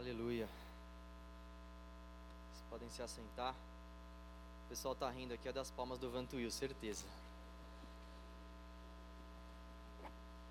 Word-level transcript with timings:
Aleluia. 0.00 0.48
Vocês 2.48 2.64
podem 2.70 2.88
se 2.88 3.02
assentar. 3.02 3.54
O 4.64 4.68
pessoal 4.70 4.94
tá 4.94 5.10
rindo 5.10 5.34
aqui 5.34 5.46
é 5.46 5.52
das 5.52 5.70
palmas 5.70 5.98
do 5.98 6.10
Vantuil, 6.10 6.50
certeza. 6.50 7.04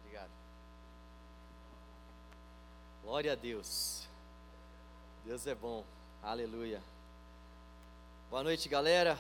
Obrigado. 0.02 0.30
Glória 3.02 3.32
a 3.32 3.36
Deus. 3.36 4.08
Deus 5.26 5.48
é 5.48 5.56
bom. 5.56 5.84
Aleluia. 6.22 6.80
Boa 8.30 8.44
noite, 8.44 8.70
galera. 8.70 9.20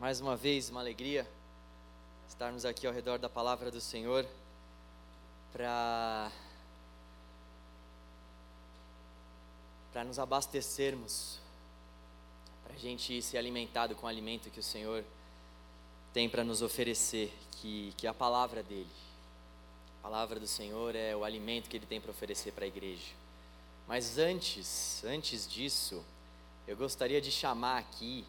Mais 0.00 0.20
uma 0.20 0.34
vez, 0.34 0.70
uma 0.70 0.80
alegria 0.80 1.24
estarmos 2.28 2.64
aqui 2.64 2.84
ao 2.84 2.92
redor 2.92 3.20
da 3.20 3.28
palavra 3.28 3.70
do 3.70 3.80
Senhor 3.80 4.26
para 5.52 6.32
para 9.94 10.02
nos 10.02 10.18
abastecermos, 10.18 11.38
para 12.64 12.74
a 12.74 12.76
gente 12.76 13.22
ser 13.22 13.38
alimentado 13.38 13.94
com 13.94 14.06
o 14.06 14.08
alimento 14.08 14.50
que 14.50 14.58
o 14.58 14.62
Senhor 14.62 15.04
tem 16.12 16.28
para 16.28 16.42
nos 16.42 16.62
oferecer, 16.62 17.32
que, 17.52 17.94
que 17.96 18.04
é 18.04 18.10
a 18.10 18.14
palavra 18.14 18.60
dele. 18.60 18.90
A 20.00 20.02
palavra 20.02 20.40
do 20.40 20.48
Senhor 20.48 20.96
é 20.96 21.14
o 21.14 21.22
alimento 21.22 21.70
que 21.70 21.76
ele 21.76 21.86
tem 21.86 22.00
para 22.00 22.10
oferecer 22.10 22.50
para 22.50 22.64
a 22.64 22.66
igreja. 22.66 23.12
Mas 23.86 24.18
antes, 24.18 25.04
antes 25.04 25.46
disso, 25.46 26.04
eu 26.66 26.76
gostaria 26.76 27.20
de 27.20 27.30
chamar 27.30 27.78
aqui 27.78 28.24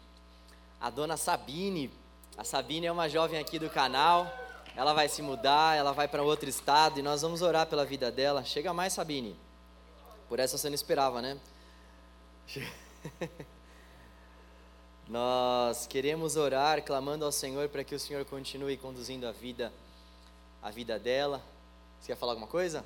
a 0.80 0.88
dona 0.88 1.16
Sabine. 1.16 1.90
A 2.38 2.44
Sabine 2.44 2.86
é 2.86 2.92
uma 2.92 3.08
jovem 3.08 3.40
aqui 3.40 3.58
do 3.58 3.68
canal. 3.68 4.32
Ela 4.76 4.92
vai 4.92 5.08
se 5.08 5.20
mudar, 5.20 5.76
ela 5.76 5.90
vai 5.90 6.06
para 6.06 6.22
outro 6.22 6.48
estado 6.48 7.00
e 7.00 7.02
nós 7.02 7.22
vamos 7.22 7.42
orar 7.42 7.66
pela 7.66 7.84
vida 7.84 8.08
dela. 8.08 8.44
Chega 8.44 8.72
mais, 8.72 8.92
Sabine. 8.92 9.36
Por 10.28 10.38
essa 10.38 10.56
você 10.56 10.68
não 10.68 10.76
esperava, 10.76 11.20
né? 11.20 11.36
Nós 15.08 15.86
queremos 15.86 16.36
orar 16.36 16.82
clamando 16.82 17.24
ao 17.24 17.32
Senhor 17.32 17.68
para 17.68 17.84
que 17.84 17.94
o 17.94 18.00
Senhor 18.00 18.24
continue 18.24 18.76
conduzindo 18.76 19.26
a 19.26 19.32
vida 19.32 19.72
a 20.62 20.70
vida 20.70 20.98
dela. 20.98 21.42
Você 22.00 22.08
quer 22.08 22.16
falar 22.16 22.32
alguma 22.32 22.48
coisa? 22.48 22.84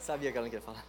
Sabia 0.00 0.30
que 0.30 0.38
ela 0.38 0.46
não 0.46 0.50
queria 0.50 0.64
falar. 0.64 0.84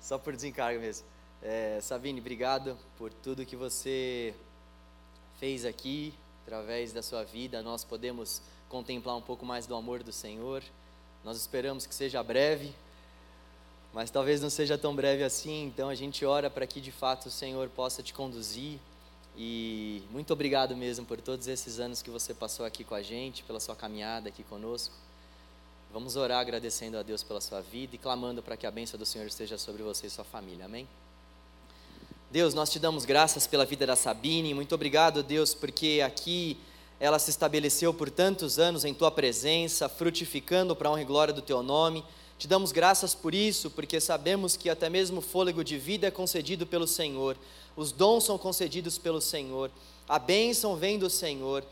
Só 0.00 0.18
por 0.18 0.34
desencargo 0.34 0.80
mesmo. 0.80 1.06
É, 1.42 1.78
Sabine, 1.82 2.20
obrigado 2.20 2.76
por 2.96 3.12
tudo 3.12 3.44
que 3.44 3.56
você 3.56 4.34
fez 5.38 5.64
aqui, 5.64 6.14
através 6.42 6.92
da 6.92 7.02
sua 7.02 7.24
vida. 7.24 7.62
Nós 7.62 7.84
podemos 7.84 8.40
contemplar 8.68 9.16
um 9.16 9.22
pouco 9.22 9.44
mais 9.44 9.66
do 9.66 9.74
amor 9.74 10.02
do 10.02 10.12
Senhor. 10.12 10.62
Nós 11.22 11.36
esperamos 11.36 11.86
que 11.86 11.94
seja 11.94 12.22
breve, 12.22 12.74
mas 13.96 14.10
talvez 14.10 14.42
não 14.42 14.50
seja 14.50 14.76
tão 14.76 14.94
breve 14.94 15.24
assim, 15.24 15.64
então 15.64 15.88
a 15.88 15.94
gente 15.94 16.22
ora 16.22 16.50
para 16.50 16.66
que 16.66 16.82
de 16.82 16.92
fato 16.92 17.26
o 17.26 17.30
Senhor 17.30 17.66
possa 17.70 18.02
te 18.02 18.12
conduzir. 18.12 18.78
E 19.34 20.02
muito 20.10 20.34
obrigado 20.34 20.76
mesmo 20.76 21.06
por 21.06 21.18
todos 21.18 21.48
esses 21.48 21.80
anos 21.80 22.02
que 22.02 22.10
você 22.10 22.34
passou 22.34 22.66
aqui 22.66 22.84
com 22.84 22.94
a 22.94 23.00
gente, 23.00 23.42
pela 23.44 23.58
sua 23.58 23.74
caminhada 23.74 24.28
aqui 24.28 24.42
conosco. 24.42 24.94
Vamos 25.90 26.14
orar 26.14 26.40
agradecendo 26.40 26.98
a 26.98 27.02
Deus 27.02 27.22
pela 27.22 27.40
sua 27.40 27.62
vida 27.62 27.94
e 27.94 27.98
clamando 27.98 28.42
para 28.42 28.54
que 28.54 28.66
a 28.66 28.70
bênção 28.70 28.98
do 28.98 29.06
Senhor 29.06 29.26
esteja 29.26 29.56
sobre 29.56 29.82
você 29.82 30.08
e 30.08 30.10
sua 30.10 30.24
família. 30.24 30.66
Amém? 30.66 30.86
Deus, 32.30 32.52
nós 32.52 32.68
te 32.68 32.78
damos 32.78 33.06
graças 33.06 33.46
pela 33.46 33.64
vida 33.64 33.86
da 33.86 33.96
Sabine. 33.96 34.52
Muito 34.52 34.74
obrigado, 34.74 35.22
Deus, 35.22 35.54
porque 35.54 36.02
aqui 36.04 36.58
ela 37.00 37.18
se 37.18 37.30
estabeleceu 37.30 37.94
por 37.94 38.10
tantos 38.10 38.58
anos 38.58 38.84
em 38.84 38.92
tua 38.92 39.10
presença, 39.10 39.88
frutificando 39.88 40.76
para 40.76 40.90
a 40.90 40.92
honra 40.92 41.00
e 41.00 41.06
glória 41.06 41.32
do 41.32 41.40
teu 41.40 41.62
nome. 41.62 42.04
Te 42.38 42.46
damos 42.46 42.70
graças 42.70 43.14
por 43.14 43.34
isso, 43.34 43.70
porque 43.70 43.98
sabemos 43.98 44.58
que 44.58 44.68
até 44.68 44.90
mesmo 44.90 45.18
o 45.18 45.22
fôlego 45.22 45.64
de 45.64 45.78
vida 45.78 46.06
é 46.06 46.10
concedido 46.10 46.66
pelo 46.66 46.86
Senhor, 46.86 47.34
os 47.74 47.92
dons 47.92 48.24
são 48.24 48.36
concedidos 48.36 48.98
pelo 48.98 49.22
Senhor, 49.22 49.70
a 50.06 50.18
bênção 50.18 50.76
vem 50.76 50.98
do 50.98 51.08
Senhor. 51.08 51.64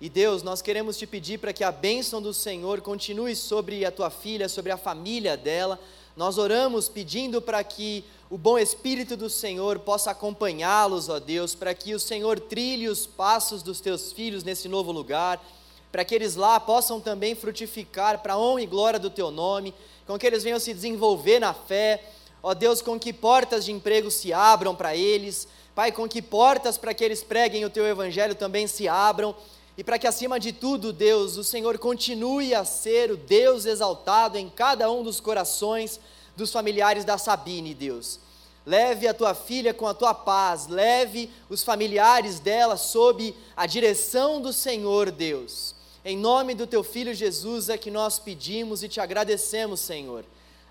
E 0.00 0.08
Deus, 0.08 0.42
nós 0.42 0.60
queremos 0.60 0.96
te 0.96 1.06
pedir 1.06 1.38
para 1.38 1.52
que 1.52 1.64
a 1.64 1.72
bênção 1.72 2.20
do 2.20 2.34
Senhor 2.34 2.80
continue 2.80 3.34
sobre 3.34 3.84
a 3.84 3.90
tua 3.90 4.10
filha, 4.10 4.48
sobre 4.48 4.70
a 4.70 4.76
família 4.76 5.36
dela. 5.36 5.78
Nós 6.16 6.38
oramos 6.38 6.88
pedindo 6.88 7.42
para 7.42 7.62
que 7.64 8.04
o 8.30 8.38
bom 8.38 8.58
Espírito 8.58 9.16
do 9.16 9.28
Senhor 9.28 9.80
possa 9.80 10.12
acompanhá-los, 10.12 11.08
ó 11.08 11.18
Deus, 11.18 11.54
para 11.54 11.74
que 11.74 11.94
o 11.94 12.00
Senhor 12.00 12.38
trilhe 12.38 12.88
os 12.88 13.06
passos 13.06 13.62
dos 13.62 13.80
teus 13.80 14.12
filhos 14.12 14.44
nesse 14.44 14.68
novo 14.68 14.92
lugar, 14.92 15.44
para 15.90 16.04
que 16.04 16.14
eles 16.14 16.36
lá 16.36 16.60
possam 16.60 17.00
também 17.00 17.34
frutificar 17.34 18.20
para 18.20 18.34
a 18.34 18.38
honra 18.38 18.62
e 18.62 18.66
glória 18.66 19.00
do 19.00 19.10
teu 19.10 19.30
nome 19.32 19.74
com 20.08 20.18
que 20.18 20.26
eles 20.26 20.42
venham 20.42 20.58
se 20.58 20.72
desenvolver 20.72 21.38
na 21.38 21.52
fé, 21.52 22.02
ó 22.42 22.54
Deus, 22.54 22.80
com 22.80 22.98
que 22.98 23.12
portas 23.12 23.62
de 23.62 23.72
emprego 23.72 24.10
se 24.10 24.32
abram 24.32 24.74
para 24.74 24.96
eles, 24.96 25.46
Pai, 25.74 25.92
com 25.92 26.08
que 26.08 26.22
portas 26.22 26.78
para 26.78 26.94
que 26.94 27.04
eles 27.04 27.22
preguem 27.22 27.64
o 27.66 27.70
teu 27.70 27.86
evangelho 27.86 28.34
também 28.34 28.66
se 28.66 28.88
abram, 28.88 29.36
e 29.76 29.84
para 29.84 29.98
que 29.98 30.06
acima 30.06 30.40
de 30.40 30.50
tudo, 30.50 30.94
Deus, 30.94 31.36
o 31.36 31.44
Senhor 31.44 31.76
continue 31.78 32.54
a 32.54 32.64
ser 32.64 33.10
o 33.10 33.18
Deus 33.18 33.66
exaltado 33.66 34.38
em 34.38 34.48
cada 34.48 34.90
um 34.90 35.02
dos 35.02 35.20
corações 35.20 36.00
dos 36.34 36.50
familiares 36.50 37.04
da 37.04 37.18
Sabine, 37.18 37.74
Deus. 37.74 38.18
Leve 38.64 39.06
a 39.06 39.14
tua 39.14 39.34
filha 39.34 39.74
com 39.74 39.86
a 39.86 39.94
tua 39.94 40.14
paz, 40.14 40.66
leve 40.68 41.30
os 41.50 41.62
familiares 41.62 42.40
dela 42.40 42.78
sob 42.78 43.34
a 43.54 43.66
direção 43.66 44.40
do 44.40 44.54
Senhor, 44.54 45.10
Deus. 45.10 45.76
Em 46.04 46.16
nome 46.16 46.54
do 46.54 46.66
teu 46.66 46.84
filho 46.84 47.12
Jesus 47.12 47.68
é 47.68 47.76
que 47.76 47.90
nós 47.90 48.18
pedimos 48.18 48.82
e 48.82 48.88
te 48.88 49.00
agradecemos, 49.00 49.80
Senhor. 49.80 50.24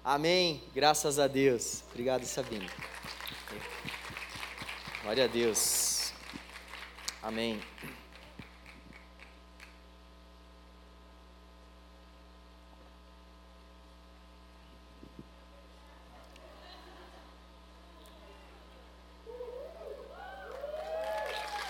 Amém. 0.04 0.64
Graças 0.74 1.20
a 1.20 1.28
Deus. 1.28 1.84
Obrigado, 1.92 2.24
Sabine. 2.24 2.70
Glória 5.04 5.26
a 5.26 5.28
Deus. 5.28 6.14
Amém. 7.22 7.62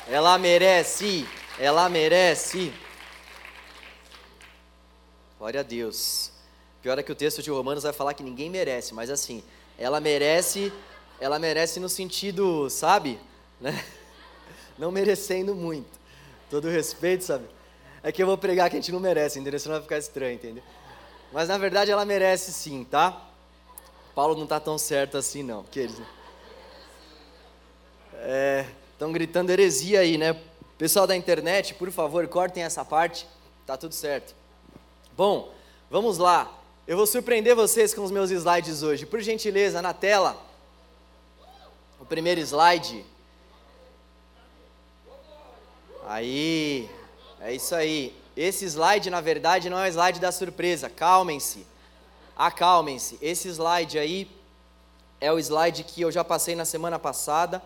Ela 0.10 0.38
merece, 0.38 1.28
ela 1.60 1.90
merece. 1.90 2.72
Glória 5.48 5.62
a 5.62 5.64
Deus. 5.64 6.30
Pior 6.82 7.00
é 7.00 7.02
que 7.02 7.10
o 7.10 7.16
texto 7.16 7.42
de 7.42 7.50
Romanos 7.50 7.84
vai 7.84 7.94
falar 7.94 8.14
que 8.14 8.22
ninguém 8.22 8.50
merece, 8.50 8.94
mas 8.94 9.10
assim, 9.10 9.42
ela 9.80 10.02
merece, 10.02 10.74
ela 11.22 11.40
merece 11.40 11.80
no 11.80 11.88
sentido, 11.88 12.70
sabe? 12.70 13.18
Né? 13.62 13.82
Não 14.78 14.92
merecendo 14.92 15.56
muito. 15.56 15.88
Todo 16.50 16.68
respeito, 16.68 17.24
sabe? 17.24 17.46
É 18.04 18.12
que 18.12 18.22
eu 18.22 18.28
vou 18.28 18.38
pregar 18.38 18.70
que 18.70 18.76
a 18.76 18.80
gente 18.82 18.92
não 18.92 19.00
merece, 19.00 19.40
entendeu? 19.40 19.58
Senão 19.58 19.76
vai 19.76 19.84
ficar 19.84 19.98
estranho, 19.98 20.36
entendeu? 20.36 20.62
Mas 21.32 21.48
na 21.48 21.58
verdade 21.58 21.92
ela 21.92 22.04
merece 22.04 22.52
sim, 22.52 22.84
tá? 22.84 23.30
Paulo 24.14 24.36
não 24.36 24.46
tá 24.46 24.60
tão 24.60 24.78
certo 24.78 25.18
assim 25.18 25.44
não, 25.44 25.64
que 25.64 25.80
eles 25.80 25.96
estão 28.92 29.10
é, 29.10 29.14
gritando 29.14 29.50
heresia 29.50 30.02
aí, 30.02 30.18
né? 30.18 30.38
Pessoal 30.78 31.08
da 31.08 31.16
internet, 31.16 31.74
por 31.74 31.90
favor, 31.90 32.28
cortem 32.28 32.64
essa 32.64 32.84
parte, 32.84 33.26
tá 33.66 33.78
tudo 33.78 33.94
certo. 33.96 34.37
Bom, 35.18 35.52
vamos 35.90 36.20
lá. 36.20 36.48
Eu 36.86 36.96
vou 36.96 37.08
surpreender 37.08 37.56
vocês 37.56 37.92
com 37.92 38.04
os 38.04 38.12
meus 38.12 38.30
slides 38.30 38.84
hoje. 38.84 39.04
Por 39.04 39.20
gentileza, 39.20 39.82
na 39.82 39.92
tela, 39.92 40.40
o 42.00 42.06
primeiro 42.06 42.40
slide. 42.40 43.04
Aí, 46.06 46.88
é 47.42 47.52
isso 47.52 47.74
aí. 47.74 48.16
Esse 48.36 48.66
slide, 48.66 49.10
na 49.10 49.20
verdade, 49.20 49.72
não 49.72 49.80
é 49.80 49.88
o 49.88 49.92
slide 49.92 50.20
da 50.20 50.32
surpresa. 50.32 50.88
Calmem-se. 50.88 51.66
Acalmem-se. 52.36 53.18
Esse 53.20 53.50
slide 53.50 53.98
aí 53.98 54.30
é 55.20 55.34
o 55.34 55.40
slide 55.40 55.84
que 55.84 56.00
eu 56.00 56.12
já 56.12 56.24
passei 56.24 56.56
na 56.56 56.64
semana 56.64 57.00
passada, 57.00 57.60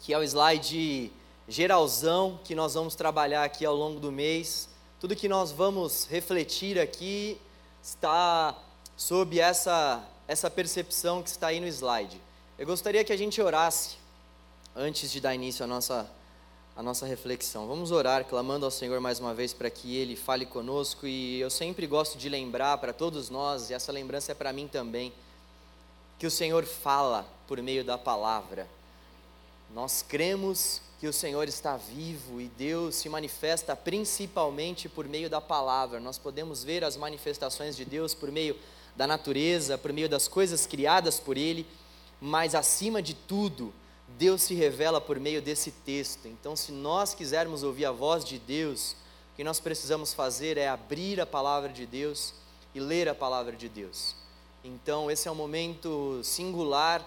que 0.00 0.12
é 0.12 0.18
o 0.18 0.24
slide 0.24 1.12
geralzão 1.46 2.40
que 2.42 2.56
nós 2.56 2.74
vamos 2.74 2.96
trabalhar 2.96 3.44
aqui 3.44 3.64
ao 3.64 3.76
longo 3.76 4.00
do 4.00 4.10
mês. 4.10 4.67
Tudo 5.00 5.14
que 5.14 5.28
nós 5.28 5.52
vamos 5.52 6.08
refletir 6.10 6.76
aqui 6.76 7.40
está 7.80 8.52
sob 8.96 9.38
essa, 9.38 10.04
essa 10.26 10.50
percepção 10.50 11.22
que 11.22 11.28
está 11.28 11.46
aí 11.46 11.60
no 11.60 11.68
slide. 11.68 12.20
Eu 12.58 12.66
gostaria 12.66 13.04
que 13.04 13.12
a 13.12 13.16
gente 13.16 13.40
orasse 13.40 13.96
antes 14.74 15.12
de 15.12 15.20
dar 15.20 15.36
início 15.36 15.64
à 15.64 15.68
nossa, 15.68 16.10
à 16.74 16.82
nossa 16.82 17.06
reflexão. 17.06 17.68
Vamos 17.68 17.92
orar, 17.92 18.24
clamando 18.24 18.64
ao 18.64 18.72
Senhor 18.72 18.98
mais 18.98 19.20
uma 19.20 19.32
vez 19.32 19.54
para 19.54 19.70
que 19.70 19.96
Ele 19.96 20.16
fale 20.16 20.44
conosco. 20.44 21.06
E 21.06 21.38
eu 21.38 21.48
sempre 21.48 21.86
gosto 21.86 22.18
de 22.18 22.28
lembrar 22.28 22.76
para 22.78 22.92
todos 22.92 23.30
nós, 23.30 23.70
e 23.70 23.74
essa 23.74 23.92
lembrança 23.92 24.32
é 24.32 24.34
para 24.34 24.52
mim 24.52 24.66
também, 24.66 25.12
que 26.18 26.26
o 26.26 26.30
Senhor 26.30 26.64
fala 26.64 27.24
por 27.46 27.62
meio 27.62 27.84
da 27.84 27.96
palavra. 27.96 28.66
Nós 29.72 30.02
cremos 30.02 30.82
que 30.98 31.06
o 31.06 31.12
Senhor 31.12 31.46
está 31.46 31.76
vivo 31.76 32.40
e 32.40 32.48
Deus 32.48 32.96
se 32.96 33.08
manifesta 33.08 33.76
principalmente 33.76 34.88
por 34.88 35.06
meio 35.06 35.30
da 35.30 35.40
palavra. 35.40 36.00
Nós 36.00 36.18
podemos 36.18 36.64
ver 36.64 36.82
as 36.82 36.96
manifestações 36.96 37.76
de 37.76 37.84
Deus 37.84 38.14
por 38.14 38.32
meio 38.32 38.56
da 38.96 39.06
natureza, 39.06 39.78
por 39.78 39.92
meio 39.92 40.08
das 40.08 40.26
coisas 40.26 40.66
criadas 40.66 41.20
por 41.20 41.36
Ele, 41.36 41.64
mas 42.20 42.52
acima 42.56 43.00
de 43.00 43.14
tudo, 43.14 43.72
Deus 44.18 44.42
se 44.42 44.54
revela 44.54 45.00
por 45.00 45.20
meio 45.20 45.40
desse 45.40 45.70
texto. 45.70 46.26
Então, 46.26 46.56
se 46.56 46.72
nós 46.72 47.14
quisermos 47.14 47.62
ouvir 47.62 47.84
a 47.84 47.92
voz 47.92 48.24
de 48.24 48.40
Deus, 48.40 48.96
o 49.32 49.36
que 49.36 49.44
nós 49.44 49.60
precisamos 49.60 50.12
fazer 50.12 50.58
é 50.58 50.66
abrir 50.66 51.20
a 51.20 51.26
palavra 51.26 51.68
de 51.68 51.86
Deus 51.86 52.34
e 52.74 52.80
ler 52.80 53.08
a 53.08 53.14
palavra 53.14 53.54
de 53.54 53.68
Deus. 53.68 54.16
Então, 54.64 55.08
esse 55.08 55.28
é 55.28 55.30
um 55.30 55.36
momento 55.36 56.20
singular 56.24 57.06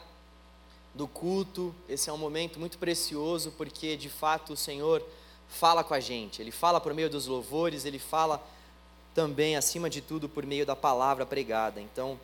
do 0.94 1.08
culto, 1.08 1.74
esse 1.88 2.10
é 2.10 2.14
um 2.14 2.18
momento 2.18 2.60
muito 2.60 2.78
precioso, 2.78 3.52
porque 3.58 3.96
de 3.96 4.10
fato 4.10 4.54
o 4.54 4.58
Senhor 4.58 5.04
fala 5.48 5.84
com 5.84 5.94
a 5.94 6.00
gente, 6.00 6.42
Ele 6.42 6.52
fala 6.52 6.80
por 6.82 6.94
meio 6.94 7.10
dos 7.10 7.28
louvores, 7.28 7.86
Ele 7.86 8.00
fala 8.00 8.42
também, 9.14 9.56
acima 9.56 9.90
de 9.90 10.02
tudo, 10.02 10.30
por 10.30 10.46
meio 10.46 10.66
da 10.66 10.76
palavra 10.76 11.26
pregada. 11.26 11.82
Então, 11.82 12.20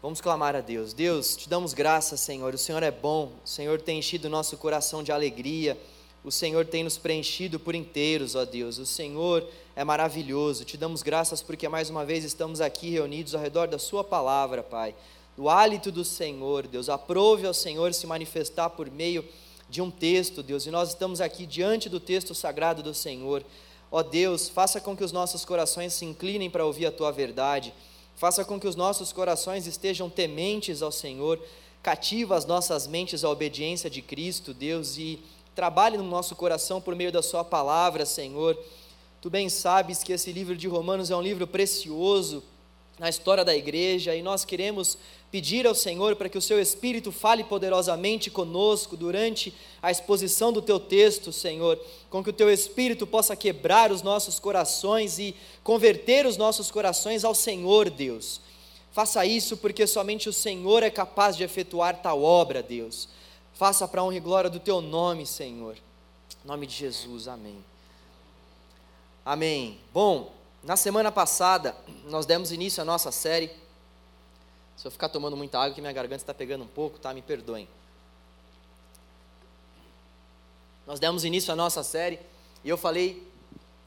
vamos 0.00 0.20
clamar 0.20 0.56
a 0.56 0.60
Deus. 0.60 0.92
Deus, 0.92 1.36
te 1.36 1.48
damos 1.48 1.74
graças, 1.74 2.20
Senhor. 2.20 2.54
O 2.54 2.58
Senhor 2.58 2.82
é 2.82 2.90
bom, 2.90 3.32
o 3.44 3.48
Senhor 3.48 3.80
tem 3.80 3.98
enchido 3.98 4.28
o 4.28 4.30
nosso 4.30 4.56
coração 4.56 5.02
de 5.02 5.12
alegria, 5.12 5.78
o 6.22 6.32
Senhor 6.32 6.64
tem 6.64 6.82
nos 6.82 6.96
preenchido 6.96 7.60
por 7.60 7.74
inteiros, 7.74 8.34
ó 8.34 8.46
Deus. 8.46 8.78
O 8.78 8.86
Senhor 8.86 9.46
é 9.76 9.84
maravilhoso. 9.84 10.64
Te 10.64 10.76
damos 10.78 11.02
graças 11.02 11.42
porque 11.42 11.68
mais 11.68 11.90
uma 11.90 12.04
vez 12.04 12.24
estamos 12.24 12.62
aqui 12.62 12.88
reunidos 12.88 13.34
ao 13.34 13.42
redor 13.42 13.68
da 13.68 13.78
Sua 13.78 14.02
palavra, 14.02 14.62
Pai. 14.62 14.94
Do 15.36 15.48
hálito 15.48 15.90
do 15.90 16.04
Senhor, 16.04 16.66
Deus. 16.66 16.88
Aprove 16.88 17.46
ao 17.46 17.54
Senhor 17.54 17.92
se 17.92 18.06
manifestar 18.06 18.70
por 18.70 18.88
meio 18.90 19.24
de 19.68 19.82
um 19.82 19.90
texto, 19.90 20.42
Deus. 20.42 20.64
E 20.66 20.70
nós 20.70 20.90
estamos 20.90 21.20
aqui 21.20 21.44
diante 21.44 21.88
do 21.88 21.98
texto 21.98 22.34
sagrado 22.34 22.82
do 22.82 22.94
Senhor. 22.94 23.44
Ó 23.90 24.02
Deus, 24.02 24.48
faça 24.48 24.80
com 24.80 24.96
que 24.96 25.02
os 25.02 25.10
nossos 25.10 25.44
corações 25.44 25.92
se 25.92 26.04
inclinem 26.04 26.48
para 26.48 26.64
ouvir 26.64 26.86
a 26.86 26.92
tua 26.92 27.10
verdade. 27.10 27.74
Faça 28.16 28.44
com 28.44 28.60
que 28.60 28.68
os 28.68 28.76
nossos 28.76 29.12
corações 29.12 29.66
estejam 29.66 30.08
tementes 30.08 30.82
ao 30.82 30.92
Senhor. 30.92 31.40
Cativa 31.82 32.36
as 32.36 32.46
nossas 32.46 32.86
mentes 32.86 33.24
à 33.24 33.28
obediência 33.28 33.90
de 33.90 34.00
Cristo, 34.00 34.54
Deus, 34.54 34.96
e 34.96 35.20
trabalhe 35.54 35.96
no 35.96 36.04
nosso 36.04 36.36
coração 36.36 36.80
por 36.80 36.94
meio 36.94 37.10
da 37.10 37.22
Sua 37.22 37.44
palavra, 37.44 38.06
Senhor. 38.06 38.56
Tu 39.20 39.28
bem 39.28 39.48
sabes 39.48 40.04
que 40.04 40.12
esse 40.12 40.30
livro 40.32 40.56
de 40.56 40.68
Romanos 40.68 41.10
é 41.10 41.16
um 41.16 41.22
livro 41.22 41.46
precioso 41.46 42.42
na 42.98 43.08
história 43.08 43.44
da 43.44 43.56
igreja 43.56 44.14
e 44.14 44.22
nós 44.22 44.44
queremos 44.44 44.98
pedir 45.34 45.66
ao 45.66 45.74
Senhor 45.74 46.14
para 46.14 46.28
que 46.28 46.38
o 46.38 46.40
seu 46.40 46.60
Espírito 46.60 47.10
fale 47.10 47.42
poderosamente 47.42 48.30
conosco 48.30 48.96
durante 48.96 49.52
a 49.82 49.90
exposição 49.90 50.52
do 50.52 50.62
teu 50.62 50.78
texto, 50.78 51.32
Senhor, 51.32 51.76
com 52.08 52.22
que 52.22 52.30
o 52.30 52.32
teu 52.32 52.48
Espírito 52.48 53.04
possa 53.04 53.34
quebrar 53.34 53.90
os 53.90 54.00
nossos 54.00 54.38
corações 54.38 55.18
e 55.18 55.34
converter 55.64 56.24
os 56.24 56.36
nossos 56.36 56.70
corações 56.70 57.24
ao 57.24 57.34
Senhor, 57.34 57.90
Deus. 57.90 58.40
Faça 58.92 59.26
isso 59.26 59.56
porque 59.56 59.88
somente 59.88 60.28
o 60.28 60.32
Senhor 60.32 60.84
é 60.84 60.90
capaz 60.90 61.36
de 61.36 61.42
efetuar 61.42 62.00
tal 62.00 62.22
obra, 62.22 62.62
Deus. 62.62 63.08
Faça 63.54 63.88
para 63.88 64.02
a 64.02 64.04
honra 64.04 64.16
e 64.18 64.20
glória 64.20 64.48
do 64.48 64.60
teu 64.60 64.80
nome, 64.80 65.26
Senhor. 65.26 65.74
Em 66.44 66.46
nome 66.46 66.64
de 66.64 66.76
Jesus, 66.76 67.26
amém. 67.26 67.58
Amém. 69.24 69.80
Bom, 69.92 70.32
na 70.62 70.76
semana 70.76 71.10
passada 71.10 71.74
nós 72.04 72.24
demos 72.24 72.52
início 72.52 72.80
à 72.80 72.84
nossa 72.84 73.10
série 73.10 73.63
se 74.76 74.86
eu 74.86 74.90
ficar 74.90 75.08
tomando 75.08 75.36
muita 75.36 75.58
água, 75.58 75.74
que 75.74 75.80
minha 75.80 75.92
garganta 75.92 76.22
está 76.22 76.34
pegando 76.34 76.64
um 76.64 76.68
pouco, 76.68 76.98
tá? 76.98 77.12
Me 77.14 77.22
perdoem. 77.22 77.68
Nós 80.86 81.00
demos 81.00 81.24
início 81.24 81.52
à 81.52 81.56
nossa 81.56 81.82
série 81.82 82.18
e 82.62 82.68
eu 82.68 82.76
falei 82.76 83.26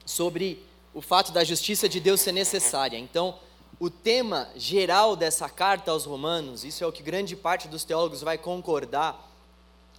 sobre 0.06 0.66
o 0.94 1.02
fato 1.02 1.32
da 1.32 1.44
justiça 1.44 1.88
de 1.88 2.00
Deus 2.00 2.22
ser 2.22 2.32
necessária. 2.32 2.98
Então, 2.98 3.38
o 3.80 3.90
tema 3.90 4.50
geral 4.56 5.16
dessa 5.16 5.48
carta 5.48 5.92
aos 5.92 6.06
Romanos, 6.06 6.64
isso 6.64 6.84
é 6.84 6.88
o 6.88 6.92
que 6.92 7.04
grande 7.04 7.36
parte 7.36 7.68
dos 7.68 7.84
teólogos 7.84 8.22
vai 8.22 8.38
concordar, 8.38 9.32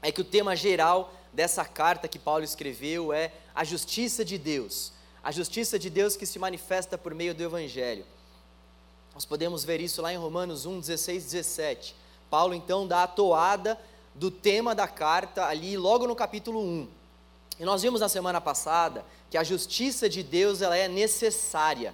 é 0.03 0.11
que 0.11 0.21
o 0.21 0.25
tema 0.25 0.57
geral 0.57 1.13
dessa 1.33 1.65
carta 1.65 2.09
que 2.09 2.19
Paulo 2.19 2.43
escreveu 2.43 3.13
é 3.13 3.33
a 3.55 3.63
justiça 3.63 4.25
de 4.25 4.39
Deus. 4.39 4.93
A 5.23 5.31
justiça 5.31 5.79
de 5.79 5.91
Deus 5.91 6.17
que 6.17 6.27
se 6.27 6.39
manifesta 6.39 6.99
por 6.99 7.15
meio 7.15 7.35
do 7.35 7.43
Evangelho. 7.43 8.05
Nós 9.19 9.25
podemos 9.25 9.65
ver 9.65 9.81
isso 9.81 10.01
lá 10.01 10.13
em 10.13 10.17
Romanos 10.17 10.65
1, 10.65 10.79
16, 10.79 11.25
17. 11.25 11.97
Paulo 12.31 12.55
então 12.55 12.87
dá 12.87 13.03
a 13.03 13.07
toada 13.09 13.77
do 14.15 14.31
tema 14.31 14.77
da 14.77 14.87
carta 14.87 15.45
ali 15.45 15.77
logo 15.77 16.07
no 16.07 16.15
capítulo 16.15 16.61
1. 16.61 16.89
E 17.59 17.65
nós 17.65 17.83
vimos 17.83 18.01
na 18.01 18.09
semana 18.09 18.41
passada 18.41 19.05
que 19.29 19.37
a 19.37 19.43
justiça 19.43 20.09
de 20.09 20.23
Deus 20.23 20.63
ela 20.63 20.77
é 20.77 20.87
necessária. 20.87 21.93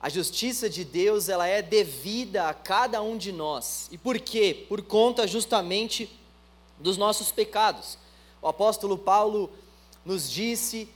A 0.00 0.08
justiça 0.08 0.68
de 0.68 0.84
Deus 0.84 1.28
ela 1.28 1.46
é 1.46 1.62
devida 1.62 2.48
a 2.48 2.54
cada 2.54 3.00
um 3.00 3.16
de 3.16 3.30
nós. 3.30 3.88
E 3.92 3.96
por 3.96 4.18
quê? 4.18 4.66
Por 4.68 4.82
conta 4.82 5.28
justamente 5.28 6.10
dos 6.80 6.96
nossos 6.96 7.30
pecados. 7.30 7.96
O 8.42 8.48
apóstolo 8.48 8.98
Paulo 8.98 9.48
nos 10.04 10.28
disse 10.28 10.88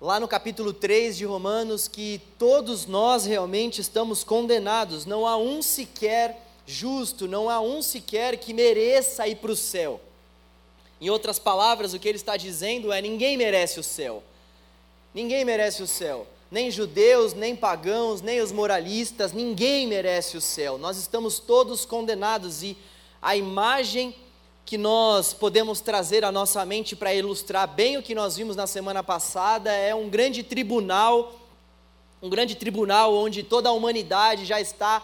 lá 0.00 0.18
no 0.18 0.26
capítulo 0.26 0.72
3 0.72 1.18
de 1.18 1.26
Romanos 1.26 1.86
que 1.86 2.22
todos 2.38 2.86
nós 2.86 3.26
realmente 3.26 3.82
estamos 3.82 4.24
condenados, 4.24 5.04
não 5.04 5.26
há 5.26 5.36
um 5.36 5.60
sequer 5.60 6.46
justo, 6.66 7.28
não 7.28 7.50
há 7.50 7.60
um 7.60 7.82
sequer 7.82 8.38
que 8.38 8.54
mereça 8.54 9.28
ir 9.28 9.36
para 9.36 9.52
o 9.52 9.56
céu. 9.56 10.00
Em 11.00 11.10
outras 11.10 11.38
palavras, 11.38 11.92
o 11.92 11.98
que 11.98 12.08
ele 12.08 12.16
está 12.16 12.36
dizendo 12.36 12.92
é: 12.92 13.02
ninguém 13.02 13.36
merece 13.36 13.78
o 13.78 13.82
céu. 13.82 14.22
Ninguém 15.12 15.44
merece 15.44 15.82
o 15.82 15.86
céu. 15.86 16.26
Nem 16.50 16.70
judeus, 16.70 17.32
nem 17.32 17.54
pagãos, 17.54 18.22
nem 18.22 18.40
os 18.40 18.52
moralistas, 18.52 19.32
ninguém 19.32 19.86
merece 19.86 20.36
o 20.36 20.40
céu. 20.40 20.78
Nós 20.78 20.96
estamos 20.96 21.38
todos 21.38 21.84
condenados 21.84 22.62
e 22.62 22.76
a 23.20 23.36
imagem 23.36 24.14
que 24.70 24.78
nós 24.78 25.34
podemos 25.34 25.80
trazer 25.80 26.24
à 26.24 26.30
nossa 26.30 26.64
mente 26.64 26.94
para 26.94 27.12
ilustrar 27.12 27.66
bem 27.66 27.96
o 27.96 28.02
que 28.04 28.14
nós 28.14 28.36
vimos 28.36 28.54
na 28.54 28.68
semana 28.68 29.02
passada 29.02 29.68
é 29.72 29.92
um 29.92 30.08
grande 30.08 30.44
tribunal, 30.44 31.32
um 32.22 32.30
grande 32.30 32.54
tribunal 32.54 33.12
onde 33.12 33.42
toda 33.42 33.68
a 33.68 33.72
humanidade 33.72 34.44
já 34.44 34.60
está 34.60 35.02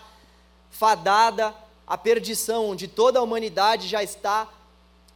fadada 0.70 1.52
à 1.84 1.98
perdição, 1.98 2.68
onde 2.68 2.86
toda 2.86 3.18
a 3.18 3.22
humanidade 3.22 3.88
já 3.88 4.04
está 4.04 4.48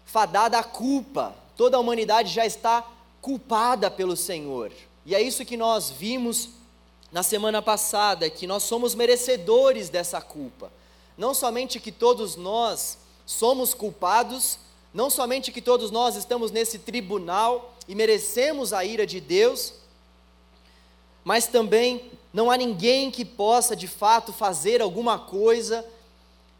fadada 0.04 0.58
à 0.58 0.64
culpa, 0.64 1.32
toda 1.56 1.76
a 1.76 1.80
humanidade 1.80 2.32
já 2.32 2.44
está 2.44 2.84
culpada 3.22 3.88
pelo 3.88 4.16
Senhor. 4.16 4.72
E 5.06 5.14
é 5.14 5.22
isso 5.22 5.44
que 5.44 5.56
nós 5.56 5.90
vimos 5.90 6.48
na 7.12 7.22
semana 7.22 7.62
passada, 7.62 8.28
que 8.28 8.48
nós 8.48 8.64
somos 8.64 8.96
merecedores 8.96 9.88
dessa 9.88 10.20
culpa. 10.20 10.72
Não 11.16 11.34
somente 11.34 11.78
que 11.78 11.92
todos 11.92 12.34
nós 12.34 12.98
somos 13.30 13.72
culpados, 13.72 14.58
não 14.92 15.08
somente 15.08 15.52
que 15.52 15.62
todos 15.62 15.92
nós 15.92 16.16
estamos 16.16 16.50
nesse 16.50 16.80
tribunal 16.80 17.76
e 17.86 17.94
merecemos 17.94 18.72
a 18.72 18.84
ira 18.84 19.06
de 19.06 19.20
Deus, 19.20 19.74
mas 21.22 21.46
também 21.46 22.10
não 22.32 22.50
há 22.50 22.56
ninguém 22.56 23.08
que 23.08 23.24
possa 23.24 23.76
de 23.76 23.86
fato 23.86 24.32
fazer 24.32 24.82
alguma 24.82 25.16
coisa 25.16 25.86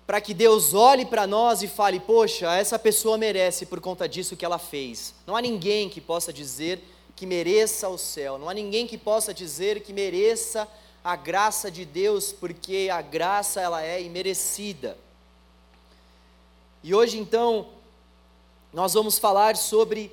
para 0.06 0.20
que 0.20 0.32
Deus 0.32 0.72
olhe 0.72 1.04
para 1.04 1.26
nós 1.26 1.60
e 1.60 1.66
fale: 1.66 1.98
Poxa, 1.98 2.54
essa 2.54 2.78
pessoa 2.78 3.18
merece 3.18 3.66
por 3.66 3.80
conta 3.80 4.08
disso 4.08 4.36
que 4.36 4.44
ela 4.44 4.58
fez. 4.58 5.12
Não 5.26 5.34
há 5.34 5.42
ninguém 5.42 5.88
que 5.88 6.00
possa 6.00 6.32
dizer 6.32 6.80
que 7.16 7.26
mereça 7.26 7.88
o 7.88 7.98
céu, 7.98 8.38
não 8.38 8.48
há 8.48 8.54
ninguém 8.54 8.86
que 8.86 8.96
possa 8.96 9.34
dizer 9.34 9.82
que 9.82 9.92
mereça 9.92 10.68
a 11.02 11.16
graça 11.16 11.68
de 11.68 11.84
Deus, 11.84 12.32
porque 12.32 12.88
a 12.92 13.02
graça 13.02 13.60
ela 13.60 13.82
é 13.82 14.00
imerecida. 14.00 14.96
E 16.82 16.94
hoje 16.94 17.18
então 17.18 17.66
nós 18.72 18.94
vamos 18.94 19.18
falar 19.18 19.54
sobre 19.54 20.10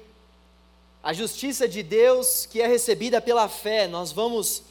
a 1.01 1.13
justiça 1.13 1.65
de 1.65 1.81
Deus 1.81 2.45
que 2.45 2.61
é 2.61 2.67
recebida 2.67 3.21
pela 3.21 3.47
fé. 3.47 3.87
Nós 3.87 4.11
vamos 4.11 4.63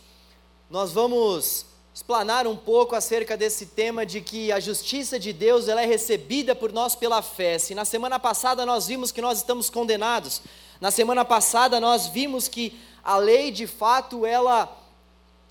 nós 0.68 0.92
vamos 0.92 1.64
explanar 1.94 2.46
um 2.46 2.54
pouco 2.54 2.94
acerca 2.94 3.34
desse 3.34 3.64
tema 3.64 4.04
de 4.04 4.20
que 4.20 4.52
a 4.52 4.60
justiça 4.60 5.18
de 5.18 5.32
Deus 5.32 5.68
ela 5.68 5.80
é 5.80 5.86
recebida 5.86 6.54
por 6.54 6.70
nós 6.70 6.94
pela 6.94 7.22
fé. 7.22 7.58
Se 7.58 7.74
na 7.74 7.86
semana 7.86 8.18
passada 8.18 8.66
nós 8.66 8.86
vimos 8.86 9.10
que 9.10 9.22
nós 9.22 9.38
estamos 9.38 9.70
condenados, 9.70 10.42
na 10.78 10.90
semana 10.90 11.24
passada 11.24 11.80
nós 11.80 12.08
vimos 12.08 12.46
que 12.46 12.78
a 13.02 13.16
lei 13.16 13.50
de 13.50 13.66
fato 13.66 14.26
ela 14.26 14.70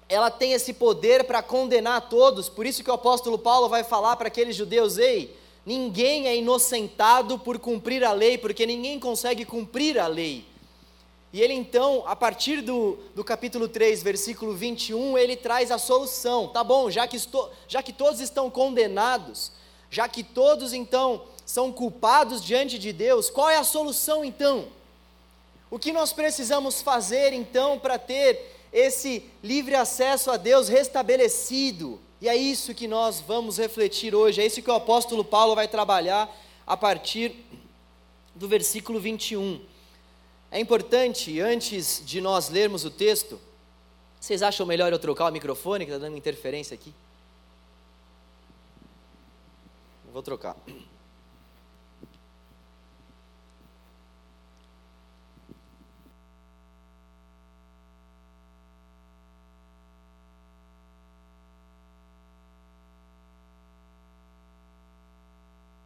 ela 0.07 0.29
tem 0.29 0.53
esse 0.53 0.73
poder 0.73 1.23
para 1.23 1.41
condenar 1.41 2.07
todos. 2.07 2.47
Por 2.47 2.67
isso 2.67 2.83
que 2.83 2.91
o 2.91 2.93
apóstolo 2.93 3.39
Paulo 3.39 3.67
vai 3.67 3.83
falar 3.83 4.15
para 4.15 4.27
aqueles 4.27 4.55
judeus: 4.55 4.99
"Ei, 4.99 5.35
Ninguém 5.65 6.27
é 6.27 6.37
inocentado 6.37 7.39
por 7.39 7.57
cumprir 7.57 8.03
a 8.03 8.11
lei, 8.11 8.37
porque 8.37 8.65
ninguém 8.65 8.99
consegue 8.99 9.43
cumprir 9.43 9.97
a 9.97 10.05
lei. 10.05 10.45
E 11.33 11.41
ele 11.41 11.53
então, 11.53 12.03
a 12.05 12.15
partir 12.15 12.61
do, 12.61 12.97
do 13.13 13.23
capítulo 13.23 13.67
3, 13.67 14.01
versículo 14.03 14.53
21, 14.53 15.17
ele 15.17 15.35
traz 15.35 15.71
a 15.71 15.77
solução. 15.77 16.47
Tá 16.47 16.63
bom, 16.63 16.89
já 16.89 17.07
que, 17.07 17.17
estou, 17.17 17.51
já 17.67 17.83
que 17.83 17.91
todos 17.91 18.21
estão 18.21 18.49
condenados, 18.49 19.51
já 19.89 20.07
que 20.07 20.23
todos 20.23 20.71
então 20.71 21.23
são 21.45 21.71
culpados 21.71 22.43
diante 22.43 22.79
de 22.79 22.93
Deus, 22.93 23.29
qual 23.29 23.49
é 23.49 23.57
a 23.57 23.63
solução 23.63 24.23
então? 24.23 24.67
O 25.69 25.79
que 25.79 25.91
nós 25.91 26.13
precisamos 26.13 26.81
fazer 26.81 27.33
então 27.33 27.77
para 27.77 27.97
ter 27.99 28.55
esse 28.71 29.29
livre 29.43 29.75
acesso 29.75 30.31
a 30.31 30.37
Deus 30.37 30.69
restabelecido? 30.69 31.99
E 32.21 32.29
é 32.29 32.35
isso 32.35 32.73
que 32.73 32.87
nós 32.87 33.19
vamos 33.19 33.57
refletir 33.57 34.15
hoje, 34.15 34.41
é 34.41 34.45
isso 34.45 34.61
que 34.61 34.69
o 34.69 34.73
apóstolo 34.73 35.23
Paulo 35.23 35.55
vai 35.55 35.67
trabalhar 35.67 36.33
a 36.65 36.77
partir 36.77 37.35
do 38.33 38.47
versículo 38.47 38.99
21. 38.99 39.61
É 40.51 40.59
importante, 40.59 41.39
antes 41.39 42.01
de 42.05 42.21
nós 42.21 42.49
lermos 42.49 42.85
o 42.85 42.89
texto, 42.89 43.39
vocês 44.19 44.41
acham 44.41 44.65
melhor 44.65 44.91
eu 44.91 44.99
trocar 44.99 45.29
o 45.29 45.31
microfone, 45.31 45.85
que 45.85 45.91
está 45.91 46.03
dando 46.03 46.17
interferência 46.17 46.73
aqui? 46.73 46.93
Vou 50.11 50.23
trocar. 50.23 50.55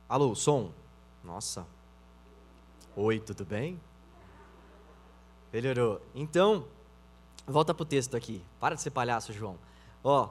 Alô, 0.09 0.33
som? 0.33 0.71
Nossa. 1.23 1.67
Oi, 2.95 3.19
tudo 3.19 3.45
bem? 3.45 3.79
Melhorou. 5.53 6.01
Então, 6.15 6.65
volta 7.45 7.75
para 7.75 7.83
o 7.83 7.85
texto 7.85 8.17
aqui. 8.17 8.43
Para 8.59 8.73
de 8.73 8.81
ser 8.81 8.89
palhaço, 8.89 9.31
João. 9.31 9.55
Ó, 10.03 10.29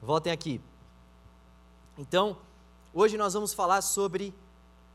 voltem 0.00 0.32
aqui. 0.32 0.62
Então, 1.98 2.38
hoje 2.94 3.18
nós 3.18 3.34
vamos 3.34 3.52
falar 3.52 3.82
sobre 3.82 4.32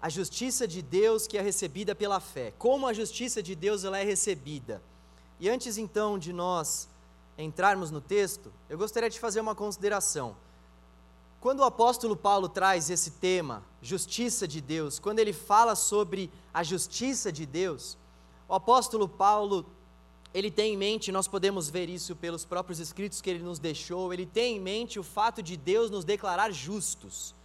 a 0.02 0.10
justiça 0.10 0.68
de 0.68 0.82
Deus 0.82 1.28
que 1.28 1.38
é 1.38 1.42
recebida 1.42 1.94
pela 1.94 2.20
fé. 2.20 2.56
Como 2.58 2.88
a 2.88 2.94
justiça 2.94 3.44
de 3.44 3.54
Deus 3.54 3.84
ela 3.84 4.00
é 4.00 4.04
recebida. 4.04 4.82
E 5.40 5.48
antes 5.48 5.78
então 5.78 6.18
de 6.18 6.34
nós 6.34 6.90
entrarmos 7.38 7.92
no 7.92 8.02
texto, 8.02 8.52
eu 8.68 8.80
gostaria 8.80 9.12
de 9.12 9.20
fazer 9.20 9.42
uma 9.42 9.54
consideração. 9.54 10.36
Quando 11.44 11.60
o 11.60 11.66
apóstolo 11.66 12.16
Paulo 12.16 12.48
traz 12.48 12.90
esse 12.90 13.12
tema, 13.12 13.66
justiça 13.82 14.48
de 14.48 14.62
Deus, 14.62 14.98
quando 14.98 15.20
ele 15.20 15.34
fala 15.34 15.76
sobre 15.76 16.32
a 16.54 16.64
justiça 16.64 17.34
de 17.34 17.46
Deus, 17.46 17.98
o 18.48 18.54
apóstolo 18.54 19.10
Paulo, 19.10 19.66
ele 20.34 20.50
tem 20.50 20.74
em 20.74 20.78
mente, 20.78 21.12
nós 21.12 21.28
podemos 21.28 21.70
ver 21.70 21.90
isso 21.90 22.16
pelos 22.16 22.46
próprios 22.46 22.80
escritos 22.80 23.20
que 23.20 23.30
ele 23.30 23.44
nos 23.44 23.60
deixou, 23.60 24.14
ele 24.14 24.26
tem 24.26 24.56
em 24.56 24.60
mente 24.62 24.98
o 24.98 25.04
fato 25.04 25.44
de 25.44 25.58
Deus 25.58 25.92
nos 25.92 26.06
declarar 26.06 26.50
justos. 26.50 27.36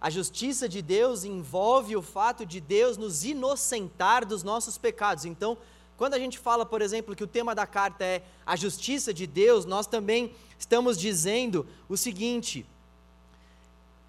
A 0.00 0.08
justiça 0.08 0.66
de 0.66 0.80
Deus 0.80 1.24
envolve 1.24 1.94
o 1.94 2.00
fato 2.00 2.46
de 2.46 2.58
Deus 2.58 2.96
nos 2.96 3.22
inocentar 3.22 4.24
dos 4.24 4.42
nossos 4.42 4.78
pecados. 4.78 5.26
Então, 5.26 5.58
quando 5.98 6.14
a 6.14 6.18
gente 6.18 6.38
fala, 6.38 6.64
por 6.64 6.80
exemplo, 6.80 7.14
que 7.14 7.22
o 7.22 7.28
tema 7.28 7.54
da 7.54 7.66
carta 7.66 8.02
é 8.02 8.22
a 8.46 8.56
justiça 8.56 9.12
de 9.12 9.26
Deus, 9.26 9.66
nós 9.66 9.86
também 9.86 10.34
estamos 10.58 10.98
dizendo 10.98 11.66
o 11.86 11.98
seguinte: 11.98 12.66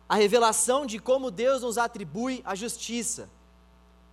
a 0.08 0.16
revelação 0.16 0.86
de 0.86 1.00
como 1.00 1.32
Deus 1.32 1.62
nos 1.62 1.78
atribui 1.78 2.42
a 2.46 2.54
justiça. 2.54 3.30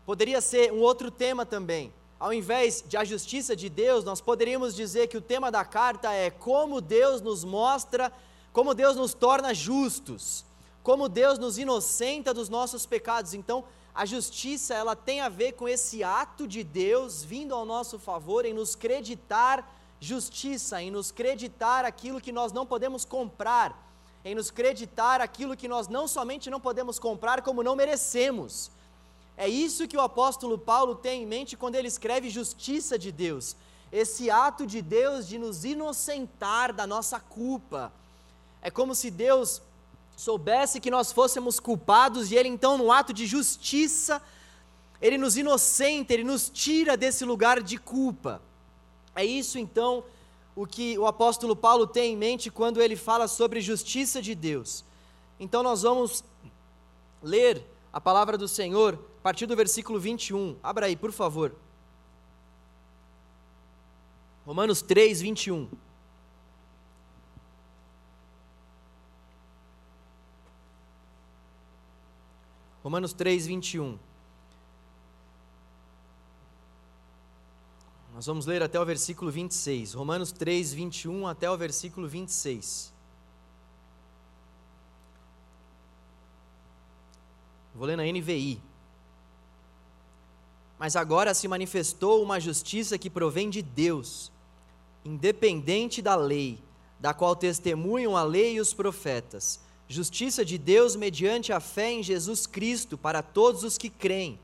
Poderia 0.06 0.40
ser 0.40 0.72
um 0.72 0.80
outro 0.80 1.10
tema 1.10 1.44
também. 1.44 1.92
Ao 2.18 2.32
invés 2.32 2.82
de 2.86 2.96
a 2.96 3.04
justiça 3.04 3.54
de 3.54 3.68
Deus, 3.68 4.04
nós 4.04 4.20
poderíamos 4.20 4.74
dizer 4.74 5.08
que 5.08 5.16
o 5.16 5.20
tema 5.20 5.50
da 5.50 5.64
carta 5.64 6.12
é 6.12 6.30
como 6.30 6.80
Deus 6.80 7.20
nos 7.20 7.44
mostra, 7.44 8.12
como 8.52 8.74
Deus 8.74 8.96
nos 8.96 9.12
torna 9.12 9.52
justos, 9.52 10.44
como 10.82 11.08
Deus 11.08 11.38
nos 11.38 11.58
inocenta 11.58 12.32
dos 12.32 12.48
nossos 12.48 12.86
pecados. 12.86 13.34
Então, 13.34 13.64
a 13.94 14.06
justiça, 14.06 14.72
ela 14.74 14.96
tem 14.96 15.20
a 15.20 15.28
ver 15.28 15.52
com 15.52 15.68
esse 15.68 16.02
ato 16.02 16.48
de 16.48 16.64
Deus 16.64 17.22
vindo 17.22 17.54
ao 17.54 17.66
nosso 17.66 17.98
favor 17.98 18.46
em 18.46 18.54
nos 18.54 18.74
creditar 18.74 19.68
justiça, 20.00 20.82
em 20.82 20.90
nos 20.90 21.12
creditar 21.12 21.84
aquilo 21.84 22.20
que 22.20 22.32
nós 22.32 22.52
não 22.52 22.64
podemos 22.64 23.04
comprar 23.04 23.91
em 24.24 24.34
nos 24.34 24.50
creditar 24.50 25.20
aquilo 25.20 25.56
que 25.56 25.66
nós 25.66 25.88
não 25.88 26.06
somente 26.06 26.50
não 26.50 26.60
podemos 26.60 26.98
comprar, 26.98 27.42
como 27.42 27.62
não 27.62 27.74
merecemos. 27.74 28.70
É 29.36 29.48
isso 29.48 29.88
que 29.88 29.96
o 29.96 30.00
apóstolo 30.00 30.56
Paulo 30.58 30.94
tem 30.94 31.22
em 31.22 31.26
mente 31.26 31.56
quando 31.56 31.74
ele 31.74 31.88
escreve 31.88 32.30
justiça 32.30 32.98
de 32.98 33.10
Deus, 33.10 33.56
esse 33.90 34.30
ato 34.30 34.66
de 34.66 34.80
Deus 34.80 35.26
de 35.26 35.38
nos 35.38 35.64
inocentar 35.64 36.72
da 36.72 36.86
nossa 36.86 37.18
culpa. 37.18 37.92
É 38.60 38.70
como 38.70 38.94
se 38.94 39.10
Deus 39.10 39.60
soubesse 40.16 40.80
que 40.80 40.90
nós 40.90 41.10
fôssemos 41.10 41.58
culpados 41.58 42.30
e 42.30 42.36
ele 42.36 42.48
então, 42.48 42.78
no 42.78 42.92
ato 42.92 43.12
de 43.12 43.26
justiça, 43.26 44.22
ele 45.00 45.18
nos 45.18 45.36
inocenta, 45.36 46.14
ele 46.14 46.22
nos 46.22 46.48
tira 46.48 46.96
desse 46.96 47.24
lugar 47.24 47.60
de 47.60 47.76
culpa. 47.76 48.40
É 49.16 49.24
isso 49.24 49.58
então 49.58 50.04
o 50.54 50.66
que 50.66 50.98
o 50.98 51.06
apóstolo 51.06 51.56
Paulo 51.56 51.86
tem 51.86 52.12
em 52.12 52.16
mente 52.16 52.50
quando 52.50 52.80
ele 52.80 52.96
fala 52.96 53.26
sobre 53.26 53.60
justiça 53.60 54.20
de 54.20 54.34
Deus. 54.34 54.84
Então 55.40 55.62
nós 55.62 55.82
vamos 55.82 56.22
ler 57.22 57.64
a 57.92 58.00
palavra 58.00 58.36
do 58.36 58.46
Senhor 58.46 58.98
a 59.18 59.22
partir 59.22 59.46
do 59.46 59.56
versículo 59.56 59.98
21. 59.98 60.56
Abra 60.62 60.86
aí, 60.86 60.96
por 60.96 61.12
favor. 61.12 61.54
Romanos 64.44 64.82
3, 64.82 65.20
21. 65.20 65.68
Romanos 72.82 73.12
3, 73.12 73.46
21. 73.46 73.98
Nós 78.22 78.26
vamos 78.28 78.46
ler 78.46 78.62
até 78.62 78.80
o 78.80 78.84
versículo 78.84 79.32
26. 79.32 79.94
Romanos 79.94 80.30
3, 80.30 80.72
21 80.72 81.26
até 81.26 81.50
o 81.50 81.56
versículo 81.56 82.06
26. 82.06 82.92
Vou 87.74 87.84
ler 87.84 87.96
na 87.96 88.04
NVI. 88.04 88.62
Mas 90.78 90.94
agora 90.94 91.34
se 91.34 91.48
manifestou 91.48 92.22
uma 92.22 92.38
justiça 92.38 92.96
que 92.96 93.10
provém 93.10 93.50
de 93.50 93.60
Deus, 93.60 94.30
independente 95.04 96.00
da 96.00 96.14
lei, 96.14 96.62
da 97.00 97.12
qual 97.12 97.34
testemunham 97.34 98.16
a 98.16 98.22
lei 98.22 98.54
e 98.54 98.60
os 98.60 98.72
profetas. 98.72 99.58
Justiça 99.88 100.44
de 100.44 100.58
Deus 100.58 100.94
mediante 100.94 101.52
a 101.52 101.58
fé 101.58 101.90
em 101.90 102.04
Jesus 102.04 102.46
Cristo 102.46 102.96
para 102.96 103.20
todos 103.20 103.64
os 103.64 103.76
que 103.76 103.90
creem. 103.90 104.38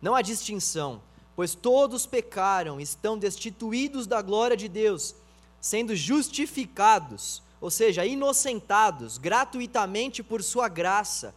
Não 0.00 0.14
há 0.14 0.22
distinção 0.22 1.02
pois 1.40 1.54
todos 1.54 2.04
pecaram, 2.04 2.78
estão 2.78 3.16
destituídos 3.16 4.06
da 4.06 4.20
glória 4.20 4.54
de 4.54 4.68
Deus, 4.68 5.14
sendo 5.58 5.96
justificados, 5.96 7.42
ou 7.62 7.70
seja, 7.70 8.04
inocentados 8.04 9.16
gratuitamente 9.16 10.22
por 10.22 10.42
Sua 10.42 10.68
graça, 10.68 11.34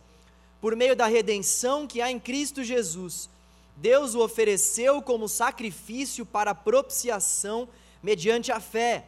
por 0.60 0.75
meio 0.75 0.93
da 0.93 1.07
redenção 1.07 1.88
que 1.88 2.01
há 2.01 2.12
em 2.12 2.19
Cristo 2.19 2.65
Jesus. 2.65 3.29
Deus 3.77 4.13
o 4.13 4.19
ofereceu 4.19 5.01
como 5.01 5.29
sacrifício 5.29 6.25
para 6.25 6.53
propiciação 6.53 7.69
mediante 8.03 8.51
a 8.51 8.60
fé, 8.60 9.05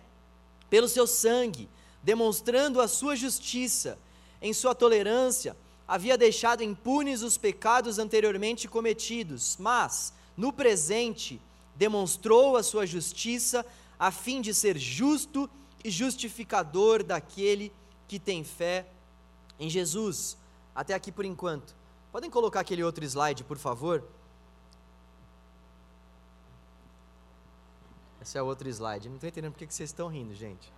pelo 0.69 0.87
seu 0.87 1.05
sangue, 1.05 1.67
demonstrando 2.03 2.79
a 2.79 2.87
sua 2.87 3.17
justiça. 3.17 3.99
Em 4.41 4.53
sua 4.53 4.73
tolerância, 4.73 5.57
havia 5.85 6.17
deixado 6.17 6.63
impunes 6.63 7.21
os 7.21 7.37
pecados 7.37 7.99
anteriormente 7.99 8.65
cometidos, 8.65 9.57
mas 9.59 10.13
no 10.35 10.51
presente, 10.51 11.41
demonstrou 11.75 12.57
a 12.57 12.63
sua 12.63 12.85
justiça, 12.85 13.65
a 13.97 14.11
fim 14.11 14.41
de 14.41 14.53
ser 14.53 14.77
justo 14.77 15.49
e 15.83 15.89
justificador 15.89 17.03
daquele 17.03 17.71
que 18.07 18.19
tem 18.19 18.43
fé 18.43 18.87
em 19.59 19.69
Jesus. 19.69 20.37
Até 20.73 20.93
aqui 20.93 21.11
por 21.11 21.25
enquanto. 21.25 21.75
Podem 22.11 22.29
colocar 22.29 22.61
aquele 22.61 22.83
outro 22.83 23.03
slide, 23.05 23.43
por 23.43 23.57
favor? 23.57 24.03
Esse 28.21 28.37
é 28.37 28.41
outro 28.41 28.67
slide. 28.67 29.07
Não 29.07 29.15
estou 29.15 29.29
entendendo 29.29 29.53
por 29.53 29.59
que 29.59 29.73
vocês 29.73 29.89
estão 29.89 30.07
rindo, 30.07 30.33
gente. 30.33 30.73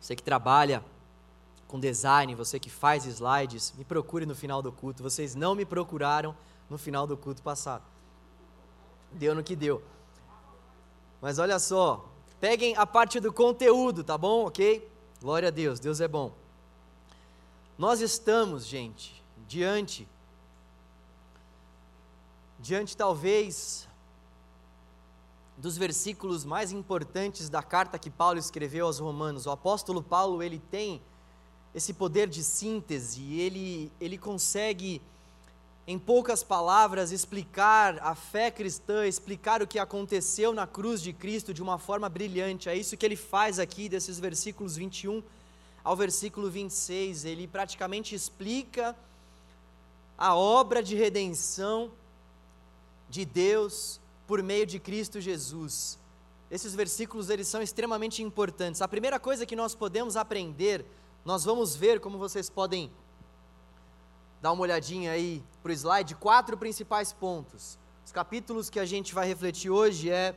Você 0.00 0.16
que 0.16 0.22
trabalha 0.22 0.82
com 1.68 1.78
design, 1.78 2.34
você 2.34 2.58
que 2.58 2.70
faz 2.70 3.04
slides, 3.04 3.74
me 3.76 3.84
procure 3.84 4.24
no 4.24 4.34
final 4.34 4.62
do 4.62 4.72
culto. 4.72 5.02
Vocês 5.02 5.34
não 5.34 5.54
me 5.54 5.64
procuraram 5.64 6.34
no 6.70 6.78
final 6.78 7.06
do 7.06 7.16
culto 7.16 7.42
passado. 7.42 7.84
Deu 9.12 9.34
no 9.34 9.42
que 9.42 9.56
deu. 9.56 9.82
Mas 11.20 11.38
olha 11.40 11.58
só, 11.58 12.08
peguem 12.40 12.76
a 12.76 12.86
parte 12.86 13.18
do 13.18 13.32
conteúdo, 13.32 14.04
tá 14.04 14.16
bom? 14.16 14.46
Ok? 14.46 14.88
Glória 15.20 15.48
a 15.48 15.50
Deus, 15.50 15.80
Deus 15.80 16.00
é 16.00 16.06
bom. 16.06 16.32
Nós 17.76 18.00
estamos, 18.00 18.64
gente, 18.64 19.22
diante, 19.48 20.08
diante 22.58 22.96
talvez 22.96 23.88
dos 25.58 25.76
versículos 25.76 26.44
mais 26.44 26.72
importantes 26.72 27.50
da 27.50 27.62
carta 27.62 27.98
que 27.98 28.08
Paulo 28.08 28.38
escreveu 28.38 28.86
aos 28.86 28.98
Romanos. 28.98 29.44
O 29.44 29.50
apóstolo 29.50 30.02
Paulo, 30.02 30.42
ele 30.42 30.58
tem 30.58 31.02
esse 31.74 31.92
poder 31.92 32.28
de 32.28 32.42
síntese, 32.42 33.34
ele, 33.34 33.92
ele 34.00 34.16
consegue 34.16 35.02
em 35.86 35.98
poucas 35.98 36.42
palavras, 36.42 37.10
explicar 37.10 37.98
a 38.00 38.14
fé 38.14 38.50
cristã, 38.50 39.06
explicar 39.06 39.62
o 39.62 39.66
que 39.66 39.78
aconteceu 39.78 40.52
na 40.52 40.66
cruz 40.66 41.02
de 41.02 41.12
Cristo 41.12 41.52
de 41.52 41.62
uma 41.62 41.78
forma 41.78 42.08
brilhante. 42.08 42.68
É 42.68 42.76
isso 42.76 42.96
que 42.96 43.04
ele 43.04 43.16
faz 43.16 43.58
aqui, 43.58 43.88
desses 43.88 44.18
versículos 44.20 44.76
21 44.76 45.22
ao 45.82 45.96
versículo 45.96 46.50
26. 46.50 47.24
Ele 47.24 47.46
praticamente 47.46 48.14
explica 48.14 48.94
a 50.16 50.34
obra 50.36 50.82
de 50.82 50.94
redenção 50.94 51.90
de 53.08 53.24
Deus 53.24 54.00
por 54.26 54.42
meio 54.42 54.66
de 54.66 54.78
Cristo 54.78 55.20
Jesus. 55.20 55.98
Esses 56.50 56.74
versículos 56.74 57.30
eles 57.30 57.48
são 57.48 57.62
extremamente 57.62 58.22
importantes. 58.22 58.82
A 58.82 58.88
primeira 58.88 59.18
coisa 59.18 59.46
que 59.46 59.56
nós 59.56 59.74
podemos 59.74 60.16
aprender, 60.16 60.84
nós 61.24 61.44
vamos 61.44 61.74
ver 61.74 62.00
como 62.00 62.18
vocês 62.18 62.50
podem 62.50 62.90
dar 64.42 64.52
uma 64.52 64.62
olhadinha 64.62 65.12
aí 65.12 65.42
para 65.62 65.70
o 65.70 65.72
slide, 65.72 66.14
quatro 66.14 66.56
principais 66.56 67.12
pontos. 67.12 67.78
Os 68.04 68.12
capítulos 68.12 68.70
que 68.70 68.80
a 68.80 68.84
gente 68.84 69.14
vai 69.14 69.26
refletir 69.26 69.70
hoje 69.70 70.10
é, 70.10 70.34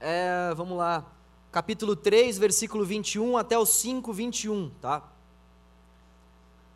é 0.00 0.52
vamos 0.56 0.76
lá, 0.76 1.04
capítulo 1.52 1.94
3, 1.94 2.38
versículo 2.38 2.84
21 2.84 3.36
até 3.36 3.58
o 3.58 3.66
5, 3.66 4.12
21, 4.12 4.70
tá? 4.80 5.02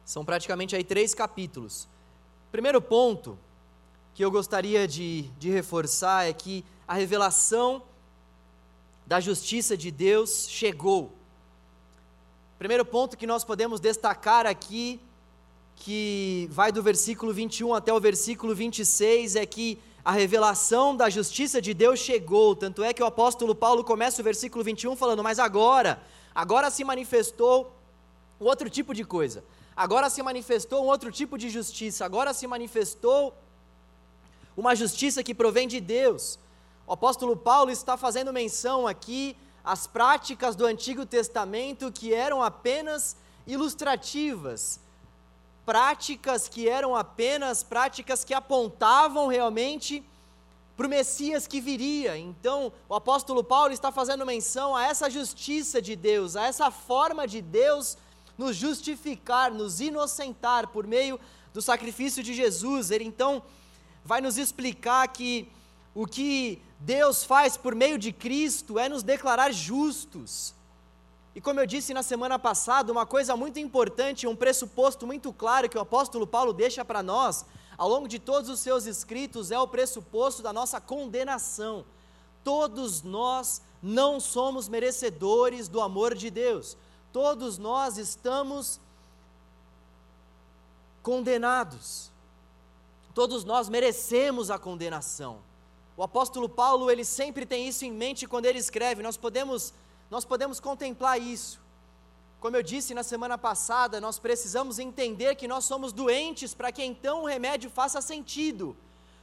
São 0.05 0.25
praticamente 0.25 0.77
aí 0.77 0.85
três 0.85 1.15
capítulos. 1.15 1.89
Primeiro 2.53 2.81
ponto 2.81 3.39
que 4.15 4.25
eu 4.25 4.31
gostaria 4.31 4.87
de, 4.87 5.23
de 5.39 5.51
reforçar 5.51 6.29
é 6.29 6.33
que 6.33 6.65
a 6.87 6.95
revelação 6.95 7.83
da 9.07 9.19
justiça 9.19 9.77
de 9.77 9.91
Deus 9.91 10.47
chegou. 10.49 11.13
Primeiro 12.59 12.85
ponto 12.85 13.17
que 13.17 13.27
nós 13.27 13.45
podemos 13.45 13.81
destacar 13.81 14.47
aqui 14.47 15.01
que 15.77 16.49
vai 16.51 16.73
do 16.73 16.83
versículo 16.83 17.33
21 17.33 17.75
até 17.75 17.93
o 17.93 18.01
versículo 18.01 18.55
26 18.55 19.37
é 19.37 19.47
que 19.47 19.79
a 20.05 20.13
revelação 20.13 20.95
da 20.95 21.09
justiça 21.09 21.61
de 21.61 21.73
Deus 21.73 21.99
chegou. 21.99 22.55
Tanto 22.55 22.85
é 22.85 22.93
que 22.93 23.03
o 23.03 23.07
apóstolo 23.07 23.55
Paulo 23.55 23.83
começa 23.83 24.21
o 24.21 24.25
versículo 24.25 24.63
21 24.63 24.97
falando: 24.97 25.23
Mas 25.23 25.39
agora, 25.39 26.03
agora 26.35 26.71
se 26.71 26.85
manifestou 26.85 27.75
outro 28.39 28.69
tipo 28.69 28.93
de 28.93 29.05
coisa. 29.05 29.43
Agora 29.77 30.09
se 30.09 30.23
manifestou 30.23 30.85
um 30.85 30.87
outro 30.87 31.11
tipo 31.11 31.37
de 31.37 31.51
justiça. 31.51 32.05
Agora 32.05 32.33
se 32.33 32.47
manifestou 32.47 33.35
uma 34.57 34.75
justiça 34.75 35.23
que 35.23 35.35
provém 35.35 35.67
de 35.67 35.81
Deus. 35.81 36.39
O 36.87 36.93
apóstolo 36.93 37.37
Paulo 37.37 37.71
está 37.71 37.97
fazendo 37.97 38.33
menção 38.33 38.87
aqui 38.87 39.37
às 39.65 39.87
práticas 39.87 40.55
do 40.55 40.67
Antigo 40.67 41.07
Testamento 41.07 41.91
que 41.91 42.13
eram 42.13 42.43
apenas 42.43 43.17
ilustrativas, 43.47 44.79
práticas 45.65 46.49
que 46.49 46.69
eram 46.69 46.95
apenas 46.95 47.63
práticas 47.63 48.25
que 48.25 48.35
apontavam 48.35 49.27
realmente 49.29 50.05
para 50.77 50.87
o 50.87 50.91
Messias 50.91 51.47
que 51.47 51.61
viria. 51.61 52.17
Então, 52.17 52.73
o 52.89 52.95
apóstolo 52.95 53.43
Paulo 53.45 53.73
está 53.73 53.93
fazendo 53.93 54.27
menção 54.27 54.75
a 54.75 54.85
essa 54.85 55.09
justiça 55.09 55.81
de 55.81 55.95
Deus, 55.95 56.37
a 56.37 56.47
essa 56.47 56.71
forma 56.71 57.27
de 57.27 57.41
Deus 57.41 57.97
nos 58.37 58.57
justificar, 58.57 59.53
nos 59.53 59.81
inocentar 59.81 60.69
por 60.69 60.87
meio 60.87 61.19
do 61.53 61.63
sacrifício 61.63 62.23
de 62.23 62.35
Jesus. 62.35 62.91
Ele 62.91 63.05
então 63.05 63.43
vai 64.05 64.21
nos 64.21 64.37
explicar 64.37 65.07
que 65.09 65.49
o 65.95 66.07
que 66.07 66.61
Deus 66.81 67.23
faz 67.23 67.57
por 67.57 67.75
meio 67.75 67.97
de 67.97 68.13
Cristo 68.13 68.79
é 68.79 68.89
nos 68.89 69.03
declarar 69.03 69.53
justos. 69.53 70.53
E 71.35 71.41
como 71.41 71.59
eu 71.59 71.67
disse 71.67 71.93
na 71.93 72.03
semana 72.03 72.39
passada, 72.39 72.93
uma 72.93 73.05
coisa 73.05 73.37
muito 73.37 73.59
importante, 73.59 74.27
um 74.27 74.37
pressuposto 74.37 75.07
muito 75.07 75.33
claro 75.33 75.69
que 75.69 75.77
o 75.77 75.81
apóstolo 75.81 76.27
Paulo 76.27 76.53
deixa 76.53 76.85
para 76.85 77.03
nós, 77.03 77.45
ao 77.77 77.89
longo 77.89 78.07
de 78.07 78.21
todos 78.21 78.49
os 78.49 78.61
seus 78.61 78.87
escritos, 78.87 79.51
é 79.51 79.59
o 79.59 79.67
pressuposto 79.67 80.43
da 80.43 80.53
nossa 80.53 80.81
condenação. 80.81 81.85
Todos 82.45 83.03
nós 83.03 83.61
não 83.83 84.21
somos 84.21 84.69
merecedores 84.69 85.67
do 85.67 85.81
amor 85.81 86.15
de 86.15 86.31
Deus. 86.31 86.77
Todos 87.13 87.59
nós 87.59 87.99
estamos 87.99 88.79
condenados. 91.03 92.13
Todos 93.13 93.45
nós 93.45 93.69
merecemos 93.69 94.51
a 94.51 94.59
condenação. 94.59 95.39
O 95.97 96.03
apóstolo 96.03 96.49
Paulo, 96.49 96.91
ele 96.91 97.05
sempre 97.05 97.45
tem 97.45 97.69
isso 97.69 97.85
em 97.85 97.93
mente 97.93 98.27
quando 98.27 98.47
ele 98.47 98.59
escreve. 98.59 99.03
Nós 99.03 99.17
podemos 99.17 99.73
nós 100.11 100.25
podemos 100.25 100.61
contemplar 100.61 101.21
isso. 101.21 101.61
Como 102.41 102.57
eu 102.57 102.63
disse 102.63 102.93
na 102.93 103.03
semana 103.03 103.39
passada, 103.39 104.01
nós 104.01 104.19
precisamos 104.19 104.79
entender 104.79 105.35
que 105.35 105.49
nós 105.49 105.65
somos 105.65 105.93
doentes 105.93 106.53
para 106.53 106.71
que 106.71 106.85
então 106.85 107.23
o 107.23 107.27
remédio 107.27 107.71
faça 107.71 108.03
sentido. 108.03 108.77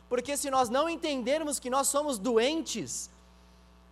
Porque 0.09 0.35
se 0.35 0.49
nós 0.49 0.69
não 0.69 0.89
entendermos 0.89 1.59
que 1.59 1.69
nós 1.69 1.87
somos 1.87 2.17
doentes, 2.17 3.09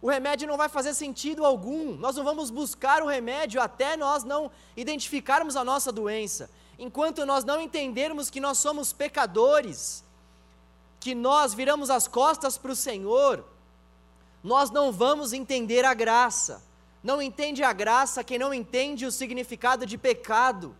o 0.02 0.10
remédio 0.10 0.48
não 0.48 0.58
vai 0.58 0.68
fazer 0.68 0.94
sentido 0.94 1.46
algum. 1.46 1.96
Nós 1.96 2.16
não 2.16 2.24
vamos 2.24 2.50
buscar 2.50 3.04
o 3.04 3.08
remédio 3.08 3.62
até 3.62 3.96
nós 3.96 4.24
não 4.24 4.50
identificarmos 4.76 5.56
a 5.56 5.64
nossa 5.64 5.92
doença. 5.92 6.50
Enquanto 6.78 7.26
nós 7.26 7.44
não 7.44 7.62
entendermos 7.62 8.30
que 8.30 8.40
nós 8.40 8.58
somos 8.58 8.94
pecadores, 8.94 10.04
que 11.00 11.14
nós 11.14 11.54
viramos 11.54 11.90
as 11.90 12.08
costas 12.08 12.58
para 12.58 12.72
o 12.72 12.76
Senhor, 12.76 13.46
nós 14.44 14.72
não 14.72 14.92
vamos 14.92 15.34
entender 15.34 15.86
a 15.86 15.94
graça. 15.94 16.64
Não 17.04 17.22
entende 17.22 17.64
a 17.64 17.72
graça 17.72 18.24
quem 18.24 18.38
não 18.38 18.54
entende 18.54 19.06
o 19.06 19.12
significado 19.12 19.86
de 19.86 19.98
pecado. 19.98 20.76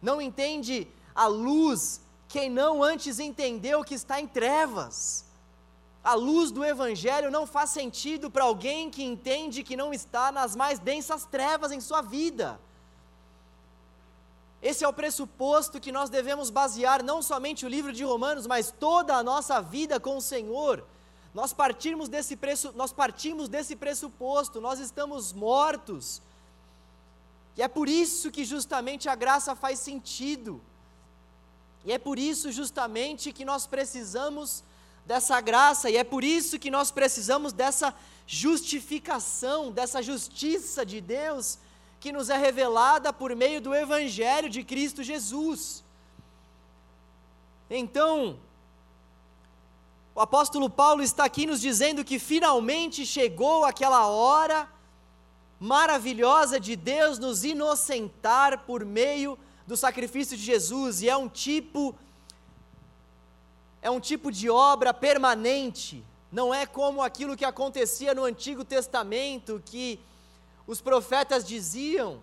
Não 0.00 0.20
entende 0.20 0.86
a 1.14 1.26
luz 1.26 2.00
quem 2.28 2.50
não 2.50 2.82
antes 2.82 3.18
entendeu 3.18 3.82
que 3.82 3.94
está 3.94 4.20
em 4.20 4.26
trevas. 4.26 5.24
A 6.04 6.14
luz 6.14 6.50
do 6.50 6.64
Evangelho 6.64 7.30
não 7.30 7.46
faz 7.46 7.70
sentido 7.70 8.30
para 8.30 8.44
alguém 8.44 8.90
que 8.90 9.02
entende 9.02 9.64
que 9.64 9.76
não 9.76 9.92
está 9.92 10.30
nas 10.30 10.54
mais 10.54 10.78
densas 10.78 11.24
trevas 11.24 11.72
em 11.72 11.80
sua 11.80 12.02
vida. 12.02 12.60
Esse 14.62 14.84
é 14.84 14.88
o 14.88 14.92
pressuposto 14.92 15.80
que 15.80 15.92
nós 15.92 16.10
devemos 16.10 16.50
basear 16.50 17.02
não 17.02 17.22
somente 17.22 17.64
o 17.64 17.68
livro 17.68 17.92
de 17.92 18.04
Romanos, 18.04 18.46
mas 18.46 18.70
toda 18.70 19.14
a 19.14 19.22
nossa 19.22 19.60
vida 19.60 19.98
com 19.98 20.16
o 20.16 20.20
Senhor. 20.20 20.84
Nós 21.38 21.52
partimos 21.52 22.08
desse, 22.08 22.34
preço, 22.34 22.72
nós 22.74 22.92
partimos 22.94 23.46
desse 23.46 23.76
pressuposto, 23.76 24.58
nós 24.58 24.78
estamos 24.80 25.34
mortos. 25.34 26.22
E 27.54 27.60
é 27.60 27.68
por 27.68 27.90
isso 27.90 28.30
que 28.30 28.42
justamente 28.42 29.06
a 29.06 29.14
graça 29.14 29.54
faz 29.54 29.78
sentido. 29.78 30.62
E 31.84 31.92
é 31.92 31.98
por 31.98 32.18
isso 32.18 32.50
justamente 32.50 33.32
que 33.32 33.44
nós 33.44 33.66
precisamos 33.66 34.64
dessa 35.04 35.38
graça, 35.42 35.90
e 35.90 35.98
é 35.98 36.02
por 36.02 36.24
isso 36.24 36.58
que 36.58 36.70
nós 36.70 36.90
precisamos 36.90 37.52
dessa 37.52 37.94
justificação, 38.26 39.70
dessa 39.70 40.00
justiça 40.02 40.86
de 40.86 41.02
Deus 41.02 41.58
que 42.00 42.12
nos 42.12 42.30
é 42.30 42.38
revelada 42.38 43.12
por 43.12 43.36
meio 43.36 43.60
do 43.60 43.74
Evangelho 43.74 44.48
de 44.48 44.64
Cristo 44.64 45.02
Jesus. 45.02 45.84
Então, 47.68 48.40
o 50.16 50.20
apóstolo 50.22 50.70
Paulo 50.70 51.02
está 51.02 51.26
aqui 51.26 51.44
nos 51.44 51.60
dizendo 51.60 52.02
que 52.02 52.18
finalmente 52.18 53.04
chegou 53.04 53.66
aquela 53.66 54.06
hora 54.06 54.66
maravilhosa 55.60 56.58
de 56.58 56.74
Deus 56.74 57.18
nos 57.18 57.44
inocentar 57.44 58.60
por 58.60 58.82
meio 58.82 59.38
do 59.66 59.76
sacrifício 59.76 60.34
de 60.34 60.42
Jesus, 60.42 61.02
e 61.02 61.08
é 61.10 61.14
um 61.14 61.28
tipo 61.28 61.94
é 63.82 63.90
um 63.90 64.00
tipo 64.00 64.32
de 64.32 64.48
obra 64.48 64.94
permanente, 64.94 66.02
não 66.32 66.52
é 66.52 66.64
como 66.64 67.02
aquilo 67.02 67.36
que 67.36 67.44
acontecia 67.44 68.14
no 68.14 68.24
Antigo 68.24 68.64
Testamento 68.64 69.62
que 69.62 70.00
os 70.66 70.80
profetas 70.80 71.46
diziam, 71.46 72.22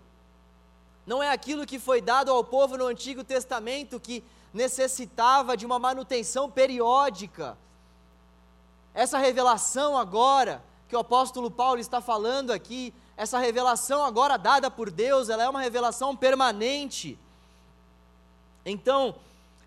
não 1.05 1.21
é 1.21 1.29
aquilo 1.29 1.63
que 1.63 1.77
foi 1.77 2.01
dado 2.01 2.31
ao 2.31 2.43
povo 2.43 2.75
no 2.75 2.87
Antigo 2.87 3.23
Testamento 3.23 3.99
que 3.99 4.23
necessitava 4.51 5.55
de 5.55 5.63
uma 5.63 5.77
manutenção 5.77 6.49
periódica, 6.49 7.55
essa 8.93 9.17
revelação 9.17 9.97
agora, 9.97 10.63
que 10.87 10.95
o 10.95 10.99
apóstolo 10.99 11.49
Paulo 11.49 11.79
está 11.79 11.99
falando 11.99 12.51
aqui, 12.51 12.93
essa 13.17 13.39
revelação 13.39 14.03
agora 14.03 14.37
dada 14.37 14.69
por 14.69 14.91
Deus, 14.91 15.29
ela 15.29 15.43
é 15.43 15.49
uma 15.49 15.61
revelação 15.61 16.15
permanente. 16.15 17.17
Então, 18.65 19.15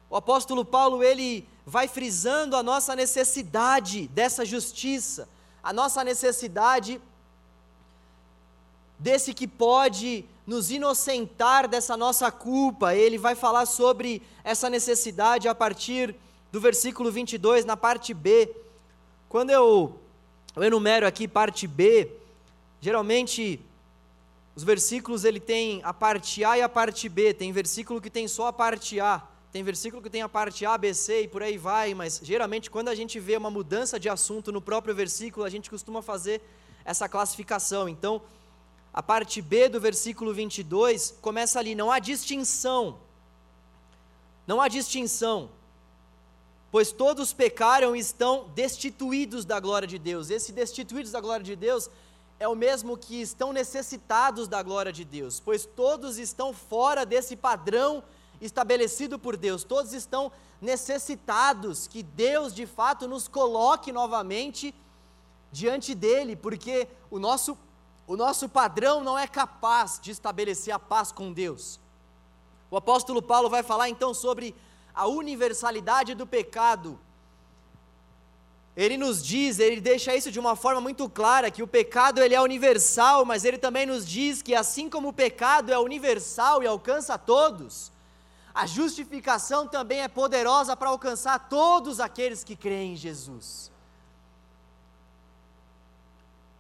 o 0.09 0.17
apóstolo 0.17 0.65
Paulo, 0.65 1.03
ele 1.03 1.49
vai 1.65 1.89
frisando 1.89 2.57
a 2.57 2.62
nossa 2.62 2.95
necessidade 2.95 4.07
dessa 4.09 4.45
justiça, 4.45 5.29
a 5.62 5.73
nossa 5.73 6.05
necessidade 6.05 7.01
desse 8.99 9.35
que 9.35 9.47
pode 9.47 10.25
nos 10.47 10.71
inocentar 10.71 11.67
dessa 11.67 11.97
nossa 11.97 12.31
culpa. 12.31 12.95
Ele 12.95 13.19
vai 13.19 13.35
falar 13.35 13.67
sobre 13.67 14.23
essa 14.45 14.71
necessidade 14.71 15.49
a 15.49 15.55
partir 15.55 16.15
do 16.53 16.61
versículo 16.61 17.11
22, 17.11 17.65
na 17.65 17.77
parte 17.77 18.15
B. 18.15 18.55
Quando 19.29 19.51
eu, 19.51 19.99
eu 20.55 20.62
enumero 20.62 21.07
aqui 21.07 21.27
parte 21.27 21.67
B, 21.67 22.11
geralmente 22.81 23.61
os 24.55 24.62
versículos 24.62 25.25
ele 25.25 25.41
tem 25.41 25.81
a 25.85 25.93
parte 25.93 26.45
A 26.45 26.57
e 26.57 26.62
a 26.62 26.69
parte 26.69 27.09
B. 27.09 27.35
Tem 27.35 27.53
versículo 27.53 28.01
que 28.01 28.09
tem 28.09 28.27
só 28.29 28.47
a 28.47 28.53
parte 28.53 29.01
A, 29.01 29.23
tem 29.53 29.62
versículo 29.62 30.03
que 30.03 30.09
tem 30.09 30.23
a 30.23 30.29
parte 30.29 30.65
A, 30.65 30.79
B, 30.79 30.95
C 30.95 31.23
e 31.23 31.29
por 31.29 31.43
aí 31.43 31.59
vai, 31.59 31.93
mas 31.93 32.21
geralmente 32.23 32.71
quando 32.71 32.89
a 32.89 32.95
gente 32.95 33.19
vê 33.19 33.37
uma 33.37 33.51
mudança 33.51 33.99
de 33.99 34.09
assunto 34.09 34.53
no 34.53 34.62
próprio 34.62 34.95
versículo, 34.95 35.45
a 35.45 35.51
gente 35.51 35.69
costuma 35.69 36.03
fazer 36.03 36.41
essa 36.85 37.09
classificação. 37.09 37.89
Então, 37.89 38.23
a 38.95 39.03
parte 39.03 39.43
B 39.43 39.69
do 39.69 39.81
versículo 39.81 40.33
22 40.33 41.19
começa 41.21 41.59
ali: 41.59 41.75
não 41.75 41.91
há 41.91 41.99
distinção. 41.99 42.99
Não 44.47 44.61
há 44.61 44.69
distinção. 44.69 45.51
Pois 46.70 46.92
todos 46.92 47.33
pecaram 47.33 47.94
e 47.94 48.00
estão 48.00 48.50
destituídos 48.55 49.44
da 49.44 49.61
glória 49.61 49.87
de 49.87 49.98
Deus. 49.98 50.31
Esse 50.31 50.52
destituídos 50.52 51.12
da 51.12 51.20
glória 51.20 51.44
de 51.44 51.57
Deus 51.57 51.88
é 52.38 52.46
o 52.46 52.55
mesmo 52.55 52.96
que 52.96 53.20
estão 53.20 53.52
necessitados 53.52 54.46
da 54.46 54.62
glória 54.62 54.92
de 54.92 55.05
Deus, 55.05 55.40
pois 55.40 55.64
todos 55.64 56.18
estão 56.18 56.52
fora 56.52 57.07
desse 57.07 57.35
padrão 57.35 58.02
estabelecido 58.40 59.18
por 59.18 59.37
Deus, 59.37 59.64
todos 59.64 59.94
estão 59.94 60.31
necessitados 60.61 61.87
que 61.87 62.02
Deus 62.02 62.55
de 62.55 62.66
fato 62.66 63.09
nos 63.09 63.26
coloque 63.26 63.90
novamente 63.90 64.74
diante 65.50 65.94
dele, 65.94 66.37
porque 66.37 66.87
o 67.11 67.18
nosso, 67.18 67.57
o 68.07 68.16
nosso 68.16 68.48
padrão 68.48 69.02
não 69.02 69.18
é 69.18 69.26
capaz 69.26 69.98
de 70.00 70.11
estabelecer 70.11 70.74
a 70.74 70.79
paz 70.79 71.11
com 71.11 71.33
Deus. 71.33 71.81
O 72.70 72.76
apóstolo 72.76 73.22
Paulo 73.22 73.48
vai 73.48 73.62
falar 73.62 73.88
então 73.88 74.12
sobre 74.12 74.55
a 74.96 75.06
universalidade 75.06 76.14
do 76.14 76.26
pecado 76.26 76.98
ele 78.76 78.98
nos 78.98 79.24
diz, 79.24 79.59
ele 79.59 79.80
deixa 79.80 80.14
isso 80.14 80.30
de 80.30 80.38
uma 80.38 80.54
forma 80.54 80.82
muito 80.82 81.09
clara, 81.09 81.50
que 81.50 81.62
o 81.62 81.66
pecado 81.66 82.20
ele 82.20 82.35
é 82.35 82.40
universal, 82.40 83.24
mas 83.24 83.42
ele 83.42 83.56
também 83.56 83.87
nos 83.87 84.06
diz 84.06 84.42
que 84.42 84.54
assim 84.54 84.90
como 84.90 85.09
o 85.09 85.12
pecado 85.14 85.72
é 85.72 85.78
universal 85.78 86.62
e 86.62 86.66
alcança 86.66 87.14
a 87.14 87.18
todos, 87.18 87.90
a 88.54 88.66
justificação 88.66 89.66
também 89.66 90.02
é 90.02 90.09
poderosa 90.09 90.76
para 90.76 90.90
alcançar 90.90 91.48
todos 91.48 92.00
aqueles 92.00 92.44
que 92.44 92.54
creem 92.54 92.92
em 92.92 92.96
Jesus. 92.96 93.72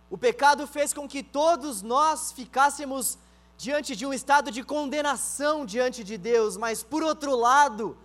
O 0.08 0.16
pecado 0.16 0.66
fez 0.66 0.94
com 0.94 1.06
que 1.06 1.22
todos 1.22 1.82
nós 1.82 2.32
ficássemos 2.32 3.18
diante 3.58 3.94
de 3.94 4.06
um 4.06 4.14
estado 4.14 4.50
de 4.50 4.62
condenação 4.62 5.66
diante 5.66 6.02
de 6.02 6.16
Deus, 6.16 6.56
mas 6.56 6.82
por 6.82 7.02
outro 7.02 7.36
lado, 7.36 7.96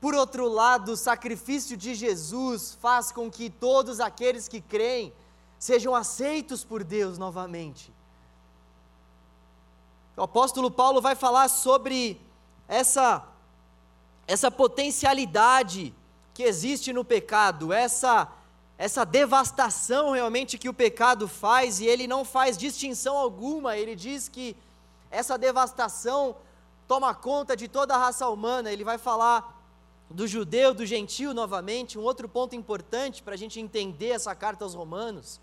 por 0.00 0.14
outro 0.14 0.48
lado, 0.48 0.92
o 0.92 0.96
sacrifício 0.96 1.76
de 1.76 1.94
Jesus 1.94 2.76
faz 2.80 3.10
com 3.10 3.30
que 3.30 3.48
todos 3.48 3.98
aqueles 4.00 4.46
que 4.46 4.60
creem 4.60 5.12
sejam 5.58 5.94
aceitos 5.94 6.64
por 6.64 6.84
Deus 6.84 7.16
novamente. 7.16 7.92
O 10.16 10.22
apóstolo 10.22 10.70
Paulo 10.70 11.00
vai 11.00 11.14
falar 11.14 11.48
sobre 11.48 12.20
essa 12.68 13.26
essa 14.28 14.50
potencialidade 14.50 15.94
que 16.34 16.42
existe 16.42 16.92
no 16.92 17.04
pecado, 17.04 17.72
essa 17.72 18.28
essa 18.78 19.06
devastação 19.06 20.10
realmente 20.10 20.58
que 20.58 20.68
o 20.68 20.74
pecado 20.74 21.26
faz, 21.26 21.80
e 21.80 21.86
ele 21.86 22.06
não 22.06 22.24
faz 22.24 22.58
distinção 22.58 23.16
alguma, 23.16 23.76
ele 23.76 23.96
diz 23.96 24.28
que 24.28 24.54
essa 25.10 25.38
devastação 25.38 26.36
toma 26.86 27.14
conta 27.14 27.56
de 27.56 27.68
toda 27.68 27.94
a 27.94 27.98
raça 27.98 28.28
humana. 28.28 28.70
Ele 28.70 28.84
vai 28.84 28.98
falar 28.98 29.55
do 30.10 30.26
judeu, 30.26 30.72
do 30.72 30.86
gentio 30.86 31.34
novamente, 31.34 31.98
um 31.98 32.02
outro 32.02 32.28
ponto 32.28 32.54
importante 32.54 33.22
para 33.22 33.34
a 33.34 33.36
gente 33.36 33.58
entender 33.60 34.08
essa 34.08 34.34
carta 34.34 34.64
aos 34.64 34.74
Romanos, 34.74 35.40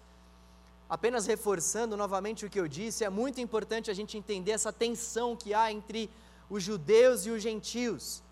apenas 0.89 1.25
reforçando 1.25 1.97
novamente 1.97 2.45
o 2.45 2.49
que 2.49 2.59
eu 2.59 2.67
disse, 2.67 3.03
é 3.03 3.09
muito 3.09 3.41
importante 3.41 3.91
a 3.91 3.93
gente 3.93 4.17
entender 4.17 4.51
essa 4.51 4.71
tensão 4.71 5.35
que 5.35 5.53
há 5.53 5.71
entre 5.71 6.09
os 6.49 6.63
judeus 6.63 7.25
e 7.25 7.31
os 7.31 7.41
gentios, 7.41 8.23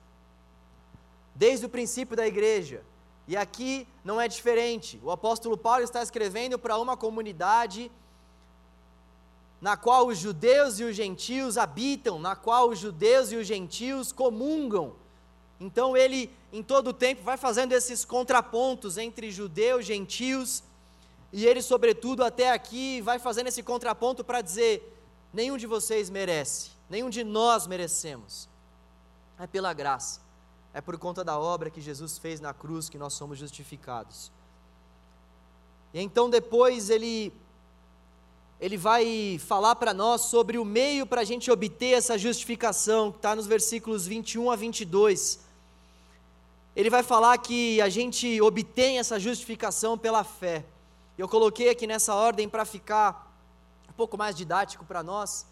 desde 1.36 1.66
o 1.66 1.70
princípio 1.70 2.16
da 2.16 2.26
igreja. 2.26 2.84
E 3.28 3.36
aqui 3.36 3.88
não 4.04 4.20
é 4.20 4.28
diferente. 4.28 5.00
O 5.04 5.12
apóstolo 5.12 5.58
Paulo 5.58 5.84
está 5.84 6.02
escrevendo 6.02 6.58
para 6.58 6.78
uma 6.78 6.98
comunidade 6.98 7.92
na 9.60 9.78
qual 9.78 10.08
os 10.08 10.18
judeus 10.18 10.80
e 10.80 10.84
os 10.84 10.96
gentios 10.96 11.58
habitam, 11.58 12.20
na 12.20 12.36
qual 12.36 12.70
os 12.70 12.80
judeus 12.80 13.32
e 13.32 13.36
os 13.36 13.46
gentios 13.46 14.12
comungam 14.12 14.96
então 15.64 15.96
ele, 15.96 16.36
em 16.52 16.64
todo 16.64 16.88
o 16.88 16.94
tempo, 16.94 17.22
vai 17.22 17.38
fazendo 17.38 17.72
esses 17.72 18.04
contrapontos 18.04 18.98
entre 18.98 19.30
judeus, 19.30 19.86
gentios, 19.86 20.64
e 21.32 21.46
ele, 21.46 21.62
sobretudo, 21.62 22.24
até 22.24 22.52
aqui, 22.52 23.00
vai 23.02 23.20
fazendo 23.20 23.46
esse 23.46 23.62
contraponto 23.62 24.24
para 24.24 24.42
dizer: 24.42 24.92
nenhum 25.32 25.58
de 25.58 25.68
vocês 25.68 26.10
merece, 26.10 26.72
nenhum 26.90 27.12
de 27.12 27.24
nós 27.24 27.68
merecemos. 27.68 28.50
É 29.38 29.46
pela 29.46 29.72
graça, 29.72 30.20
é 30.74 30.82
por 30.82 30.98
conta 30.98 31.24
da 31.24 31.38
obra 31.38 31.70
que 31.70 31.80
Jesus 31.80 32.18
fez 32.18 32.40
na 32.40 32.56
cruz 32.56 32.90
que 32.90 32.98
nós 32.98 33.14
somos 33.14 33.38
justificados. 33.38 34.32
E 35.94 36.02
então 36.02 36.28
depois 36.28 36.90
ele 36.90 37.32
ele 38.60 38.78
vai 38.78 39.40
falar 39.40 39.76
para 39.76 39.94
nós 39.94 40.22
sobre 40.22 40.58
o 40.58 40.66
meio 40.66 41.06
para 41.06 41.22
a 41.22 41.24
gente 41.24 41.52
obter 41.52 41.94
essa 41.94 42.18
justificação, 42.18 43.12
que 43.12 43.18
está 43.18 43.36
nos 43.36 43.46
versículos 43.46 44.08
21 44.08 44.50
a 44.50 44.56
22 44.56 45.51
ele 46.76 46.90
vai 46.90 47.04
falar 47.04 47.38
que 47.38 47.82
a 47.82 47.90
gente 47.90 48.42
obtém 48.42 48.98
essa 48.98 49.20
justificação 49.20 49.98
pela 49.98 50.24
fé. 50.24 50.66
Eu 51.18 51.28
coloquei 51.28 51.70
aqui 51.70 51.86
nessa 51.86 52.16
ordem 52.16 52.48
para 52.48 52.64
ficar 52.64 53.30
um 53.90 53.94
pouco 53.94 54.18
mais 54.18 54.36
didático 54.36 54.86
para 54.86 55.04
nós, 55.04 55.46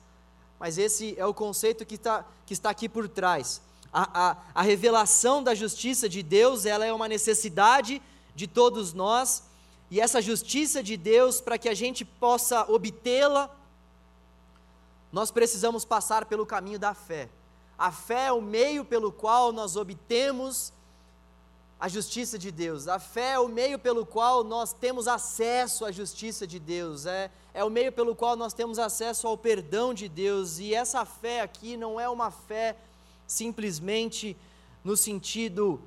mas 0.58 0.78
esse 0.78 1.14
é 1.18 1.26
o 1.26 1.34
conceito 1.34 1.86
que, 1.86 1.98
tá, 1.98 2.26
que 2.46 2.54
está 2.54 2.70
aqui 2.70 2.88
por 2.88 3.08
trás. 3.10 3.62
A, 3.92 4.30
a, 4.30 4.38
a 4.56 4.62
revelação 4.62 5.44
da 5.44 5.54
justiça 5.54 6.08
de 6.08 6.24
Deus, 6.24 6.66
ela 6.66 6.86
é 6.86 6.94
uma 6.94 7.08
necessidade 7.08 8.02
de 8.34 8.48
todos 8.48 8.94
nós, 8.94 9.44
e 9.92 10.00
essa 10.00 10.22
justiça 10.22 10.82
de 10.82 10.96
Deus, 10.96 11.42
para 11.42 11.58
que 11.58 11.68
a 11.68 11.74
gente 11.74 12.06
possa 12.06 12.64
obtê-la, 12.72 13.50
nós 15.12 15.32
precisamos 15.32 15.84
passar 15.84 16.26
pelo 16.26 16.46
caminho 16.46 16.80
da 16.80 16.94
fé. 16.94 17.28
A 17.78 17.92
fé 17.92 18.28
é 18.28 18.32
o 18.32 18.42
meio 18.42 18.86
pelo 18.86 19.12
qual 19.12 19.52
nós 19.52 19.76
obtemos 19.76 20.72
a 21.80 21.88
justiça 21.88 22.38
de 22.38 22.52
Deus. 22.52 22.88
A 22.88 23.00
fé 23.00 23.32
é 23.32 23.40
o 23.40 23.48
meio 23.48 23.80
pelo 23.80 24.06
qual 24.06 24.44
nós 24.44 24.74
temos 24.74 25.08
acesso 25.08 25.86
à 25.86 25.92
justiça 25.92 26.46
de 26.46 26.60
Deus, 26.60 27.06
é, 27.06 27.32
é 27.54 27.64
o 27.64 27.70
meio 27.70 27.92
pelo 27.92 28.14
qual 28.14 28.36
nós 28.36 28.54
temos 28.54 28.78
acesso 28.78 29.26
ao 29.28 29.38
perdão 29.38 29.94
de 29.94 30.10
Deus. 30.10 30.60
E 30.60 30.74
essa 30.74 31.06
fé 31.06 31.40
aqui 31.40 31.78
não 31.78 31.98
é 31.98 32.10
uma 32.10 32.32
fé 32.32 32.76
simplesmente 33.26 34.36
no 34.84 34.98
sentido 34.98 35.82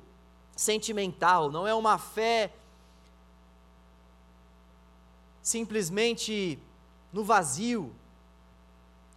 sentimental, 0.55 1.51
não 1.51 1.67
é 1.67 1.73
uma 1.75 1.97
fé 1.97 2.51
simplesmente 5.43 6.57
no 7.11 7.23
vazio. 7.23 7.93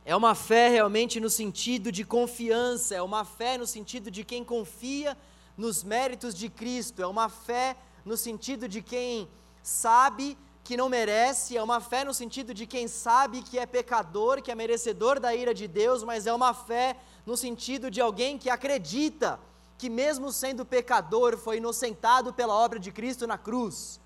É 0.04 0.14
uma 0.14 0.34
fé 0.34 0.68
realmente 0.68 1.18
no 1.18 1.30
sentido 1.30 1.90
de 1.90 2.04
confiança, 2.04 2.94
é 2.94 3.02
uma 3.02 3.24
fé 3.24 3.56
no 3.56 3.66
sentido 3.66 4.10
de 4.10 4.22
quem 4.24 4.44
confia 4.44 5.16
nos 5.56 5.82
méritos 5.82 6.34
de 6.34 6.48
Cristo, 6.48 7.02
é 7.02 7.06
uma 7.06 7.28
fé 7.28 7.76
no 8.04 8.16
sentido 8.16 8.68
de 8.68 8.82
quem 8.82 9.28
sabe 9.62 10.36
que 10.62 10.76
não 10.76 10.88
merece, 10.88 11.56
é 11.56 11.62
uma 11.62 11.80
fé 11.80 12.04
no 12.04 12.12
sentido 12.12 12.52
de 12.52 12.66
quem 12.66 12.88
sabe 12.88 13.42
que 13.42 13.58
é 13.58 13.64
pecador, 13.64 14.42
que 14.42 14.50
é 14.50 14.54
merecedor 14.54 15.20
da 15.20 15.34
ira 15.34 15.54
de 15.54 15.68
Deus, 15.68 16.02
mas 16.02 16.26
é 16.26 16.32
uma 16.32 16.52
fé 16.52 16.96
no 17.24 17.36
sentido 17.36 17.90
de 17.90 18.00
alguém 18.00 18.36
que 18.36 18.50
acredita 18.50 19.38
que, 19.78 19.88
mesmo 19.88 20.32
sendo 20.32 20.64
pecador, 20.64 21.36
foi 21.36 21.58
inocentado 21.58 22.32
pela 22.32 22.54
obra 22.54 22.78
de 22.78 22.90
Cristo 22.90 23.26
na 23.26 23.38
cruz. 23.38 24.00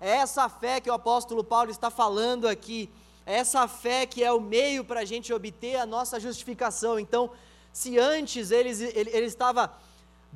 É 0.00 0.10
essa 0.10 0.48
fé 0.48 0.80
que 0.80 0.90
o 0.90 0.94
apóstolo 0.94 1.44
Paulo 1.44 1.70
está 1.70 1.90
falando 1.90 2.48
aqui, 2.48 2.90
é 3.26 3.36
essa 3.36 3.66
fé 3.68 4.06
que 4.06 4.24
é 4.24 4.32
o 4.32 4.40
meio 4.40 4.84
para 4.84 5.00
a 5.00 5.04
gente 5.04 5.32
obter 5.32 5.76
a 5.76 5.84
nossa 5.84 6.18
justificação. 6.18 6.98
Então, 6.98 7.30
se 7.72 7.98
antes 7.98 8.50
ele, 8.50 8.70
ele, 8.70 9.10
ele 9.10 9.26
estava 9.26 9.70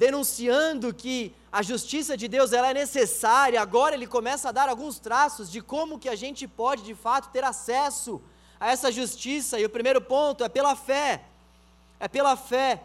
denunciando 0.01 0.95
que 0.95 1.35
a 1.53 1.61
justiça 1.61 2.17
de 2.17 2.27
Deus 2.27 2.55
ela 2.55 2.71
é 2.71 2.73
necessária, 2.73 3.61
agora 3.61 3.95
ele 3.95 4.07
começa 4.07 4.49
a 4.49 4.53
dar 4.53 4.67
alguns 4.67 4.99
traços 4.99 5.51
de 5.53 5.61
como 5.61 5.99
que 5.99 6.09
a 6.09 6.15
gente 6.17 6.49
pode 6.49 6.83
de 6.85 6.95
fato 6.95 7.29
ter 7.29 7.45
acesso 7.45 8.19
a 8.59 8.71
essa 8.71 8.91
justiça. 8.91 9.61
E 9.61 9.65
o 9.67 9.69
primeiro 9.69 10.01
ponto 10.01 10.43
é 10.43 10.49
pela 10.49 10.75
fé. 10.75 11.23
É 11.99 12.09
pela 12.09 12.35
fé. 12.35 12.83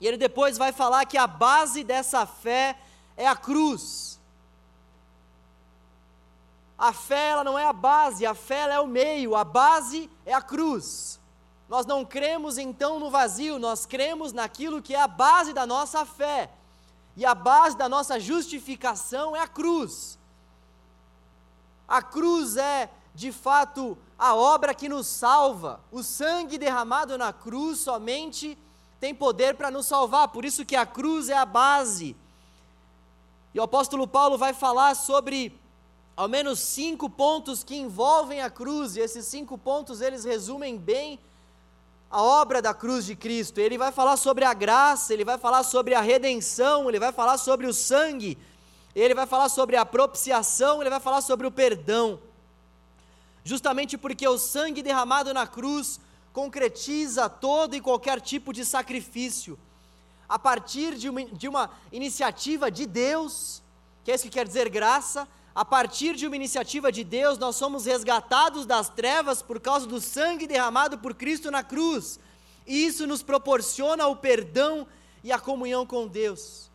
E 0.00 0.06
ele 0.06 0.16
depois 0.16 0.56
vai 0.56 0.72
falar 0.72 1.04
que 1.04 1.18
a 1.18 1.26
base 1.26 1.84
dessa 1.84 2.24
fé 2.24 2.74
é 3.18 3.28
a 3.28 3.36
cruz. 3.36 4.18
A 6.78 6.90
fé 6.94 7.32
ela 7.32 7.44
não 7.44 7.58
é 7.58 7.66
a 7.66 7.72
base, 7.74 8.24
a 8.24 8.34
fé 8.34 8.60
é 8.70 8.80
o 8.80 8.86
meio, 8.86 9.36
a 9.36 9.44
base 9.44 10.08
é 10.24 10.32
a 10.32 10.40
cruz. 10.40 11.19
Nós 11.70 11.86
não 11.86 12.04
cremos 12.04 12.58
então 12.58 12.98
no 12.98 13.10
vazio, 13.10 13.56
nós 13.56 13.86
cremos 13.86 14.32
naquilo 14.32 14.82
que 14.82 14.92
é 14.92 15.00
a 15.00 15.06
base 15.06 15.52
da 15.52 15.64
nossa 15.64 16.04
fé. 16.04 16.50
E 17.16 17.24
a 17.24 17.32
base 17.32 17.76
da 17.76 17.88
nossa 17.88 18.18
justificação 18.18 19.36
é 19.36 19.40
a 19.40 19.46
cruz. 19.46 20.18
A 21.86 22.02
cruz 22.02 22.56
é, 22.56 22.90
de 23.14 23.30
fato, 23.30 23.96
a 24.18 24.34
obra 24.34 24.74
que 24.74 24.88
nos 24.88 25.06
salva. 25.06 25.78
O 25.92 26.02
sangue 26.02 26.58
derramado 26.58 27.16
na 27.16 27.32
cruz 27.32 27.78
somente 27.78 28.58
tem 28.98 29.14
poder 29.14 29.54
para 29.54 29.70
nos 29.70 29.86
salvar, 29.86 30.26
por 30.26 30.44
isso 30.44 30.66
que 30.66 30.74
a 30.74 30.84
cruz 30.84 31.28
é 31.28 31.36
a 31.36 31.46
base. 31.46 32.16
E 33.54 33.60
o 33.60 33.62
apóstolo 33.62 34.08
Paulo 34.08 34.36
vai 34.36 34.52
falar 34.52 34.96
sobre 34.96 35.56
ao 36.16 36.26
menos 36.26 36.58
cinco 36.58 37.08
pontos 37.08 37.62
que 37.62 37.76
envolvem 37.76 38.40
a 38.40 38.50
cruz, 38.50 38.96
e 38.96 39.00
esses 39.00 39.24
cinco 39.24 39.56
pontos 39.56 40.00
eles 40.00 40.24
resumem 40.24 40.76
bem 40.76 41.20
a 42.10 42.22
obra 42.22 42.60
da 42.60 42.74
cruz 42.74 43.06
de 43.06 43.14
Cristo. 43.14 43.58
Ele 43.58 43.78
vai 43.78 43.92
falar 43.92 44.16
sobre 44.16 44.44
a 44.44 44.52
graça, 44.52 45.12
ele 45.14 45.24
vai 45.24 45.38
falar 45.38 45.62
sobre 45.62 45.94
a 45.94 46.00
redenção, 46.00 46.88
ele 46.88 46.98
vai 46.98 47.12
falar 47.12 47.38
sobre 47.38 47.66
o 47.66 47.72
sangue, 47.72 48.36
ele 48.94 49.14
vai 49.14 49.26
falar 49.26 49.48
sobre 49.48 49.76
a 49.76 49.86
propiciação, 49.86 50.80
ele 50.80 50.90
vai 50.90 51.00
falar 51.00 51.20
sobre 51.20 51.46
o 51.46 51.50
perdão. 51.50 52.18
Justamente 53.44 53.96
porque 53.96 54.26
o 54.26 54.38
sangue 54.38 54.82
derramado 54.82 55.32
na 55.32 55.46
cruz 55.46 56.00
concretiza 56.32 57.28
todo 57.28 57.74
e 57.74 57.80
qualquer 57.80 58.20
tipo 58.20 58.52
de 58.52 58.64
sacrifício. 58.64 59.58
A 60.28 60.38
partir 60.38 60.94
de 60.96 61.08
uma, 61.08 61.24
de 61.24 61.48
uma 61.48 61.70
iniciativa 61.90 62.70
de 62.70 62.86
Deus, 62.86 63.62
que 64.04 64.10
é 64.10 64.14
isso 64.14 64.24
que 64.24 64.30
quer 64.30 64.46
dizer 64.46 64.68
graça, 64.68 65.26
a 65.60 65.64
partir 65.66 66.16
de 66.16 66.26
uma 66.26 66.36
iniciativa 66.36 66.90
de 66.90 67.04
Deus, 67.04 67.36
nós 67.36 67.54
somos 67.54 67.84
resgatados 67.84 68.64
das 68.64 68.88
trevas 68.88 69.42
por 69.42 69.60
causa 69.60 69.86
do 69.86 70.00
sangue 70.00 70.46
derramado 70.46 70.96
por 70.96 71.12
Cristo 71.12 71.50
na 71.50 71.62
cruz. 71.62 72.18
E 72.66 72.86
isso 72.86 73.06
nos 73.06 73.22
proporciona 73.22 74.06
o 74.06 74.16
perdão 74.16 74.86
e 75.22 75.30
a 75.30 75.38
comunhão 75.38 75.84
com 75.84 76.08
Deus. 76.08 76.70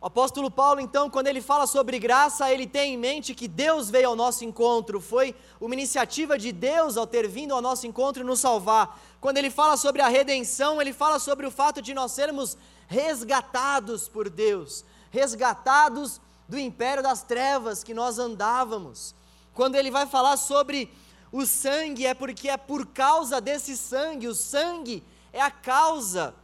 O 0.00 0.06
apóstolo 0.06 0.50
Paulo, 0.50 0.80
então, 0.80 1.10
quando 1.10 1.26
ele 1.26 1.42
fala 1.42 1.66
sobre 1.66 1.98
graça, 1.98 2.50
ele 2.50 2.66
tem 2.66 2.94
em 2.94 2.96
mente 2.96 3.34
que 3.34 3.46
Deus 3.46 3.90
veio 3.90 4.08
ao 4.08 4.16
nosso 4.16 4.46
encontro, 4.46 5.02
foi 5.02 5.34
uma 5.60 5.74
iniciativa 5.74 6.38
de 6.38 6.52
Deus 6.52 6.96
ao 6.96 7.06
ter 7.06 7.28
vindo 7.28 7.52
ao 7.52 7.60
nosso 7.60 7.86
encontro 7.86 8.24
nos 8.24 8.40
salvar. 8.40 8.98
Quando 9.20 9.36
ele 9.36 9.50
fala 9.50 9.76
sobre 9.76 10.00
a 10.00 10.08
redenção, 10.08 10.80
ele 10.80 10.94
fala 10.94 11.18
sobre 11.18 11.44
o 11.44 11.50
fato 11.50 11.82
de 11.82 11.92
nós 11.92 12.12
sermos 12.12 12.56
resgatados 12.88 14.08
por 14.08 14.30
Deus, 14.30 14.86
resgatados 15.14 16.20
do 16.48 16.58
império 16.58 17.02
das 17.02 17.22
trevas 17.22 17.84
que 17.84 17.94
nós 17.94 18.18
andávamos. 18.18 19.14
Quando 19.54 19.76
ele 19.76 19.90
vai 19.90 20.06
falar 20.06 20.36
sobre 20.36 20.92
o 21.30 21.46
sangue, 21.46 22.04
é 22.04 22.12
porque 22.12 22.48
é 22.48 22.56
por 22.56 22.84
causa 22.86 23.40
desse 23.40 23.76
sangue, 23.76 24.26
o 24.26 24.34
sangue 24.34 25.04
é 25.32 25.40
a 25.40 25.52
causa, 25.52 26.34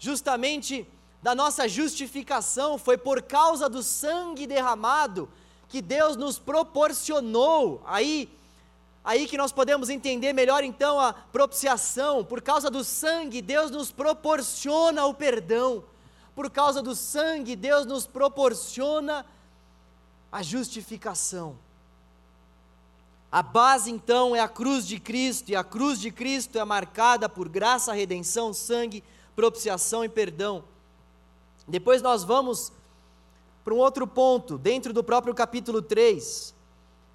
justamente 0.00 0.84
da 1.22 1.32
nossa 1.32 1.68
justificação, 1.68 2.76
foi 2.76 2.98
por 2.98 3.22
causa 3.22 3.68
do 3.68 3.82
sangue 3.82 4.48
derramado 4.48 5.28
que 5.68 5.80
Deus 5.80 6.16
nos 6.16 6.40
proporcionou. 6.40 7.80
Aí, 7.86 8.28
aí 9.04 9.28
que 9.28 9.36
nós 9.36 9.52
podemos 9.52 9.88
entender 9.88 10.32
melhor 10.32 10.64
então 10.64 10.98
a 10.98 11.12
propiciação. 11.12 12.24
Por 12.24 12.42
causa 12.42 12.68
do 12.68 12.82
sangue, 12.82 13.40
Deus 13.40 13.70
nos 13.70 13.92
proporciona 13.92 15.06
o 15.06 15.14
perdão. 15.14 15.84
Por 16.40 16.48
causa 16.48 16.80
do 16.80 16.96
sangue, 16.96 17.54
Deus 17.54 17.84
nos 17.84 18.06
proporciona 18.06 19.26
a 20.32 20.42
justificação. 20.42 21.58
A 23.30 23.42
base 23.42 23.90
então 23.90 24.34
é 24.34 24.40
a 24.40 24.48
cruz 24.48 24.86
de 24.86 24.98
Cristo, 24.98 25.50
e 25.50 25.54
a 25.54 25.62
cruz 25.62 26.00
de 26.00 26.10
Cristo 26.10 26.58
é 26.58 26.64
marcada 26.64 27.28
por 27.28 27.46
graça, 27.46 27.92
redenção, 27.92 28.54
sangue, 28.54 29.04
propiciação 29.36 30.02
e 30.02 30.08
perdão. 30.08 30.64
Depois 31.68 32.00
nós 32.00 32.24
vamos 32.24 32.72
para 33.62 33.74
um 33.74 33.76
outro 33.76 34.06
ponto, 34.06 34.56
dentro 34.56 34.94
do 34.94 35.04
próprio 35.04 35.34
capítulo 35.34 35.82
3, 35.82 36.54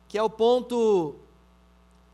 que 0.07 0.19
é 0.19 0.21
o 0.21 0.29
ponto 0.29 1.15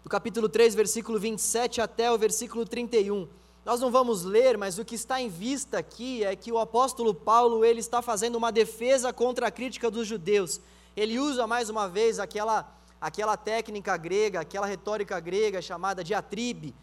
do 0.01 0.09
capítulo 0.09 0.47
3, 0.47 0.73
versículo 0.75 1.19
27 1.19 1.81
até 1.81 2.09
o 2.09 2.17
versículo 2.17 2.65
31. 2.65 3.27
Nós 3.63 3.79
não 3.79 3.91
vamos 3.91 4.23
ler, 4.23 4.57
mas 4.57 4.79
o 4.79 4.85
que 4.85 4.95
está 4.95 5.21
em 5.21 5.29
vista 5.29 5.77
aqui 5.77 6.23
é 6.23 6.35
que 6.35 6.51
o 6.51 6.57
apóstolo 6.57 7.13
Paulo 7.13 7.63
ele 7.63 7.79
está 7.79 8.01
fazendo 8.01 8.35
uma 8.35 8.51
defesa 8.51 9.13
contra 9.13 9.47
a 9.47 9.51
crítica 9.51 9.91
dos 9.91 10.07
judeus. 10.07 10.59
Ele 10.97 11.19
usa 11.19 11.45
mais 11.45 11.69
uma 11.69 11.87
vez 11.87 12.19
aquela 12.19 12.67
aquela 12.99 13.35
técnica 13.35 13.97
grega, 13.97 14.41
aquela 14.41 14.67
retórica 14.67 15.19
grega 15.19 15.59
chamada 15.59 16.03
diatribe. 16.03 16.75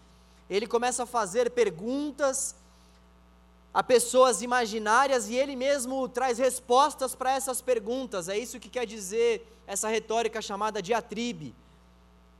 Ele 0.50 0.66
começa 0.66 1.04
a 1.04 1.06
fazer 1.06 1.50
perguntas 1.50 2.56
a 3.72 3.82
pessoas 3.82 4.42
imaginárias 4.42 5.28
e 5.28 5.36
ele 5.36 5.54
mesmo 5.54 6.08
traz 6.08 6.38
respostas 6.38 7.14
para 7.14 7.32
essas 7.32 7.60
perguntas. 7.60 8.28
É 8.28 8.36
isso 8.36 8.58
que 8.58 8.68
quer 8.68 8.84
dizer 8.84 9.46
essa 9.66 9.88
retórica 9.88 10.42
chamada 10.42 10.82
diatribe. 10.82 11.54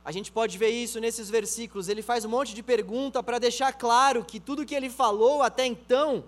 A 0.03 0.11
gente 0.11 0.31
pode 0.31 0.57
ver 0.57 0.69
isso 0.69 0.99
nesses 0.99 1.29
versículos. 1.29 1.89
Ele 1.89 2.01
faz 2.01 2.25
um 2.25 2.29
monte 2.29 2.53
de 2.53 2.63
pergunta 2.63 3.21
para 3.21 3.39
deixar 3.39 3.73
claro 3.73 4.23
que 4.23 4.39
tudo 4.39 4.65
que 4.65 4.75
ele 4.75 4.89
falou 4.89 5.43
até 5.43 5.65
então 5.65 6.23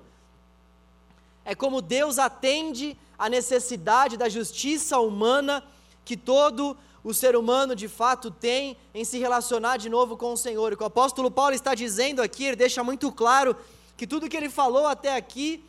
é 1.43 1.55
como 1.55 1.81
Deus 1.81 2.19
atende 2.19 2.97
à 3.17 3.27
necessidade 3.29 4.17
da 4.17 4.29
justiça 4.29 4.99
humana 4.99 5.63
que 6.05 6.15
todo 6.15 6.77
o 7.03 7.13
ser 7.13 7.35
humano 7.35 7.75
de 7.75 7.87
fato 7.87 8.29
tem 8.29 8.77
em 8.93 9.03
se 9.03 9.17
relacionar 9.17 9.77
de 9.77 9.89
novo 9.89 10.15
com 10.15 10.33
o 10.33 10.37
Senhor. 10.37 10.73
O 10.73 10.77
que 10.77 10.83
o 10.83 10.87
apóstolo 10.87 11.31
Paulo 11.31 11.55
está 11.55 11.73
dizendo 11.73 12.21
aqui, 12.21 12.45
ele 12.45 12.55
deixa 12.55 12.83
muito 12.83 13.11
claro 13.11 13.55
que 13.97 14.05
tudo 14.05 14.29
que 14.29 14.37
ele 14.37 14.49
falou 14.49 14.85
até 14.85 15.15
aqui 15.15 15.63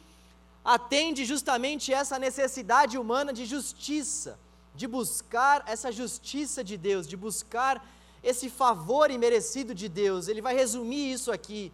atende 0.64 1.24
justamente 1.24 1.92
essa 1.92 2.18
necessidade 2.18 2.98
humana 2.98 3.32
de 3.32 3.44
justiça, 3.44 4.38
de 4.74 4.87
buscar 4.87 5.62
essa 5.66 5.92
justiça 5.92 6.62
de 6.64 6.76
Deus, 6.76 7.06
de 7.06 7.16
buscar 7.16 7.85
esse 8.22 8.48
favor 8.48 9.11
imerecido 9.11 9.74
de 9.74 9.88
Deus. 9.88 10.28
Ele 10.28 10.40
vai 10.40 10.54
resumir 10.54 11.12
isso 11.12 11.30
aqui. 11.30 11.72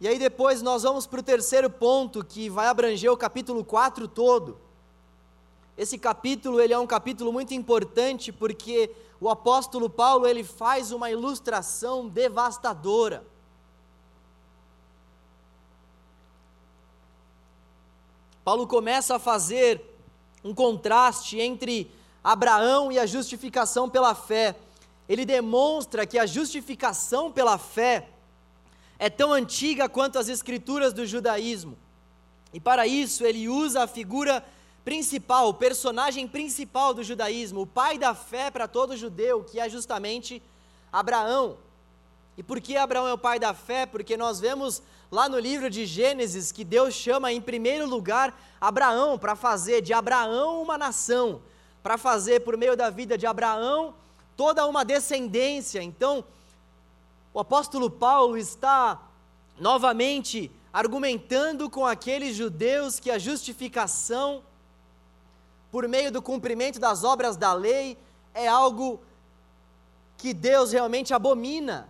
E 0.00 0.08
aí 0.08 0.18
depois 0.18 0.60
nós 0.60 0.82
vamos 0.82 1.06
para 1.06 1.20
o 1.20 1.22
terceiro 1.22 1.70
ponto, 1.70 2.24
que 2.24 2.48
vai 2.48 2.66
abranger 2.66 3.10
o 3.10 3.16
capítulo 3.16 3.64
4 3.64 4.08
todo. 4.08 4.58
Esse 5.76 5.98
capítulo, 5.98 6.60
ele 6.60 6.72
é 6.72 6.78
um 6.78 6.86
capítulo 6.86 7.32
muito 7.32 7.54
importante 7.54 8.32
porque 8.32 8.94
o 9.20 9.28
apóstolo 9.30 9.88
Paulo, 9.88 10.26
ele 10.26 10.44
faz 10.44 10.92
uma 10.92 11.10
ilustração 11.10 12.08
devastadora. 12.08 13.24
Paulo 18.44 18.66
começa 18.66 19.16
a 19.16 19.18
fazer 19.18 19.80
um 20.44 20.54
contraste 20.54 21.40
entre 21.40 21.90
Abraão 22.22 22.92
e 22.92 22.98
a 22.98 23.06
justificação 23.06 23.88
pela 23.88 24.14
fé. 24.14 24.54
Ele 25.08 25.24
demonstra 25.24 26.06
que 26.06 26.18
a 26.18 26.26
justificação 26.26 27.32
pela 27.32 27.56
fé 27.56 28.08
é 28.98 29.08
tão 29.08 29.32
antiga 29.32 29.88
quanto 29.88 30.18
as 30.18 30.28
escrituras 30.28 30.92
do 30.92 31.06
judaísmo. 31.06 31.76
E 32.52 32.60
para 32.60 32.86
isso 32.86 33.24
ele 33.24 33.48
usa 33.48 33.82
a 33.82 33.86
figura 33.86 34.44
principal, 34.84 35.48
o 35.48 35.54
personagem 35.54 36.28
principal 36.28 36.92
do 36.92 37.02
judaísmo, 37.02 37.62
o 37.62 37.66
pai 37.66 37.96
da 37.96 38.14
fé 38.14 38.50
para 38.50 38.68
todo 38.68 38.96
judeu, 38.96 39.42
que 39.42 39.58
é 39.58 39.68
justamente 39.70 40.42
Abraão. 40.92 41.56
E 42.36 42.42
por 42.42 42.60
que 42.60 42.76
Abraão 42.76 43.06
é 43.06 43.12
o 43.12 43.18
pai 43.18 43.38
da 43.38 43.54
fé? 43.54 43.86
Porque 43.86 44.16
nós 44.16 44.40
vemos 44.40 44.82
lá 45.10 45.28
no 45.28 45.38
livro 45.38 45.70
de 45.70 45.86
Gênesis 45.86 46.50
que 46.50 46.64
Deus 46.64 46.92
chama 46.94 47.32
em 47.32 47.40
primeiro 47.40 47.86
lugar 47.88 48.36
Abraão 48.60 49.16
para 49.16 49.36
fazer 49.36 49.80
de 49.80 49.92
Abraão 49.92 50.60
uma 50.62 50.76
nação, 50.76 51.40
para 51.82 51.96
fazer 51.96 52.40
por 52.40 52.56
meio 52.56 52.76
da 52.76 52.90
vida 52.90 53.16
de 53.16 53.26
Abraão 53.26 53.94
toda 54.36 54.66
uma 54.66 54.84
descendência. 54.84 55.80
Então, 55.80 56.24
o 57.32 57.38
apóstolo 57.38 57.88
Paulo 57.88 58.36
está 58.36 59.00
novamente 59.58 60.50
argumentando 60.72 61.70
com 61.70 61.86
aqueles 61.86 62.34
judeus 62.34 62.98
que 62.98 63.12
a 63.12 63.18
justificação 63.18 64.42
por 65.70 65.86
meio 65.86 66.10
do 66.10 66.20
cumprimento 66.20 66.80
das 66.80 67.04
obras 67.04 67.36
da 67.36 67.52
lei 67.52 67.96
é 68.32 68.48
algo 68.48 69.00
que 70.16 70.34
Deus 70.34 70.72
realmente 70.72 71.14
abomina 71.14 71.88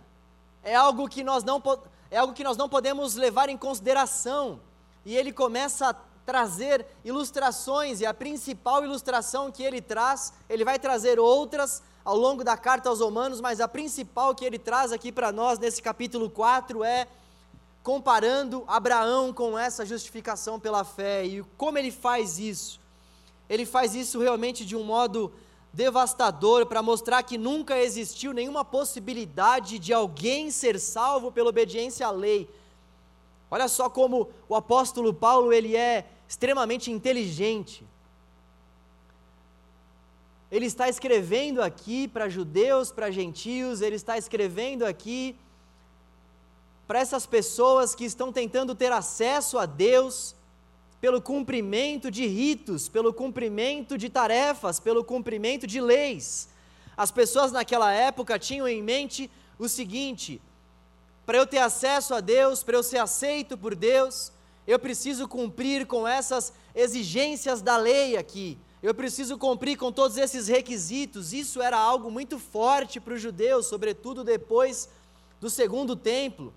é 0.65 0.73
algo 0.73 1.07
que 1.07 1.23
nós 1.23 1.43
não, 1.43 1.61
é 2.09 2.17
algo 2.17 2.33
que 2.33 2.43
nós 2.43 2.57
não 2.57 2.67
podemos 2.67 3.13
levar 3.13 3.47
em 3.47 3.57
consideração. 3.57 4.59
E 5.05 5.15
ele 5.15 5.31
começa 5.31 5.89
a 5.89 5.95
trazer 6.25 6.83
ilustrações, 7.05 8.01
e 8.01 8.05
a 8.05 8.13
principal 8.13 8.83
ilustração 8.83 9.51
que 9.51 9.61
ele 9.61 9.79
traz, 9.79 10.33
ele 10.49 10.65
vai 10.65 10.79
trazer 10.79 11.19
outras 11.19 11.83
ao 12.03 12.17
longo 12.17 12.43
da 12.43 12.57
carta 12.57 12.89
aos 12.89 12.99
Romanos, 12.99 13.39
mas 13.39 13.61
a 13.61 13.67
principal 13.67 14.33
que 14.33 14.43
ele 14.43 14.57
traz 14.57 14.91
aqui 14.91 15.11
para 15.11 15.31
nós 15.31 15.59
nesse 15.59 15.83
capítulo 15.83 16.31
4 16.31 16.83
é 16.83 17.07
comparando 17.83 18.63
Abraão 18.67 19.31
com 19.31 19.57
essa 19.57 19.85
justificação 19.85 20.59
pela 20.59 20.83
fé. 20.83 21.23
E 21.23 21.43
como 21.55 21.77
ele 21.77 21.91
faz 21.91 22.39
isso? 22.39 22.79
Ele 23.47 23.67
faz 23.67 23.93
isso 23.93 24.19
realmente 24.19 24.65
de 24.65 24.75
um 24.75 24.83
modo 24.83 25.31
devastador 25.75 26.65
para 26.65 26.81
mostrar 26.81 27.21
que 27.21 27.37
nunca 27.37 27.77
existiu 27.77 28.33
nenhuma 28.33 28.63
possibilidade 28.63 29.77
de 29.77 29.91
alguém 29.93 30.49
ser 30.49 30.79
salvo 30.79 31.31
pela 31.31 31.49
obediência 31.49 32.07
à 32.07 32.11
lei. 32.11 32.49
Olha 33.51 33.67
só 33.67 33.89
como 33.89 34.29
o 34.47 34.55
apóstolo 34.55 35.13
Paulo 35.13 35.51
ele 35.51 35.75
é 35.75 36.05
extremamente 36.27 36.89
inteligente. 36.89 37.85
ele 40.51 40.67
está 40.67 40.87
escrevendo 40.87 41.61
aqui 41.61 42.07
para 42.07 42.29
judeus, 42.29 42.91
para 42.91 43.11
gentios, 43.11 43.81
ele 43.81 43.97
está 43.97 44.17
escrevendo 44.17 44.85
aqui 44.85 45.35
para 46.87 46.99
essas 46.99 47.25
pessoas 47.25 47.93
que 47.93 48.05
estão 48.05 48.31
tentando 48.31 48.73
ter 48.73 48.91
acesso 48.91 49.57
a 49.57 49.65
Deus 49.65 50.34
pelo 51.05 51.21
cumprimento 51.21 52.09
de 52.09 52.25
ritos, 52.25 52.89
pelo 52.89 53.13
cumprimento 53.13 53.95
de 53.95 54.09
tarefas, 54.09 54.79
pelo 54.79 55.03
cumprimento 55.03 55.67
de 55.67 55.79
leis. 55.79 56.49
As 56.97 57.11
pessoas 57.11 57.51
naquela 57.51 57.93
época 57.93 58.39
tinham 58.39 58.67
em 58.67 58.81
mente 58.81 59.29
o 59.59 59.69
seguinte: 59.69 60.41
para 61.23 61.37
eu 61.37 61.45
ter 61.45 61.59
acesso 61.59 62.15
a 62.15 62.19
Deus, 62.19 62.63
para 62.63 62.75
eu 62.75 62.81
ser 62.81 62.97
aceito 62.97 63.55
por 63.55 63.75
Deus, 63.75 64.31
eu 64.65 64.79
preciso 64.79 65.27
cumprir 65.27 65.85
com 65.85 66.07
essas 66.07 66.51
exigências 66.73 67.61
da 67.61 67.77
lei 67.77 68.17
aqui. 68.17 68.57
Eu 68.81 68.95
preciso 68.95 69.37
cumprir 69.37 69.77
com 69.77 69.91
todos 69.91 70.17
esses 70.17 70.47
requisitos. 70.47 71.33
Isso 71.33 71.61
era 71.61 71.77
algo 71.77 72.09
muito 72.09 72.39
forte 72.39 72.99
para 72.99 73.13
os 73.13 73.21
judeus, 73.21 73.67
sobretudo 73.67 74.23
depois 74.23 74.89
do 75.39 75.51
segundo 75.51 75.95
templo. 75.95 76.51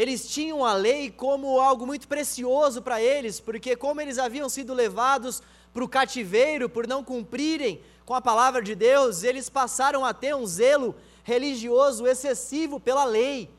Eles 0.00 0.28
tinham 0.28 0.64
a 0.64 0.74
lei 0.74 1.10
como 1.10 1.58
algo 1.58 1.84
muito 1.84 2.06
precioso 2.06 2.80
para 2.80 3.02
eles, 3.02 3.40
porque, 3.40 3.74
como 3.74 4.00
eles 4.00 4.16
haviam 4.16 4.48
sido 4.48 4.72
levados 4.72 5.42
para 5.74 5.82
o 5.82 5.88
cativeiro 5.88 6.68
por 6.68 6.86
não 6.86 7.02
cumprirem 7.02 7.82
com 8.06 8.14
a 8.14 8.20
palavra 8.20 8.62
de 8.62 8.76
Deus, 8.76 9.24
eles 9.24 9.50
passaram 9.50 10.04
a 10.04 10.14
ter 10.14 10.36
um 10.36 10.46
zelo 10.46 10.94
religioso 11.24 12.06
excessivo 12.06 12.78
pela 12.78 13.04
lei. 13.04 13.50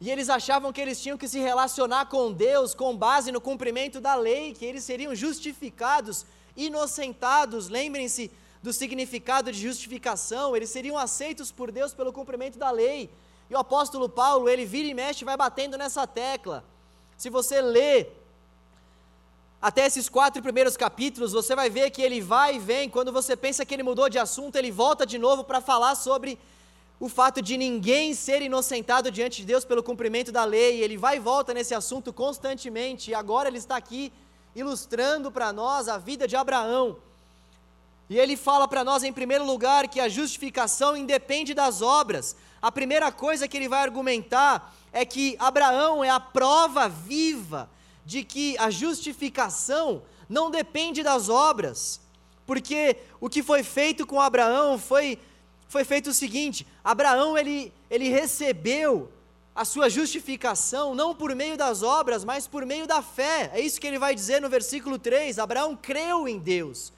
E 0.00 0.10
eles 0.10 0.28
achavam 0.28 0.72
que 0.72 0.80
eles 0.80 1.00
tinham 1.00 1.16
que 1.16 1.28
se 1.28 1.38
relacionar 1.38 2.06
com 2.06 2.32
Deus 2.32 2.74
com 2.74 2.96
base 2.96 3.30
no 3.30 3.40
cumprimento 3.40 4.00
da 4.00 4.16
lei, 4.16 4.52
que 4.52 4.64
eles 4.64 4.82
seriam 4.82 5.14
justificados, 5.14 6.26
inocentados. 6.56 7.68
Lembrem-se 7.68 8.32
do 8.60 8.72
significado 8.72 9.52
de 9.52 9.60
justificação, 9.60 10.56
eles 10.56 10.70
seriam 10.70 10.98
aceitos 10.98 11.52
por 11.52 11.70
Deus 11.70 11.94
pelo 11.94 12.12
cumprimento 12.12 12.58
da 12.58 12.72
lei. 12.72 13.08
E 13.50 13.54
o 13.54 13.58
apóstolo 13.58 14.08
Paulo, 14.08 14.48
ele 14.48 14.64
vira 14.64 14.88
e 14.88 14.94
mexe, 14.94 15.24
vai 15.24 15.36
batendo 15.36 15.76
nessa 15.76 16.06
tecla. 16.06 16.64
Se 17.16 17.28
você 17.28 17.60
lê 17.60 18.06
até 19.60 19.84
esses 19.86 20.08
quatro 20.08 20.40
primeiros 20.40 20.76
capítulos, 20.76 21.32
você 21.32 21.54
vai 21.56 21.68
ver 21.68 21.90
que 21.90 22.00
ele 22.00 22.20
vai 22.20 22.56
e 22.56 22.58
vem. 22.60 22.88
Quando 22.88 23.12
você 23.12 23.36
pensa 23.36 23.64
que 23.66 23.74
ele 23.74 23.82
mudou 23.82 24.08
de 24.08 24.18
assunto, 24.18 24.54
ele 24.56 24.70
volta 24.70 25.04
de 25.04 25.18
novo 25.18 25.42
para 25.42 25.60
falar 25.60 25.96
sobre 25.96 26.38
o 27.00 27.08
fato 27.08 27.42
de 27.42 27.56
ninguém 27.56 28.14
ser 28.14 28.40
inocentado 28.40 29.10
diante 29.10 29.38
de 29.38 29.46
Deus 29.46 29.64
pelo 29.64 29.82
cumprimento 29.82 30.30
da 30.30 30.44
lei. 30.44 30.80
Ele 30.80 30.96
vai 30.96 31.16
e 31.16 31.20
volta 31.20 31.52
nesse 31.52 31.74
assunto 31.74 32.12
constantemente. 32.12 33.10
E 33.10 33.14
agora 33.14 33.48
ele 33.48 33.58
está 33.58 33.76
aqui 33.76 34.12
ilustrando 34.54 35.30
para 35.30 35.52
nós 35.52 35.88
a 35.88 35.98
vida 35.98 36.28
de 36.28 36.36
Abraão. 36.36 36.96
E 38.08 38.18
ele 38.18 38.36
fala 38.36 38.66
para 38.68 38.84
nós, 38.84 39.02
em 39.02 39.12
primeiro 39.12 39.44
lugar, 39.44 39.88
que 39.88 40.00
a 40.00 40.08
justificação 40.08 40.96
independe 40.96 41.52
das 41.52 41.82
obras 41.82 42.36
a 42.62 42.70
primeira 42.70 43.10
coisa 43.10 43.48
que 43.48 43.56
ele 43.56 43.68
vai 43.68 43.82
argumentar 43.82 44.74
é 44.92 45.04
que 45.04 45.36
Abraão 45.38 46.04
é 46.04 46.10
a 46.10 46.20
prova 46.20 46.88
viva 46.88 47.70
de 48.04 48.24
que 48.24 48.56
a 48.58 48.70
justificação 48.70 50.02
não 50.28 50.50
depende 50.50 51.02
das 51.02 51.28
obras, 51.28 52.00
porque 52.46 52.96
o 53.20 53.28
que 53.28 53.42
foi 53.42 53.62
feito 53.62 54.06
com 54.06 54.20
Abraão 54.20 54.78
foi, 54.78 55.18
foi 55.68 55.84
feito 55.84 56.10
o 56.10 56.14
seguinte: 56.14 56.66
Abraão 56.84 57.38
ele, 57.38 57.72
ele 57.88 58.08
recebeu 58.08 59.10
a 59.54 59.64
sua 59.64 59.88
justificação 59.88 60.94
não 60.94 61.14
por 61.14 61.34
meio 61.34 61.56
das 61.56 61.82
obras, 61.82 62.24
mas 62.24 62.46
por 62.46 62.64
meio 62.64 62.86
da 62.86 63.02
fé. 63.02 63.50
É 63.54 63.60
isso 63.60 63.80
que 63.80 63.86
ele 63.86 63.98
vai 63.98 64.14
dizer 64.14 64.40
no 64.40 64.48
versículo 64.48 64.98
3: 64.98 65.38
Abraão 65.38 65.76
creu 65.76 66.28
em 66.28 66.38
Deus, 66.38 66.92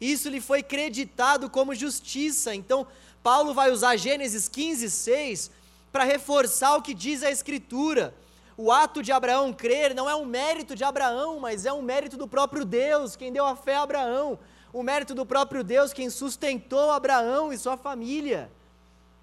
isso 0.00 0.28
lhe 0.28 0.40
foi 0.40 0.62
creditado 0.62 1.50
como 1.50 1.74
justiça. 1.74 2.54
Então, 2.54 2.86
Paulo 3.22 3.52
vai 3.52 3.70
usar 3.70 3.96
Gênesis 3.96 4.48
15, 4.48 4.90
6 4.90 5.50
para 5.90 6.04
reforçar 6.04 6.76
o 6.76 6.82
que 6.82 6.94
diz 6.94 7.22
a 7.22 7.30
Escritura. 7.30 8.14
O 8.56 8.72
ato 8.72 9.02
de 9.02 9.12
Abraão 9.12 9.52
crer 9.52 9.94
não 9.94 10.10
é 10.10 10.14
um 10.14 10.24
mérito 10.24 10.74
de 10.74 10.84
Abraão, 10.84 11.38
mas 11.38 11.64
é 11.64 11.72
um 11.72 11.82
mérito 11.82 12.16
do 12.16 12.26
próprio 12.26 12.64
Deus, 12.64 13.16
quem 13.16 13.32
deu 13.32 13.46
a 13.46 13.54
fé 13.54 13.76
a 13.76 13.82
Abraão. 13.82 14.38
O 14.72 14.82
mérito 14.82 15.14
do 15.14 15.24
próprio 15.24 15.64
Deus, 15.64 15.92
quem 15.92 16.10
sustentou 16.10 16.90
Abraão 16.90 17.52
e 17.52 17.58
sua 17.58 17.76
família. 17.76 18.50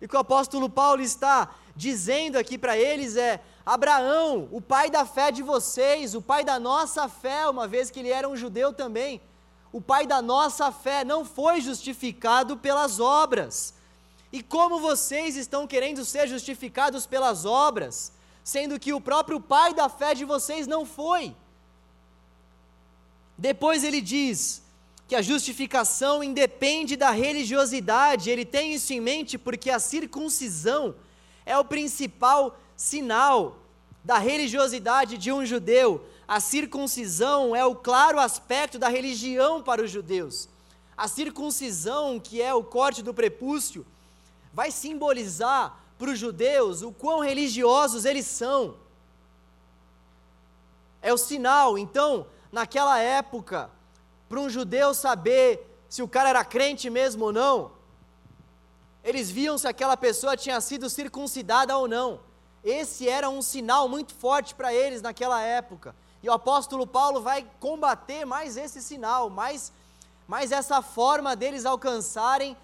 E 0.02 0.06
o 0.06 0.10
que 0.10 0.16
o 0.16 0.20
apóstolo 0.20 0.70
Paulo 0.70 1.02
está 1.02 1.54
dizendo 1.76 2.38
aqui 2.38 2.58
para 2.58 2.78
eles 2.78 3.16
é: 3.16 3.42
Abraão, 3.66 4.48
o 4.52 4.62
pai 4.62 4.90
da 4.90 5.06
fé 5.06 5.32
de 5.32 5.44
vocês, 5.44 6.16
o 6.16 6.22
pai 6.22 6.44
da 6.44 6.60
nossa 6.60 7.08
fé, 7.08 7.48
uma 7.48 7.68
vez 7.68 7.92
que 7.92 8.00
ele 8.00 8.10
era 8.10 8.28
um 8.28 8.36
judeu 8.36 8.74
também, 8.74 9.22
o 9.72 9.82
pai 9.82 10.08
da 10.08 10.22
nossa 10.22 10.72
fé 10.72 11.04
não 11.04 11.26
foi 11.26 11.62
justificado 11.62 12.58
pelas 12.58 13.00
obras, 13.00 13.75
e 14.36 14.44
como 14.44 14.82
vocês 14.82 15.38
estão 15.38 15.66
querendo 15.66 16.04
ser 16.04 16.28
justificados 16.28 17.06
pelas 17.06 17.46
obras, 17.46 18.12
sendo 18.44 18.78
que 18.78 18.92
o 18.92 19.00
próprio 19.00 19.40
pai 19.40 19.74
da 19.74 19.88
fé 19.88 20.14
de 20.14 20.26
vocês 20.26 20.68
não 20.68 20.86
foi? 20.86 21.34
Depois 23.38 23.82
ele 23.82 24.02
diz 24.02 24.62
que 25.08 25.16
a 25.16 25.22
justificação 25.22 26.22
independe 26.22 26.98
da 26.98 27.12
religiosidade, 27.12 28.30
ele 28.30 28.44
tem 28.44 28.74
isso 28.74 28.92
em 28.92 29.00
mente 29.00 29.38
porque 29.38 29.70
a 29.70 29.80
circuncisão 29.80 30.96
é 31.46 31.58
o 31.58 31.64
principal 31.64 32.60
sinal 32.76 33.58
da 34.04 34.18
religiosidade 34.18 35.18
de 35.18 35.32
um 35.32 35.46
judeu. 35.46 36.06
A 36.28 36.42
circuncisão 36.42 37.56
é 37.56 37.64
o 37.64 37.74
claro 37.74 38.20
aspecto 38.20 38.78
da 38.78 38.90
religião 38.90 39.64
para 39.64 39.82
os 39.82 39.90
judeus. 39.90 40.50
A 40.98 41.08
circuncisão, 41.08 42.20
que 42.20 42.42
é 42.42 42.54
o 42.54 42.66
corte 42.66 43.02
do 43.02 43.14
prepúcio, 43.14 43.86
vai 44.56 44.72
simbolizar 44.72 45.78
para 46.00 46.12
os 46.12 46.18
judeus 46.18 46.82
o 46.82 46.90
quão 46.90 47.20
religiosos 47.20 48.06
eles 48.06 48.26
são. 48.26 48.78
É 51.02 51.14
o 51.14 51.18
sinal, 51.18 51.78
então, 51.78 52.26
naquela 52.50 52.98
época, 52.98 53.70
para 54.30 54.40
um 54.40 54.50
judeu 54.50 54.94
saber 54.94 55.50
se 55.90 56.02
o 56.02 56.08
cara 56.08 56.30
era 56.30 56.46
crente 56.46 56.90
mesmo 56.90 57.26
ou 57.26 57.34
não, 57.34 57.74
eles 59.04 59.30
viam 59.30 59.58
se 59.58 59.68
aquela 59.68 59.98
pessoa 59.98 60.38
tinha 60.38 60.60
sido 60.62 60.90
circuncidada 60.90 61.78
ou 61.78 61.86
não. 61.86 62.22
Esse 62.64 63.10
era 63.10 63.30
um 63.30 63.42
sinal 63.42 63.90
muito 63.90 64.16
forte 64.16 64.56
para 64.56 64.74
eles 64.74 65.02
naquela 65.02 65.42
época. 65.42 65.94
E 66.24 66.30
o 66.30 66.34
apóstolo 66.34 66.88
Paulo 66.88 67.20
vai 67.22 67.46
combater 67.60 68.24
mais 68.24 68.56
esse 68.56 68.82
sinal, 68.82 69.30
mais, 69.30 69.74
mais 70.26 70.54
essa 70.54 70.82
forma 70.82 71.36
deles 71.36 71.66
alcançarem 71.66 72.56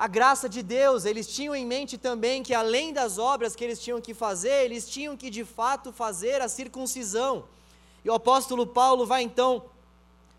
a 0.00 0.06
graça 0.06 0.48
de 0.48 0.62
Deus, 0.62 1.04
eles 1.04 1.26
tinham 1.26 1.54
em 1.54 1.66
mente 1.66 1.98
também 1.98 2.42
que 2.42 2.54
além 2.54 2.90
das 2.90 3.18
obras 3.18 3.54
que 3.54 3.62
eles 3.62 3.78
tinham 3.78 4.00
que 4.00 4.14
fazer, 4.14 4.64
eles 4.64 4.88
tinham 4.88 5.14
que 5.14 5.28
de 5.28 5.44
fato 5.44 5.92
fazer 5.92 6.40
a 6.40 6.48
circuncisão. 6.48 7.44
E 8.02 8.08
o 8.08 8.14
apóstolo 8.14 8.66
Paulo 8.66 9.04
vai 9.04 9.22
então 9.22 9.66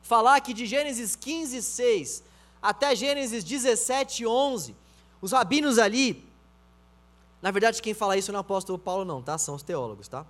falar 0.01 0.41
que 0.41 0.51
de 0.51 0.65
Gênesis 0.65 1.15
15, 1.15 1.61
6 1.61 2.23
até 2.59 2.95
Gênesis 2.95 3.43
17, 3.43 4.25
11, 4.25 4.75
os 5.21 5.31
rabinos 5.31 5.77
ali, 5.77 6.27
na 7.39 7.51
verdade 7.51 7.83
quem 7.83 7.93
fala 7.93 8.17
isso 8.17 8.31
não 8.31 8.39
é 8.39 8.41
o 8.41 8.41
apóstolo 8.41 8.79
Paulo 8.79 9.05
não, 9.05 9.21
tá? 9.21 9.37
São 9.37 9.53
os 9.53 9.61
teólogos, 9.61 10.07
tá? 10.07 10.25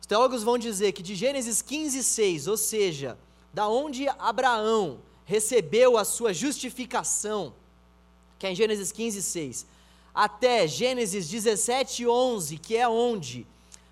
Os 0.00 0.06
teólogos 0.06 0.42
vão 0.42 0.56
dizer 0.56 0.92
que 0.92 1.02
de 1.02 1.14
Gênesis 1.14 1.60
15, 1.60 2.02
6, 2.04 2.48
ou 2.48 2.56
seja, 2.56 3.18
da 3.52 3.68
onde 3.68 4.08
Abraão 4.08 4.98
recebeu 5.24 5.96
a 5.96 6.04
sua 6.04 6.32
justificação, 6.32 7.54
que 8.38 8.46
é 8.46 8.52
em 8.52 8.54
Gênesis 8.54 8.92
15, 8.92 9.22
6, 9.22 9.66
até 10.14 10.66
Gênesis 10.66 11.28
17, 11.28 12.06
11, 12.06 12.58
que 12.58 12.76
é 12.76 12.88
onde 12.88 13.46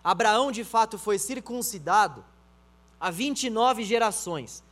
Abraão 0.05 0.53
de 0.53 0.65
fato 0.65 0.99
foi 0.99 1.19
circuncidado, 1.19 2.25
há 3.01 3.11
29 3.11 3.85
gerações. 3.85 4.63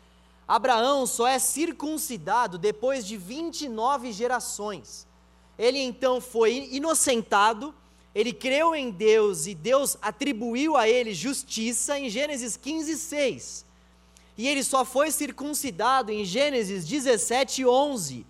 Abraão 0.47 1.07
só 1.07 1.27
é 1.27 1.39
circuncidado 1.39 2.59
depois 2.59 3.07
de 3.07 3.17
29 3.17 4.13
gerações. 4.13 5.07
Ele 5.57 5.79
então 5.79 6.21
foi 6.21 6.69
inocentado, 6.73 7.75
ele 8.15 8.33
creu 8.33 8.75
em 8.75 8.91
Deus 8.91 9.47
e 9.47 9.55
Deus 9.55 9.97
atribuiu 10.03 10.77
a 10.77 10.89
ele 10.89 11.15
justiça 11.15 11.99
em 11.99 12.11
Gênesis 12.11 12.57
15, 12.57 12.97
6 12.97 13.70
e 14.41 14.49
ele 14.49 14.65
só 14.65 14.87
foi 14.87 15.11
circuncidado 15.11 16.11
em 16.11 16.25
Gênesis 16.25 16.87
17, 16.87 17.67
11. 17.67 18.27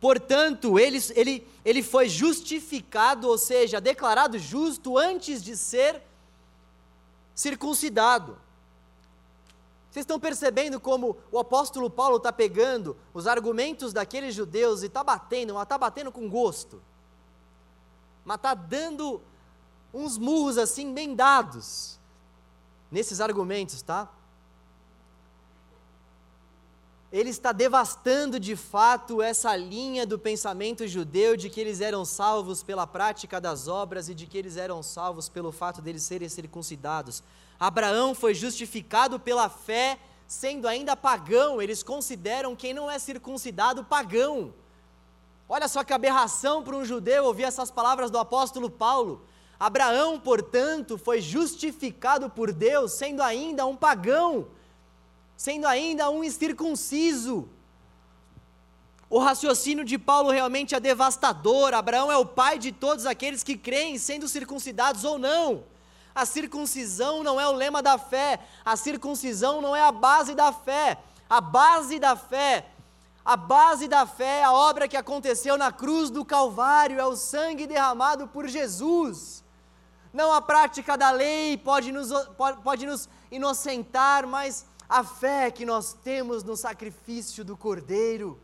Portanto, 0.00 0.78
ele, 0.78 0.98
ele, 1.14 1.46
ele 1.62 1.82
foi 1.82 2.08
justificado, 2.08 3.28
ou 3.28 3.36
seja, 3.36 3.82
declarado 3.82 4.38
justo 4.38 4.96
antes 4.96 5.42
de 5.42 5.58
ser 5.58 6.00
circuncidado. 7.34 8.38
Vocês 9.90 10.04
estão 10.04 10.18
percebendo 10.18 10.80
como 10.80 11.18
o 11.30 11.38
apóstolo 11.38 11.90
Paulo 11.90 12.16
está 12.16 12.32
pegando 12.32 12.96
os 13.12 13.26
argumentos 13.26 13.92
daqueles 13.92 14.34
judeus 14.34 14.82
e 14.82 14.86
está 14.86 15.04
batendo, 15.04 15.60
está 15.60 15.76
batendo 15.76 16.10
com 16.10 16.30
gosto. 16.30 16.80
Mas 18.24 18.36
está 18.36 18.54
dando 18.54 19.20
uns 19.92 20.16
murros 20.16 20.56
assim 20.56 20.94
bem 20.94 21.14
dados 21.14 22.00
nesses 22.90 23.20
argumentos, 23.20 23.82
tá? 23.82 24.10
Ele 27.14 27.30
está 27.30 27.52
devastando 27.52 28.40
de 28.40 28.56
fato 28.56 29.22
essa 29.22 29.54
linha 29.54 30.04
do 30.04 30.18
pensamento 30.18 30.84
judeu 30.84 31.36
de 31.36 31.48
que 31.48 31.60
eles 31.60 31.80
eram 31.80 32.04
salvos 32.04 32.60
pela 32.60 32.88
prática 32.88 33.40
das 33.40 33.68
obras 33.68 34.08
e 34.08 34.14
de 34.16 34.26
que 34.26 34.36
eles 34.36 34.56
eram 34.56 34.82
salvos 34.82 35.28
pelo 35.28 35.52
fato 35.52 35.80
deles 35.80 36.02
serem 36.02 36.28
circuncidados. 36.28 37.22
Abraão 37.58 38.16
foi 38.16 38.34
justificado 38.34 39.20
pela 39.20 39.48
fé, 39.48 39.96
sendo 40.26 40.66
ainda 40.66 40.96
pagão. 40.96 41.62
Eles 41.62 41.84
consideram 41.84 42.56
quem 42.56 42.74
não 42.74 42.90
é 42.90 42.98
circuncidado 42.98 43.84
pagão. 43.84 44.52
Olha 45.48 45.68
só 45.68 45.84
que 45.84 45.92
aberração 45.92 46.64
para 46.64 46.74
um 46.74 46.84
judeu 46.84 47.26
ouvir 47.26 47.44
essas 47.44 47.70
palavras 47.70 48.10
do 48.10 48.18
apóstolo 48.18 48.68
Paulo. 48.68 49.24
Abraão, 49.56 50.18
portanto, 50.18 50.98
foi 50.98 51.20
justificado 51.20 52.28
por 52.28 52.52
Deus, 52.52 52.94
sendo 52.94 53.22
ainda 53.22 53.64
um 53.64 53.76
pagão 53.76 54.48
sendo 55.36 55.66
ainda 55.66 56.10
um 56.10 56.22
incircunciso. 56.22 57.48
O 59.08 59.18
raciocínio 59.18 59.84
de 59.84 59.98
Paulo 59.98 60.30
realmente 60.30 60.74
é 60.74 60.80
devastador. 60.80 61.74
Abraão 61.74 62.10
é 62.10 62.16
o 62.16 62.26
pai 62.26 62.58
de 62.58 62.72
todos 62.72 63.06
aqueles 63.06 63.42
que 63.42 63.56
creem, 63.56 63.98
sendo 63.98 64.26
circuncidados 64.26 65.04
ou 65.04 65.18
não. 65.18 65.64
A 66.14 66.24
circuncisão 66.24 67.22
não 67.22 67.40
é 67.40 67.46
o 67.48 67.52
lema 67.52 67.82
da 67.82 67.98
fé, 67.98 68.38
a 68.64 68.76
circuncisão 68.76 69.60
não 69.60 69.74
é 69.74 69.82
a 69.82 69.92
base 69.92 70.34
da 70.34 70.52
fé. 70.52 70.98
A 71.28 71.40
base 71.40 71.98
da 71.98 72.14
fé, 72.14 72.66
a 73.24 73.36
base 73.36 73.88
da 73.88 74.06
fé 74.06 74.40
é 74.40 74.44
a 74.44 74.52
obra 74.52 74.86
que 74.86 74.96
aconteceu 74.96 75.56
na 75.56 75.72
cruz 75.72 76.10
do 76.10 76.24
Calvário, 76.24 77.00
é 77.00 77.06
o 77.06 77.16
sangue 77.16 77.66
derramado 77.66 78.28
por 78.28 78.46
Jesus. 78.46 79.42
Não 80.12 80.32
a 80.32 80.40
prática 80.40 80.96
da 80.96 81.10
lei 81.10 81.56
pode 81.56 81.90
nos, 81.90 82.12
pode, 82.36 82.60
pode 82.60 82.86
nos 82.86 83.08
inocentar, 83.32 84.26
mas 84.26 84.66
a 84.88 85.02
fé 85.02 85.50
que 85.50 85.64
nós 85.64 85.92
temos 85.92 86.42
no 86.42 86.56
sacrifício 86.56 87.44
do 87.44 87.56
Cordeiro, 87.56 88.38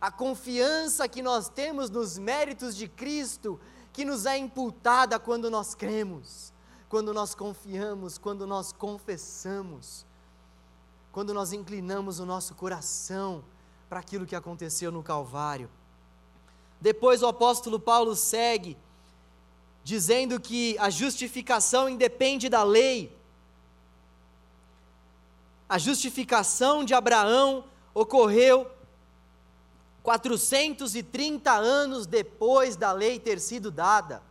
a 0.00 0.10
confiança 0.10 1.08
que 1.08 1.22
nós 1.22 1.48
temos 1.48 1.90
nos 1.90 2.18
méritos 2.18 2.76
de 2.76 2.88
Cristo, 2.88 3.60
que 3.92 4.04
nos 4.04 4.26
é 4.26 4.36
imputada 4.36 5.18
quando 5.18 5.50
nós 5.50 5.74
cremos, 5.74 6.52
quando 6.88 7.12
nós 7.12 7.34
confiamos, 7.34 8.18
quando 8.18 8.46
nós 8.46 8.72
confessamos, 8.72 10.06
quando 11.12 11.34
nós 11.34 11.52
inclinamos 11.52 12.18
o 12.18 12.26
nosso 12.26 12.54
coração 12.54 13.44
para 13.88 14.00
aquilo 14.00 14.26
que 14.26 14.34
aconteceu 14.34 14.90
no 14.90 15.02
Calvário. 15.02 15.68
Depois 16.80 17.22
o 17.22 17.26
apóstolo 17.26 17.78
Paulo 17.78 18.16
segue, 18.16 18.76
dizendo 19.84 20.40
que 20.40 20.76
a 20.78 20.90
justificação 20.90 21.88
independe 21.88 22.48
da 22.48 22.62
lei, 22.64 23.16
a 25.72 25.78
justificação 25.78 26.84
de 26.84 26.92
Abraão 26.92 27.64
ocorreu 27.94 28.70
430 30.02 31.50
anos 31.50 32.04
depois 32.04 32.76
da 32.76 32.92
lei 32.92 33.18
ter 33.18 33.40
sido 33.40 33.70
dada. 33.70 34.22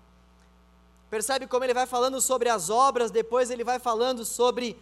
Percebe 1.09 1.47
como 1.47 1.63
ele 1.63 1.73
vai 1.73 1.87
falando 1.87 2.21
sobre 2.21 2.47
as 2.47 2.69
obras, 2.69 3.09
depois 3.09 3.49
ele 3.49 3.63
vai 3.63 3.79
falando 3.79 4.23
sobre 4.23 4.77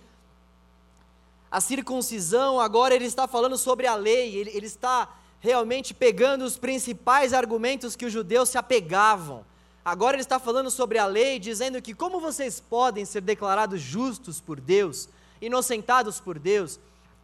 a 1.49 1.61
circuncisão, 1.61 2.59
agora 2.59 2.93
ele 2.93 3.05
está 3.05 3.25
falando 3.25 3.57
sobre 3.57 3.87
a 3.87 3.95
lei, 3.95 4.35
ele, 4.35 4.49
ele 4.49 4.65
está 4.65 5.15
realmente 5.39 5.93
pegando 5.93 6.43
os 6.43 6.57
principais 6.57 7.31
argumentos 7.31 7.95
que 7.95 8.05
os 8.05 8.11
judeus 8.11 8.49
se 8.49 8.57
apegavam. 8.57 9.45
Agora 9.85 10.17
ele 10.17 10.23
está 10.23 10.37
falando 10.37 10.69
sobre 10.69 10.97
a 10.97 11.05
lei, 11.05 11.39
dizendo 11.39 11.81
que 11.81 11.93
como 11.93 12.19
vocês 12.19 12.59
podem 12.59 13.05
ser 13.05 13.21
declarados 13.21 13.79
justos 13.79 14.41
por 14.41 14.59
Deus 14.59 15.07
inocentados 15.41 16.19
por 16.19 16.37
Deus 16.39 16.79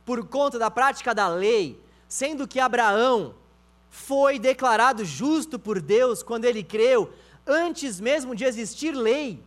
por 0.06 0.28
conta 0.28 0.60
da 0.60 0.70
prática 0.70 1.16
da 1.16 1.28
lei, 1.28 1.80
sendo 2.08 2.48
que 2.48 2.60
Abraão 2.60 3.34
foi 3.90 4.38
declarado 4.38 5.04
justo 5.04 5.58
por 5.58 5.82
Deus 5.82 6.22
quando 6.22 6.46
ele 6.46 6.64
creu, 6.64 7.12
antes 7.48 8.00
mesmo 8.00 8.36
de 8.36 8.44
existir 8.44 8.92
lei. 8.92 9.42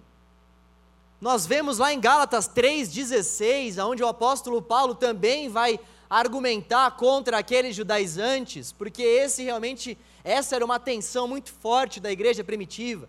Nós 1.21 1.47
vemos 1.47 1.79
lá 1.79 1.93
em 1.93 2.01
Gálatas 2.01 2.49
3,16, 2.49 3.85
onde 3.85 4.03
o 4.03 4.09
apóstolo 4.09 4.63
Paulo 4.63 4.95
também 4.95 5.49
vai 5.49 5.79
argumentar 6.09 6.91
contra 6.93 7.39
aqueles 7.39 7.77
judaizantes, 7.77 8.73
porque 8.73 9.03
esse 9.03 9.45
realmente, 9.45 9.99
essa 10.25 10.57
era 10.57 10.65
uma 10.65 10.79
tensão 10.79 11.29
muito 11.29 11.53
forte 11.53 12.01
da 12.01 12.11
igreja 12.11 12.43
primitiva. 12.43 13.09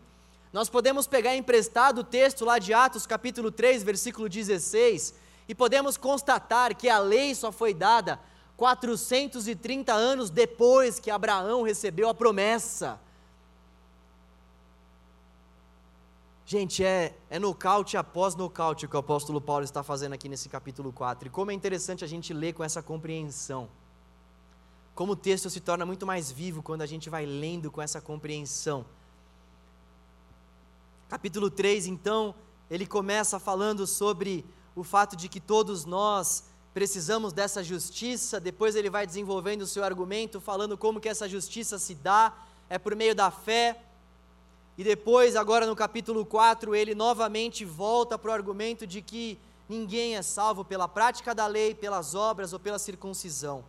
Nós 0.51 0.69
podemos 0.69 1.07
pegar 1.07 1.35
emprestado 1.35 1.99
o 1.99 2.03
texto 2.03 2.43
lá 2.43 2.57
de 2.57 2.73
Atos 2.73 3.05
capítulo 3.05 3.51
3, 3.51 3.83
versículo 3.83 4.27
16, 4.27 5.13
e 5.49 5.55
podemos 5.55 5.97
constatar 5.97 6.75
que 6.77 6.87
a 6.87 6.99
lei 6.99 7.33
só 7.33 7.51
foi 7.51 7.73
dada 7.73 8.19
430 8.55 9.91
anos 9.91 10.29
depois 10.29 10.99
que 10.99 11.09
Abraão 11.09 11.63
recebeu 11.63 12.07
a 12.07 12.13
promessa. 12.13 13.01
Gente, 16.45 16.83
é, 16.83 17.17
é 17.31 17.39
nocaute 17.39 17.97
após 17.97 18.35
nocaute 18.35 18.87
que 18.87 18.95
o 18.95 18.99
apóstolo 18.99 19.41
Paulo 19.41 19.63
está 19.63 19.81
fazendo 19.81 20.13
aqui 20.13 20.29
nesse 20.29 20.47
capítulo 20.49 20.93
4. 20.93 21.27
E 21.27 21.31
como 21.31 21.49
é 21.49 21.53
interessante 21.55 22.03
a 22.03 22.07
gente 22.07 22.31
ler 22.31 22.53
com 22.53 22.63
essa 22.63 22.83
compreensão. 22.83 23.67
Como 24.93 25.13
o 25.13 25.15
texto 25.15 25.49
se 25.49 25.59
torna 25.59 25.83
muito 25.83 26.05
mais 26.05 26.31
vivo 26.31 26.61
quando 26.61 26.83
a 26.83 26.85
gente 26.85 27.09
vai 27.09 27.25
lendo 27.25 27.71
com 27.71 27.81
essa 27.81 27.99
compreensão. 27.99 28.85
Capítulo 31.07 31.49
3, 31.49 31.87
então, 31.87 32.35
ele 32.69 32.85
começa 32.85 33.39
falando 33.39 33.87
sobre 33.87 34.45
o 34.79 34.83
fato 34.83 35.15
de 35.17 35.27
que 35.27 35.41
todos 35.41 35.83
nós 35.83 36.45
precisamos 36.73 37.33
dessa 37.33 37.61
justiça, 37.61 38.39
depois 38.39 38.75
ele 38.75 38.89
vai 38.89 39.05
desenvolvendo 39.05 39.63
o 39.63 39.67
seu 39.67 39.83
argumento, 39.83 40.39
falando 40.39 40.77
como 40.77 41.01
que 41.01 41.09
essa 41.09 41.27
justiça 41.27 41.77
se 41.77 41.93
dá, 41.93 42.33
é 42.69 42.77
por 42.77 42.95
meio 42.95 43.13
da 43.13 43.29
fé. 43.29 43.81
E 44.77 44.83
depois, 44.83 45.35
agora 45.35 45.65
no 45.65 45.75
capítulo 45.75 46.25
4, 46.25 46.73
ele 46.73 46.95
novamente 46.95 47.65
volta 47.65 48.17
para 48.17 48.31
o 48.31 48.33
argumento 48.33 48.87
de 48.87 49.01
que 49.01 49.37
ninguém 49.67 50.15
é 50.15 50.21
salvo 50.21 50.63
pela 50.63 50.87
prática 50.87 51.35
da 51.35 51.45
lei, 51.45 51.75
pelas 51.75 52.15
obras 52.15 52.53
ou 52.53 52.59
pela 52.59 52.79
circuncisão. 52.79 53.65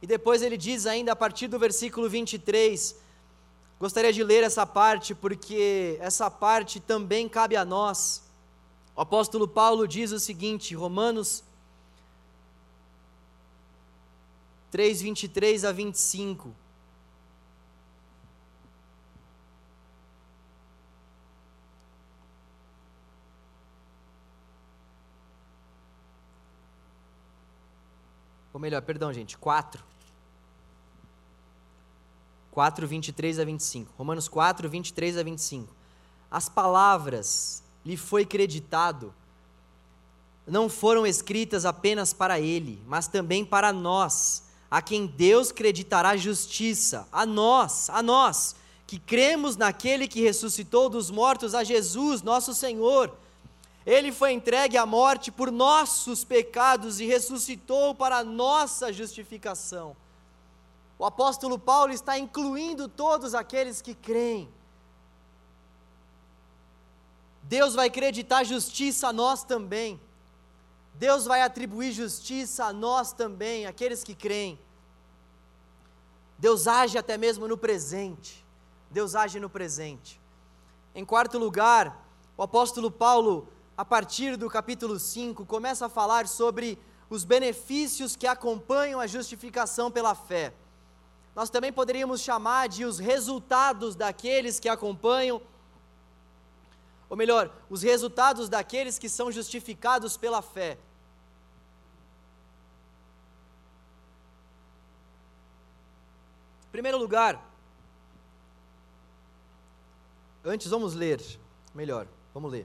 E 0.00 0.06
depois 0.06 0.42
ele 0.42 0.56
diz 0.56 0.86
ainda 0.86 1.10
a 1.10 1.16
partir 1.16 1.48
do 1.48 1.58
versículo 1.58 2.08
23, 2.08 2.94
gostaria 3.80 4.12
de 4.12 4.22
ler 4.22 4.44
essa 4.44 4.64
parte 4.64 5.12
porque 5.12 5.98
essa 6.00 6.30
parte 6.30 6.78
também 6.78 7.28
cabe 7.28 7.56
a 7.56 7.64
nós. 7.64 8.29
O 9.00 9.02
apóstolo 9.02 9.48
Paulo 9.48 9.88
diz 9.88 10.12
o 10.12 10.20
seguinte, 10.20 10.74
Romanos 10.74 11.42
3, 14.70 15.00
23 15.00 15.64
a 15.64 15.72
25. 15.72 16.54
Ou 28.52 28.60
melhor, 28.60 28.82
perdão, 28.82 29.10
gente, 29.14 29.38
4. 29.38 29.82
4, 32.50 32.86
23 32.86 33.38
a 33.38 33.44
25. 33.46 33.94
Romanos 33.96 34.28
4, 34.28 34.68
23 34.68 35.16
a 35.16 35.22
25. 35.22 35.74
As 36.30 36.50
palavras 36.50 37.64
lhe 37.84 37.96
foi 37.96 38.24
creditado 38.24 39.14
não 40.50 40.68
foram 40.68 41.06
escritas 41.06 41.64
apenas 41.64 42.12
para 42.12 42.40
ele, 42.40 42.82
mas 42.86 43.06
também 43.06 43.44
para 43.44 43.72
nós, 43.72 44.42
a 44.70 44.82
quem 44.82 45.06
Deus 45.06 45.52
creditará 45.52 46.16
justiça, 46.16 47.06
a 47.12 47.24
nós, 47.24 47.88
a 47.90 48.02
nós, 48.02 48.56
que 48.86 48.98
cremos 48.98 49.56
naquele 49.56 50.08
que 50.08 50.20
ressuscitou 50.20 50.88
dos 50.88 51.10
mortos, 51.10 51.54
a 51.54 51.62
Jesus, 51.62 52.22
nosso 52.22 52.52
Senhor. 52.52 53.14
Ele 53.86 54.10
foi 54.10 54.32
entregue 54.32 54.76
à 54.76 54.84
morte 54.84 55.30
por 55.30 55.50
nossos 55.50 56.24
pecados 56.24 57.00
e 57.00 57.06
ressuscitou 57.06 57.94
para 57.94 58.24
nossa 58.24 58.92
justificação. 58.92 59.96
O 60.98 61.04
apóstolo 61.04 61.58
Paulo 61.58 61.92
está 61.92 62.18
incluindo 62.18 62.88
todos 62.88 63.34
aqueles 63.34 63.80
que 63.80 63.94
creem 63.94 64.48
Deus 67.50 67.74
vai 67.74 67.88
acreditar 67.88 68.44
justiça 68.44 69.08
a 69.08 69.12
nós 69.12 69.42
também. 69.42 70.00
Deus 70.94 71.24
vai 71.24 71.42
atribuir 71.42 71.90
justiça 71.90 72.66
a 72.66 72.72
nós 72.72 73.12
também, 73.12 73.66
aqueles 73.66 74.04
que 74.04 74.14
creem. 74.14 74.56
Deus 76.38 76.68
age 76.68 76.96
até 76.96 77.18
mesmo 77.18 77.48
no 77.48 77.58
presente. 77.58 78.46
Deus 78.88 79.16
age 79.16 79.40
no 79.40 79.50
presente. 79.50 80.20
Em 80.94 81.04
quarto 81.04 81.38
lugar, 81.38 82.06
o 82.36 82.42
apóstolo 82.44 82.88
Paulo, 82.88 83.48
a 83.76 83.84
partir 83.84 84.36
do 84.36 84.48
capítulo 84.48 84.96
5, 84.96 85.44
começa 85.44 85.86
a 85.86 85.88
falar 85.88 86.28
sobre 86.28 86.78
os 87.08 87.24
benefícios 87.24 88.14
que 88.14 88.28
acompanham 88.28 89.00
a 89.00 89.08
justificação 89.08 89.90
pela 89.90 90.14
fé. 90.14 90.54
Nós 91.34 91.50
também 91.50 91.72
poderíamos 91.72 92.20
chamar 92.20 92.68
de 92.68 92.84
os 92.84 93.00
resultados 93.00 93.96
daqueles 93.96 94.60
que 94.60 94.68
acompanham 94.68 95.42
ou 97.10 97.16
melhor, 97.16 97.52
os 97.68 97.82
resultados 97.82 98.48
daqueles 98.48 98.96
que 98.96 99.08
são 99.08 99.32
justificados 99.32 100.16
pela 100.16 100.40
fé. 100.40 100.78
Em 106.68 106.70
primeiro 106.70 106.96
lugar, 106.96 107.44
antes 110.44 110.68
vamos 110.68 110.94
ler, 110.94 111.20
melhor, 111.74 112.06
vamos 112.32 112.52
ler. 112.52 112.64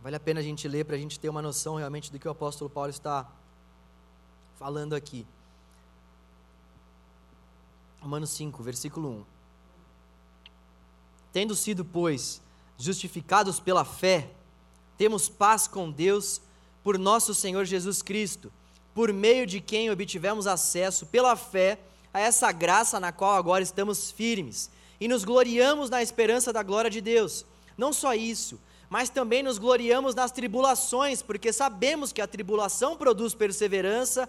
Vale 0.00 0.14
a 0.14 0.20
pena 0.20 0.38
a 0.38 0.42
gente 0.44 0.68
ler 0.68 0.84
para 0.84 0.94
a 0.94 0.98
gente 0.98 1.18
ter 1.18 1.28
uma 1.28 1.42
noção 1.42 1.74
realmente 1.74 2.12
do 2.12 2.20
que 2.20 2.28
o 2.28 2.30
apóstolo 2.30 2.70
Paulo 2.70 2.90
está 2.90 3.28
falando 4.56 4.94
aqui. 4.94 5.26
Romanos 8.00 8.30
5, 8.30 8.62
versículo 8.62 9.08
1. 9.08 9.35
Tendo 11.36 11.54
sido, 11.54 11.84
pois, 11.84 12.40
justificados 12.78 13.60
pela 13.60 13.84
fé, 13.84 14.30
temos 14.96 15.28
paz 15.28 15.68
com 15.68 15.90
Deus 15.90 16.40
por 16.82 16.98
nosso 16.98 17.34
Senhor 17.34 17.66
Jesus 17.66 18.00
Cristo, 18.00 18.50
por 18.94 19.12
meio 19.12 19.46
de 19.46 19.60
quem 19.60 19.90
obtivemos 19.90 20.46
acesso 20.46 21.04
pela 21.04 21.36
fé 21.36 21.78
a 22.10 22.20
essa 22.20 22.50
graça 22.52 22.98
na 22.98 23.12
qual 23.12 23.34
agora 23.34 23.62
estamos 23.62 24.10
firmes 24.10 24.70
e 24.98 25.06
nos 25.06 25.24
gloriamos 25.24 25.90
na 25.90 26.02
esperança 26.02 26.54
da 26.54 26.62
glória 26.62 26.88
de 26.90 27.02
Deus. 27.02 27.44
Não 27.76 27.92
só 27.92 28.14
isso, 28.14 28.58
mas 28.88 29.10
também 29.10 29.42
nos 29.42 29.58
gloriamos 29.58 30.14
nas 30.14 30.30
tribulações, 30.30 31.20
porque 31.20 31.52
sabemos 31.52 32.14
que 32.14 32.22
a 32.22 32.26
tribulação 32.26 32.96
produz 32.96 33.34
perseverança, 33.34 34.26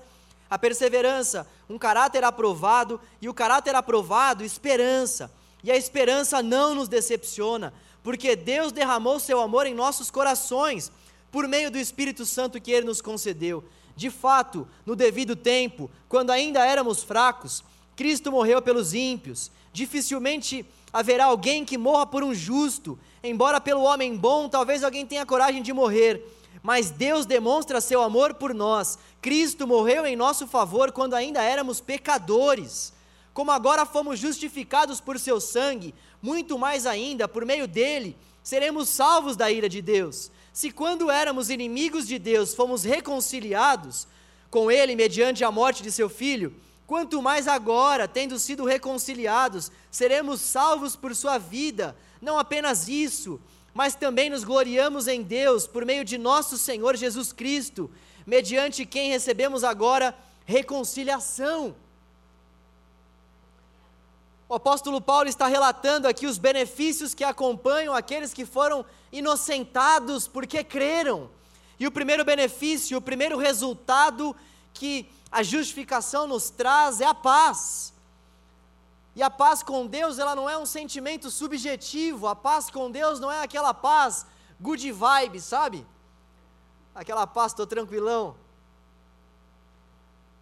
a 0.49 0.59
perseverança, 0.59 1.47
um 1.69 1.77
caráter 1.77 2.25
aprovado, 2.25 2.99
e 3.21 3.29
o 3.29 3.33
caráter 3.33 3.75
aprovado, 3.75 4.43
esperança. 4.43 5.31
E 5.63 5.71
a 5.71 5.75
esperança 5.75 6.41
não 6.43 6.75
nos 6.75 6.87
decepciona, 6.87 7.73
porque 8.03 8.35
Deus 8.35 8.71
derramou 8.71 9.19
seu 9.19 9.39
amor 9.41 9.65
em 9.65 9.73
nossos 9.73 10.11
corações, 10.11 10.91
por 11.31 11.47
meio 11.47 11.69
do 11.69 11.77
Espírito 11.77 12.25
Santo 12.25 12.61
que 12.61 12.71
ele 12.71 12.85
nos 12.85 13.01
concedeu. 13.01 13.63
De 13.95 14.09
fato, 14.09 14.67
no 14.85 14.95
devido 14.95 15.35
tempo, 15.35 15.89
quando 16.07 16.29
ainda 16.29 16.65
éramos 16.65 17.03
fracos, 17.03 17.63
Cristo 17.95 18.31
morreu 18.31 18.61
pelos 18.61 18.93
ímpios. 18.93 19.51
Dificilmente 19.73 20.65
haverá 20.93 21.25
alguém 21.25 21.65
que 21.65 21.77
morra 21.77 22.05
por 22.05 22.23
um 22.23 22.33
justo, 22.33 22.97
embora 23.23 23.59
pelo 23.59 23.81
homem 23.81 24.15
bom 24.15 24.47
talvez 24.47 24.83
alguém 24.83 25.05
tenha 25.05 25.25
coragem 25.25 25.63
de 25.63 25.73
morrer. 25.73 26.23
Mas 26.61 26.91
Deus 26.91 27.25
demonstra 27.25 27.81
seu 27.81 28.01
amor 28.01 28.35
por 28.35 28.53
nós. 28.53 28.99
Cristo 29.21 29.67
morreu 29.67 30.05
em 30.05 30.15
nosso 30.15 30.47
favor 30.47 30.91
quando 30.91 31.15
ainda 31.15 31.41
éramos 31.41 31.81
pecadores. 31.81 32.93
Como 33.37 33.51
agora 33.51 33.85
fomos 33.85 34.17
justificados 34.17 34.99
por 34.99 35.19
seu 35.19 35.39
sangue, 35.39 35.93
muito 36.19 36.57
mais 36.57 36.87
ainda, 36.87 37.27
por 37.27 37.45
meio 37.45 37.67
dele, 37.67 38.17
seremos 38.41 38.89
salvos 38.89 39.35
da 39.35 39.51
ira 39.51 39.69
de 39.69 39.79
Deus. 39.79 40.31
Se 40.51 40.71
quando 40.71 41.11
éramos 41.11 41.51
inimigos 41.51 42.07
de 42.07 42.17
Deus 42.17 42.55
fomos 42.55 42.83
reconciliados 42.83 44.07
com 44.49 44.71
ele 44.71 44.95
mediante 44.95 45.43
a 45.43 45.51
morte 45.51 45.83
de 45.83 45.91
seu 45.91 46.09
filho, 46.09 46.51
quanto 46.87 47.21
mais 47.21 47.47
agora, 47.47 48.07
tendo 48.07 48.39
sido 48.39 48.65
reconciliados, 48.65 49.71
seremos 49.91 50.41
salvos 50.41 50.95
por 50.95 51.15
sua 51.15 51.37
vida. 51.37 51.95
Não 52.19 52.39
apenas 52.39 52.87
isso, 52.87 53.39
mas 53.71 53.93
também 53.93 54.31
nos 54.31 54.43
gloriamos 54.43 55.07
em 55.07 55.21
Deus 55.21 55.67
por 55.67 55.85
meio 55.85 56.03
de 56.03 56.17
nosso 56.17 56.57
Senhor 56.57 56.95
Jesus 56.95 57.31
Cristo, 57.31 57.87
mediante 58.25 58.83
quem 58.83 59.11
recebemos 59.11 59.63
agora 59.63 60.17
reconciliação. 60.43 61.75
O 64.49 64.55
apóstolo 64.55 65.01
Paulo 65.01 65.27
está 65.27 65.45
relatando 65.47 66.07
aqui 66.07 66.25
os 66.25 66.37
benefícios 66.37 67.13
que 67.13 67.23
acompanham 67.23 67.93
aqueles 67.93 68.33
que 68.33 68.45
foram 68.45 68.85
inocentados 69.11 70.25
porque 70.25 70.63
creram. 70.63 71.29
E 71.77 71.85
o 71.85 71.91
primeiro 71.91 72.23
benefício, 72.23 72.97
o 72.97 73.01
primeiro 73.01 73.37
resultado 73.37 74.33
que 74.73 75.09
a 75.29 75.43
justificação 75.43 76.27
nos 76.27 76.49
traz 76.49 77.01
é 77.01 77.05
a 77.05 77.13
paz. 77.13 77.93
E 79.17 79.21
a 79.21 79.29
paz 79.29 79.61
com 79.61 79.85
Deus, 79.85 80.17
ela 80.17 80.33
não 80.33 80.49
é 80.49 80.57
um 80.57 80.65
sentimento 80.65 81.29
subjetivo. 81.29 82.27
A 82.27 82.35
paz 82.35 82.69
com 82.69 82.89
Deus 82.89 83.19
não 83.19 83.31
é 83.31 83.41
aquela 83.41 83.73
paz 83.73 84.25
good 84.61 84.91
vibe, 84.91 85.41
sabe? 85.41 85.85
Aquela 86.95 87.27
paz, 87.27 87.51
estou 87.51 87.67
tranquilão. 87.67 88.35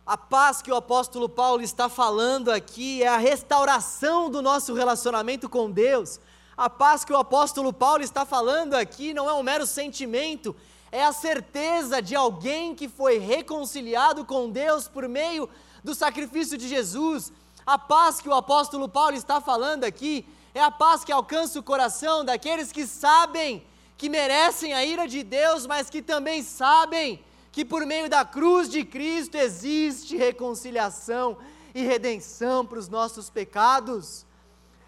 A 0.06 0.16
paz 0.16 0.62
que 0.62 0.72
o 0.72 0.76
apóstolo 0.76 1.28
Paulo 1.28 1.64
está 1.64 1.90
falando 1.90 2.52
aqui 2.52 3.02
é 3.02 3.08
a 3.08 3.18
restauração 3.18 4.30
do 4.30 4.40
nosso 4.40 4.72
relacionamento 4.76 5.50
com 5.50 5.72
Deus. 5.72 6.20
A 6.56 6.70
paz 6.70 7.04
que 7.04 7.12
o 7.12 7.18
apóstolo 7.18 7.74
Paulo 7.74 8.04
está 8.04 8.24
falando 8.24 8.76
aqui 8.76 9.16
não 9.16 9.28
é 9.28 9.34
um 9.34 9.42
mero 9.42 9.66
sentimento, 9.66 10.56
é 10.92 11.04
a 11.04 11.12
certeza 11.12 12.04
de 12.04 12.16
alguém 12.16 12.76
que 12.76 12.88
foi 12.88 13.18
reconciliado 13.18 14.24
com 14.24 14.52
Deus 14.52 14.88
por 14.88 15.10
meio 15.10 15.50
do 15.84 15.96
sacrifício 15.96 16.56
de 16.56 16.68
Jesus. 16.68 17.34
A 17.66 17.80
paz 17.80 18.22
que 18.22 18.30
o 18.30 18.34
apóstolo 18.36 18.88
Paulo 18.88 19.16
está 19.16 19.42
falando 19.42 19.86
aqui 19.86 20.24
é 20.54 20.62
a 20.62 20.70
paz 20.70 21.04
que 21.04 21.12
alcança 21.12 21.58
o 21.58 21.64
coração 21.64 22.24
daqueles 22.24 22.72
que 22.72 22.86
sabem 22.86 23.66
que 23.98 24.08
merecem 24.08 24.72
a 24.72 24.86
ira 24.86 25.08
de 25.08 25.24
Deus, 25.24 25.66
mas 25.66 25.90
que 25.90 26.04
também 26.04 26.44
sabem 26.44 27.24
que 27.56 27.64
por 27.64 27.86
meio 27.86 28.10
da 28.10 28.26
cruz 28.26 28.68
de 28.68 28.84
Cristo 28.84 29.36
existe 29.38 30.18
reconciliação 30.18 31.38
e 31.74 31.84
redenção 31.84 32.66
para 32.66 32.78
os 32.78 32.90
nossos 32.90 33.30
pecados. 33.30 34.26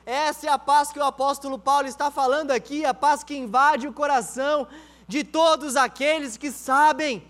Essa 0.06 0.48
é 0.48 0.50
a 0.50 0.60
paz 0.60 0.92
que 0.92 1.00
o 1.00 1.04
apóstolo 1.06 1.58
Paulo 1.58 1.88
está 1.88 2.12
falando 2.12 2.52
aqui, 2.52 2.84
a 2.84 2.94
paz 2.94 3.24
que 3.24 3.38
invade 3.38 3.88
o 3.88 3.94
coração 3.94 4.68
de 5.08 5.24
todos 5.24 5.78
aqueles 5.78 6.36
que 6.36 6.52
sabem 6.52 7.26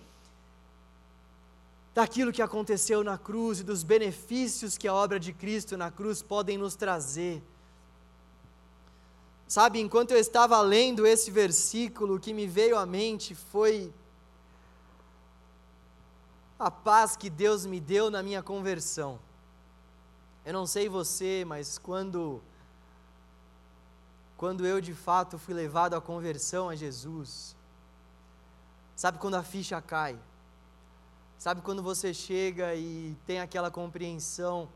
daquilo 1.93 2.33
que 2.33 2.41
aconteceu 2.41 3.03
na 3.03 3.19
cruz 3.19 3.59
e 3.59 3.63
dos 3.63 3.83
benefícios 3.83 4.75
que 4.75 4.87
a 4.87 4.93
obra 4.95 5.19
de 5.19 5.33
Cristo 5.33 5.77
na 5.77 5.91
cruz 5.91 6.19
podem 6.19 6.57
nos 6.57 6.75
trazer. 6.75 7.43
Sabe, 9.47 9.79
enquanto 9.79 10.13
eu 10.13 10.17
estava 10.17 10.59
lendo 10.61 11.05
esse 11.05 11.29
versículo, 11.29 12.15
o 12.15 12.19
que 12.19 12.33
me 12.33 12.47
veio 12.47 12.75
à 12.75 12.87
mente 12.87 13.35
foi 13.35 13.93
a 16.59 16.71
paz 16.71 17.15
que 17.15 17.29
Deus 17.29 17.65
me 17.65 17.79
deu 17.79 18.09
na 18.09 18.23
minha 18.23 18.41
conversão. 18.41 19.19
Eu 20.45 20.53
não 20.53 20.65
sei 20.65 20.87
você, 20.89 21.43
mas 21.45 21.77
quando 21.77 22.41
quando 24.35 24.67
eu 24.67 24.79
de 24.79 24.93
fato 24.93 25.39
fui 25.39 25.53
levado 25.53 25.95
à 25.95 26.01
conversão 26.01 26.69
a 26.69 26.75
Jesus, 26.75 27.57
Sabe 28.97 29.19
quando 29.19 29.35
a 29.35 29.43
ficha 29.43 29.79
cai? 29.79 30.19
Sabe 31.37 31.61
quando 31.61 31.83
você 31.83 32.15
chega 32.15 32.73
e 32.73 33.15
tem 33.27 33.39
aquela 33.39 33.69
compreensão 33.69 34.67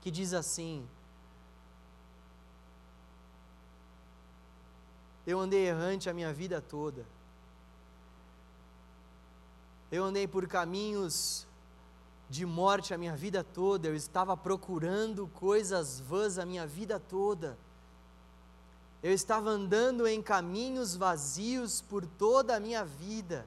que 0.00 0.10
diz 0.10 0.34
assim: 0.34 0.84
Eu 5.24 5.38
andei 5.38 5.68
errante 5.68 6.10
a 6.10 6.12
minha 6.12 6.32
vida 6.32 6.60
toda. 6.60 7.06
Eu 9.92 10.04
andei 10.04 10.26
por 10.26 10.48
caminhos 10.48 11.46
de 12.30 12.46
morte 12.46 12.94
a 12.94 12.98
minha 12.98 13.14
vida 13.14 13.44
toda. 13.44 13.88
Eu 13.88 13.94
estava 13.94 14.34
procurando 14.34 15.28
coisas 15.34 16.00
vãs 16.00 16.38
a 16.38 16.46
minha 16.46 16.66
vida 16.66 16.98
toda. 16.98 17.58
Eu 19.02 19.12
estava 19.12 19.50
andando 19.50 20.06
em 20.06 20.22
caminhos 20.22 20.96
vazios 20.96 21.82
por 21.82 22.06
toda 22.06 22.56
a 22.56 22.60
minha 22.60 22.86
vida. 22.86 23.46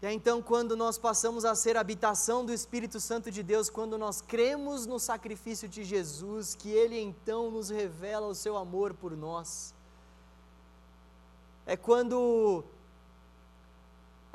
E 0.00 0.06
é 0.06 0.12
então, 0.12 0.40
quando 0.40 0.76
nós 0.76 0.96
passamos 0.96 1.44
a 1.44 1.56
ser 1.56 1.76
habitação 1.76 2.46
do 2.46 2.52
Espírito 2.52 3.00
Santo 3.00 3.28
de 3.32 3.42
Deus, 3.42 3.68
quando 3.68 3.98
nós 3.98 4.20
cremos 4.20 4.86
no 4.86 5.00
sacrifício 5.00 5.68
de 5.68 5.82
Jesus, 5.82 6.54
que 6.54 6.70
Ele 6.70 7.00
então 7.00 7.50
nos 7.50 7.68
revela 7.68 8.28
o 8.28 8.34
seu 8.34 8.56
amor 8.56 8.94
por 8.94 9.16
nós. 9.16 9.74
É 11.66 11.76
quando 11.76 12.62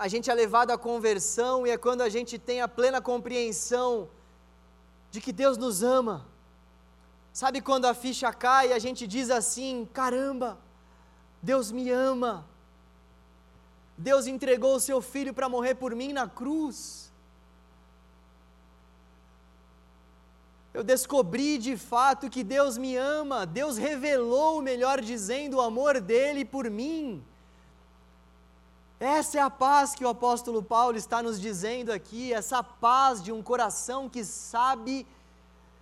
a 0.04 0.08
gente 0.08 0.30
é 0.32 0.34
levado 0.34 0.72
à 0.72 0.78
conversão 0.78 1.56
e 1.66 1.70
é 1.70 1.78
quando 1.86 2.02
a 2.02 2.10
gente 2.16 2.34
tem 2.48 2.60
a 2.62 2.68
plena 2.78 3.00
compreensão 3.12 4.10
de 5.12 5.20
que 5.24 5.32
Deus 5.42 5.58
nos 5.58 5.84
ama 5.84 6.16
Sabe 7.34 7.62
quando 7.62 7.86
a 7.86 7.94
ficha 7.94 8.32
cai 8.34 8.70
e 8.70 8.74
a 8.74 8.80
gente 8.80 9.08
diz 9.08 9.30
assim: 9.30 9.88
caramba, 9.94 10.58
Deus 11.42 11.72
me 11.72 11.90
ama. 11.90 12.46
Deus 13.98 14.28
entregou 14.28 14.76
o 14.76 14.80
seu 14.80 15.02
filho 15.02 15.34
para 15.34 15.48
morrer 15.48 15.76
por 15.76 15.96
mim 15.96 16.12
na 16.12 16.28
cruz. 16.28 17.12
Eu 20.74 20.84
descobri 20.84 21.58
de 21.58 21.78
fato 21.78 22.30
que 22.30 22.44
Deus 22.44 22.78
me 22.78 22.96
ama, 22.96 23.46
Deus 23.46 23.78
revelou, 23.78 24.62
melhor 24.62 25.02
dizendo, 25.02 25.58
o 25.58 25.62
amor 25.62 26.00
dele 26.00 26.44
por 26.44 26.70
mim. 26.70 27.24
Essa 29.02 29.40
é 29.40 29.42
a 29.42 29.50
paz 29.50 29.96
que 29.96 30.06
o 30.06 30.10
apóstolo 30.10 30.62
Paulo 30.62 30.96
está 30.96 31.24
nos 31.24 31.42
dizendo 31.42 31.92
aqui, 31.92 32.32
essa 32.32 32.62
paz 32.62 33.20
de 33.24 33.32
um 33.32 33.42
coração 33.42 34.08
que 34.08 34.24
sabe 34.24 35.08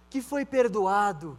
que 0.10 0.22
foi 0.22 0.46
perdoado, 0.46 1.38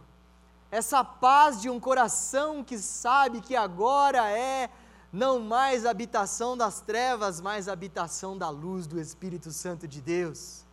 essa 0.69 1.03
paz 1.03 1.59
de 1.59 1.71
um 1.71 1.79
coração 1.79 2.63
que 2.63 2.77
sabe 2.77 3.41
que 3.41 3.55
agora 3.55 4.29
é 4.29 4.69
não 5.11 5.39
mais 5.39 5.83
habitação 5.83 6.55
das 6.55 6.81
trevas, 6.81 7.41
mas 7.41 7.67
habitação 7.67 8.37
da 8.37 8.47
luz 8.47 8.85
do 8.85 8.99
Espírito 8.99 9.51
Santo 9.51 9.87
de 9.87 10.01
Deus. 10.01 10.63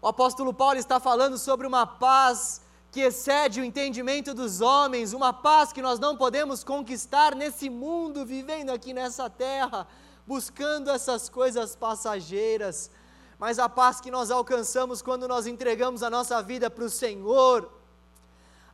O 0.00 0.06
apóstolo 0.06 0.54
Paulo 0.54 0.78
está 0.78 1.00
falando 1.00 1.38
sobre 1.38 1.66
uma 1.66 1.84
paz 1.84 2.61
que 2.92 3.00
excede 3.00 3.58
o 3.58 3.64
entendimento 3.64 4.34
dos 4.34 4.60
homens, 4.60 5.14
uma 5.14 5.32
paz 5.32 5.72
que 5.72 5.80
nós 5.80 5.98
não 5.98 6.14
podemos 6.14 6.62
conquistar 6.62 7.34
nesse 7.34 7.70
mundo, 7.70 8.26
vivendo 8.26 8.68
aqui 8.68 8.92
nessa 8.92 9.30
terra, 9.30 9.88
buscando 10.26 10.90
essas 10.90 11.26
coisas 11.26 11.74
passageiras, 11.74 12.90
mas 13.38 13.58
a 13.58 13.66
paz 13.66 13.98
que 13.98 14.10
nós 14.10 14.30
alcançamos 14.30 15.00
quando 15.00 15.26
nós 15.26 15.46
entregamos 15.46 16.02
a 16.02 16.10
nossa 16.10 16.42
vida 16.42 16.68
para 16.68 16.84
o 16.84 16.90
Senhor, 16.90 17.72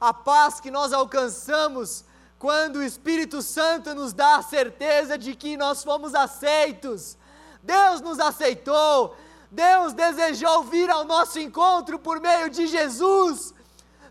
a 0.01 0.13
paz 0.13 0.59
que 0.59 0.71
nós 0.71 0.93
alcançamos 0.93 2.05
quando 2.41 2.77
o 2.81 2.83
Espírito 2.83 3.41
Santo 3.41 3.95
nos 3.95 4.13
dá 4.13 4.39
a 4.39 4.43
certeza 4.43 5.17
de 5.17 5.37
que 5.37 5.57
nós 5.57 5.85
fomos 5.85 6.13
aceitos. 6.13 7.17
Deus 7.63 8.01
nos 8.01 8.19
aceitou, 8.19 9.17
Deus 9.49 9.93
desejou 9.93 10.65
vir 10.65 10.91
ao 10.91 11.05
nosso 11.05 11.39
encontro 11.39 12.01
por 12.01 12.21
meio 12.21 12.51
de 12.51 12.67
Jesus, 12.67 13.55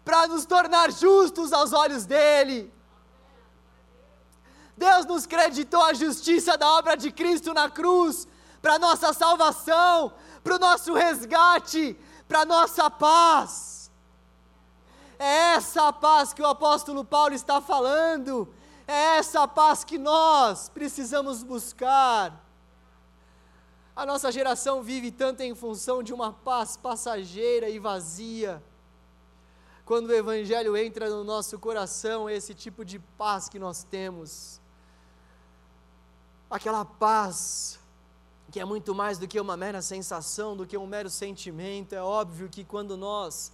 para 0.07 0.25
nos 0.25 0.45
tornar 0.45 0.89
justos 0.89 1.51
aos 1.51 1.73
olhos 1.73 2.05
dEle. 2.05 2.73
Deus 4.77 5.05
nos 5.05 5.25
creditou 5.25 5.83
a 5.83 5.93
justiça 5.93 6.57
da 6.57 6.65
obra 6.77 6.95
de 6.95 7.11
Cristo 7.11 7.53
na 7.53 7.69
cruz, 7.69 8.25
para 8.61 8.79
nossa 8.79 9.11
salvação, 9.11 10.13
para 10.41 10.55
o 10.55 10.59
nosso 10.59 10.93
resgate, 10.93 11.99
para 12.25 12.45
nossa 12.45 12.89
paz. 12.89 13.91
É 15.19 15.55
essa 15.55 15.89
a 15.89 15.91
paz 15.91 16.31
que 16.31 16.41
o 16.41 16.47
apóstolo 16.47 17.03
Paulo 17.03 17.33
está 17.33 17.59
falando. 17.59 18.47
É 18.87 19.17
essa 19.17 19.45
paz 19.45 19.83
que 19.83 19.97
nós 19.97 20.69
precisamos 20.69 21.43
buscar. 21.43 22.45
A 23.93 24.05
nossa 24.05 24.31
geração 24.31 24.81
vive 24.81 25.11
tanto 25.11 25.41
em 25.41 25.53
função 25.53 26.01
de 26.01 26.13
uma 26.13 26.31
paz 26.31 26.77
passageira 26.77 27.67
e 27.67 27.77
vazia. 27.77 28.63
Quando 29.87 30.09
o 30.09 30.13
Evangelho 30.13 30.75
entra 30.75 31.09
no 31.09 31.23
nosso 31.23 31.57
coração, 31.57 32.29
esse 32.29 32.53
tipo 32.53 32.83
de 32.83 32.99
paz 32.99 33.47
que 33.47 33.57
nós 33.57 33.85
temos. 33.85 34.59
Aquela 36.49 36.83
paz 36.83 37.79
que 38.51 38.59
é 38.59 38.65
muito 38.65 38.93
mais 38.93 39.17
do 39.17 39.25
que 39.29 39.39
uma 39.39 39.55
mera 39.55 39.81
sensação, 39.81 40.57
do 40.57 40.67
que 40.67 40.77
um 40.77 40.85
mero 40.85 41.09
sentimento. 41.09 41.95
É 41.95 42.01
óbvio 42.01 42.49
que 42.49 42.65
quando 42.65 42.97
nós 42.97 43.49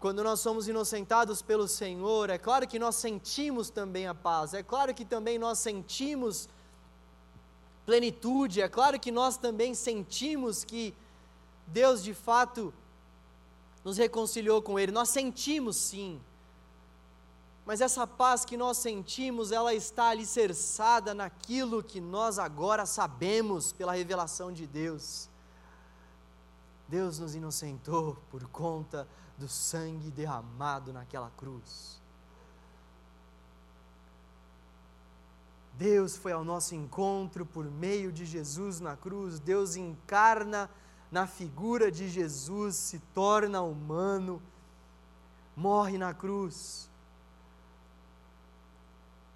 quando 0.00 0.24
nós 0.24 0.40
somos 0.40 0.66
inocentados 0.66 1.40
pelo 1.40 1.68
Senhor, 1.68 2.30
é 2.30 2.38
claro 2.38 2.66
que 2.66 2.80
nós 2.80 2.96
sentimos 2.96 3.70
também 3.70 4.08
a 4.08 4.14
paz, 4.14 4.54
é 4.54 4.62
claro 4.62 4.92
que 4.92 5.04
também 5.04 5.38
nós 5.38 5.60
sentimos 5.60 6.48
plenitude, 7.86 8.60
é 8.60 8.68
claro 8.68 8.98
que 8.98 9.12
nós 9.12 9.36
também 9.36 9.72
sentimos 9.72 10.64
que 10.64 10.92
Deus 11.68 12.02
de 12.02 12.14
fato 12.14 12.74
nos 13.88 13.96
reconciliou 13.96 14.60
com 14.60 14.78
Ele, 14.78 14.92
nós 14.92 15.08
sentimos 15.08 15.74
sim, 15.74 16.20
mas 17.64 17.80
essa 17.80 18.06
paz 18.06 18.44
que 18.44 18.54
nós 18.54 18.76
sentimos, 18.76 19.50
ela 19.50 19.72
está 19.72 20.10
alicerçada 20.10 21.14
naquilo 21.14 21.82
que 21.82 21.98
nós 21.98 22.38
agora 22.38 22.84
sabemos 22.84 23.72
pela 23.72 23.94
revelação 23.94 24.52
de 24.52 24.66
Deus. 24.66 25.26
Deus 26.86 27.18
nos 27.18 27.34
inocentou 27.34 28.18
por 28.30 28.46
conta 28.48 29.08
do 29.38 29.48
sangue 29.48 30.10
derramado 30.10 30.92
naquela 30.92 31.30
cruz. 31.30 31.98
Deus 35.74 36.14
foi 36.14 36.32
ao 36.32 36.44
nosso 36.44 36.74
encontro 36.74 37.46
por 37.46 37.64
meio 37.64 38.12
de 38.12 38.26
Jesus 38.26 38.80
na 38.80 38.98
cruz. 38.98 39.38
Deus 39.38 39.76
encarna 39.76 40.68
na 41.10 41.26
figura 41.26 41.90
de 41.90 42.08
Jesus, 42.08 42.76
se 42.76 42.98
torna 43.14 43.62
humano, 43.62 44.42
morre 45.56 45.96
na 45.96 46.12
cruz 46.12 46.88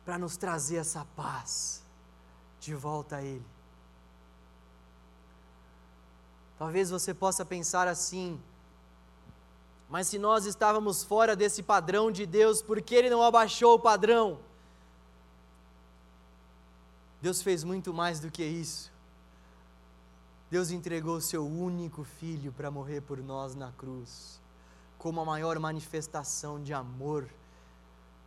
para 0.05 0.19
nos 0.19 0.37
trazer 0.37 0.77
essa 0.77 1.07
paz 1.17 1.83
de 2.61 2.75
volta 2.75 3.17
a 3.17 3.23
Ele. 3.23 3.47
Talvez 6.59 6.91
você 6.91 7.15
possa 7.15 7.45
pensar 7.45 7.89
assim: 7.89 8.41
mas 9.89 10.09
se 10.09 10.19
nós 10.19 10.47
estávamos 10.47 11.03
fora 11.03 11.35
desse 11.35 11.63
padrão 11.63 12.13
de 12.13 12.27
Deus, 12.27 12.63
por 12.63 12.81
que 12.81 12.95
Ele 12.95 13.11
não 13.11 13.23
abaixou 13.23 13.75
o 13.75 13.81
padrão? 13.81 14.39
Deus 17.21 17.41
fez 17.41 17.65
muito 17.65 17.95
mais 17.95 18.21
do 18.21 18.31
que 18.31 18.45
isso. 18.45 18.92
Deus 20.53 20.71
entregou 20.71 21.17
o 21.17 21.21
seu 21.23 21.47
único 21.47 22.05
filho 22.05 22.53
para 22.53 22.71
morrer 22.71 23.01
por 23.01 23.17
nós 23.17 23.55
na 23.55 23.73
cruz, 23.73 24.39
como 24.99 25.19
a 25.19 25.25
maior 25.25 25.59
manifestação 25.59 26.63
de 26.63 26.75
amor 26.75 27.27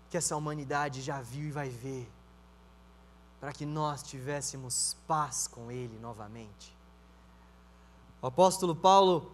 que 0.10 0.18
essa 0.18 0.36
humanidade 0.36 1.04
já 1.04 1.22
viu 1.22 1.50
e 1.50 1.52
vai 1.52 1.70
ver, 1.70 2.12
para 3.40 3.54
que 3.54 3.64
nós 3.64 4.02
tivéssemos 4.02 4.98
paz 5.06 5.48
com 5.48 5.72
Ele 5.72 6.00
novamente. 6.00 6.76
O 8.20 8.26
apóstolo 8.26 8.76
Paulo 8.76 9.32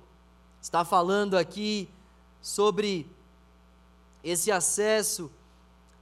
está 0.62 0.84
falando 0.84 1.38
aqui 1.38 1.90
sobre 2.42 3.10
esse 4.22 4.52
acesso, 4.52 5.32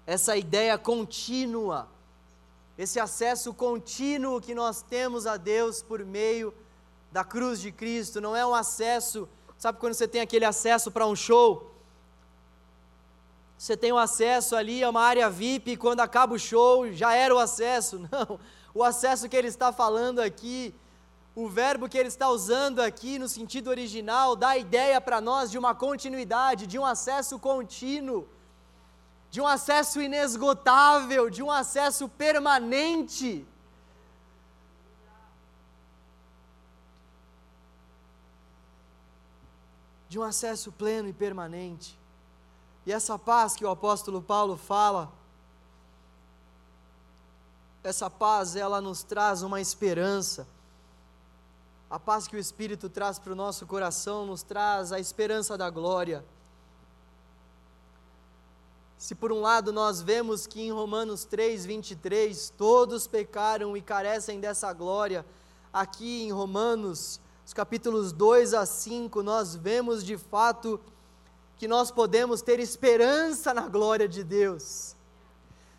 essa 0.07 0.35
ideia 0.35 0.75
contínua, 0.75 1.87
esse 2.75 2.99
acesso 2.99 3.53
contínuo 3.53 4.41
que 4.41 4.55
nós 4.55 4.81
temos 4.81 5.27
a 5.27 5.37
Deus 5.37 5.83
por 5.83 6.03
meio 6.03 6.51
da 7.11 7.23
cruz 7.23 7.59
de 7.59 7.71
Cristo, 7.71 8.21
não 8.21 8.35
é 8.35 8.45
um 8.45 8.53
acesso, 8.53 9.27
sabe 9.57 9.79
quando 9.79 9.93
você 9.93 10.07
tem 10.07 10.21
aquele 10.21 10.45
acesso 10.45 10.91
para 10.91 11.07
um 11.07 11.15
show? 11.15 11.73
Você 13.57 13.75
tem 13.75 13.91
o 13.91 13.95
um 13.95 13.97
acesso 13.97 14.55
ali 14.55 14.83
a 14.83 14.89
uma 14.89 15.01
área 15.01 15.29
VIP, 15.29 15.71
e 15.71 15.77
quando 15.77 15.99
acaba 15.99 16.35
o 16.35 16.39
show 16.39 16.91
já 16.93 17.13
era 17.13 17.35
o 17.35 17.39
acesso. 17.39 17.99
Não, 18.11 18.39
o 18.73 18.83
acesso 18.83 19.27
que 19.27 19.35
ele 19.35 19.47
está 19.47 19.73
falando 19.73 20.19
aqui 20.19 20.73
o 21.35 21.47
verbo 21.47 21.87
que 21.87 21.97
ele 21.97 22.09
está 22.09 22.27
usando 22.29 22.81
aqui 22.81 23.17
no 23.17 23.29
sentido 23.29 23.69
original 23.69 24.35
dá 24.35 24.49
a 24.49 24.57
ideia 24.57 24.99
para 24.99 25.21
nós 25.21 25.49
de 25.49 25.57
uma 25.57 25.73
continuidade, 25.73 26.67
de 26.67 26.77
um 26.77 26.85
acesso 26.85 27.39
contínuo, 27.39 28.27
de 29.31 29.39
um 29.39 29.47
acesso 29.47 30.01
inesgotável, 30.01 31.29
de 31.29 31.41
um 31.41 31.49
acesso 31.49 32.09
permanente. 32.09 33.47
De 40.09 40.19
um 40.19 40.23
acesso 40.23 40.71
pleno 40.73 41.07
e 41.07 41.13
permanente. 41.13 41.97
E 42.85 42.91
essa 42.91 43.17
paz 43.17 43.55
que 43.55 43.63
o 43.63 43.69
apóstolo 43.69 44.21
Paulo 44.21 44.57
fala, 44.57 45.09
essa 47.81 48.09
paz, 48.09 48.57
ela 48.57 48.81
nos 48.81 49.03
traz 49.03 49.41
uma 49.41 49.61
esperança 49.61 50.45
a 51.89 51.99
paz 51.99 52.27
que 52.27 52.35
o 52.35 52.39
Espírito 52.39 52.87
traz 52.87 53.17
para 53.17 53.33
o 53.33 53.35
nosso 53.35 53.65
coração 53.65 54.23
nos 54.23 54.43
traz 54.43 54.91
a 54.91 54.99
esperança 54.99 55.57
da 55.57 55.71
glória. 55.71 56.23
Se 58.95 59.15
por 59.15 59.31
um 59.31 59.41
lado 59.41 59.73
nós 59.73 59.99
vemos 59.99 60.45
que 60.45 60.61
em 60.61 60.71
Romanos 60.71 61.25
3, 61.25 61.65
23, 61.65 62.53
todos 62.55 63.07
pecaram 63.07 63.75
e 63.75 63.81
carecem 63.81 64.39
dessa 64.39 64.71
glória, 64.71 65.25
aqui 65.73 66.25
em 66.25 66.31
Romanos, 66.31 67.19
os 67.49 67.53
capítulos 67.53 68.11
2 68.11 68.53
a 68.53 68.63
5, 68.63 69.23
nós 69.23 69.55
vemos 69.55 70.05
de 70.05 70.15
fato 70.19 70.79
que 71.57 71.67
nós 71.67 71.89
podemos 71.89 72.43
ter 72.43 72.59
esperança 72.59 73.55
na 73.55 73.67
glória 73.67 74.07
de 74.07 74.23
Deus. 74.23 74.95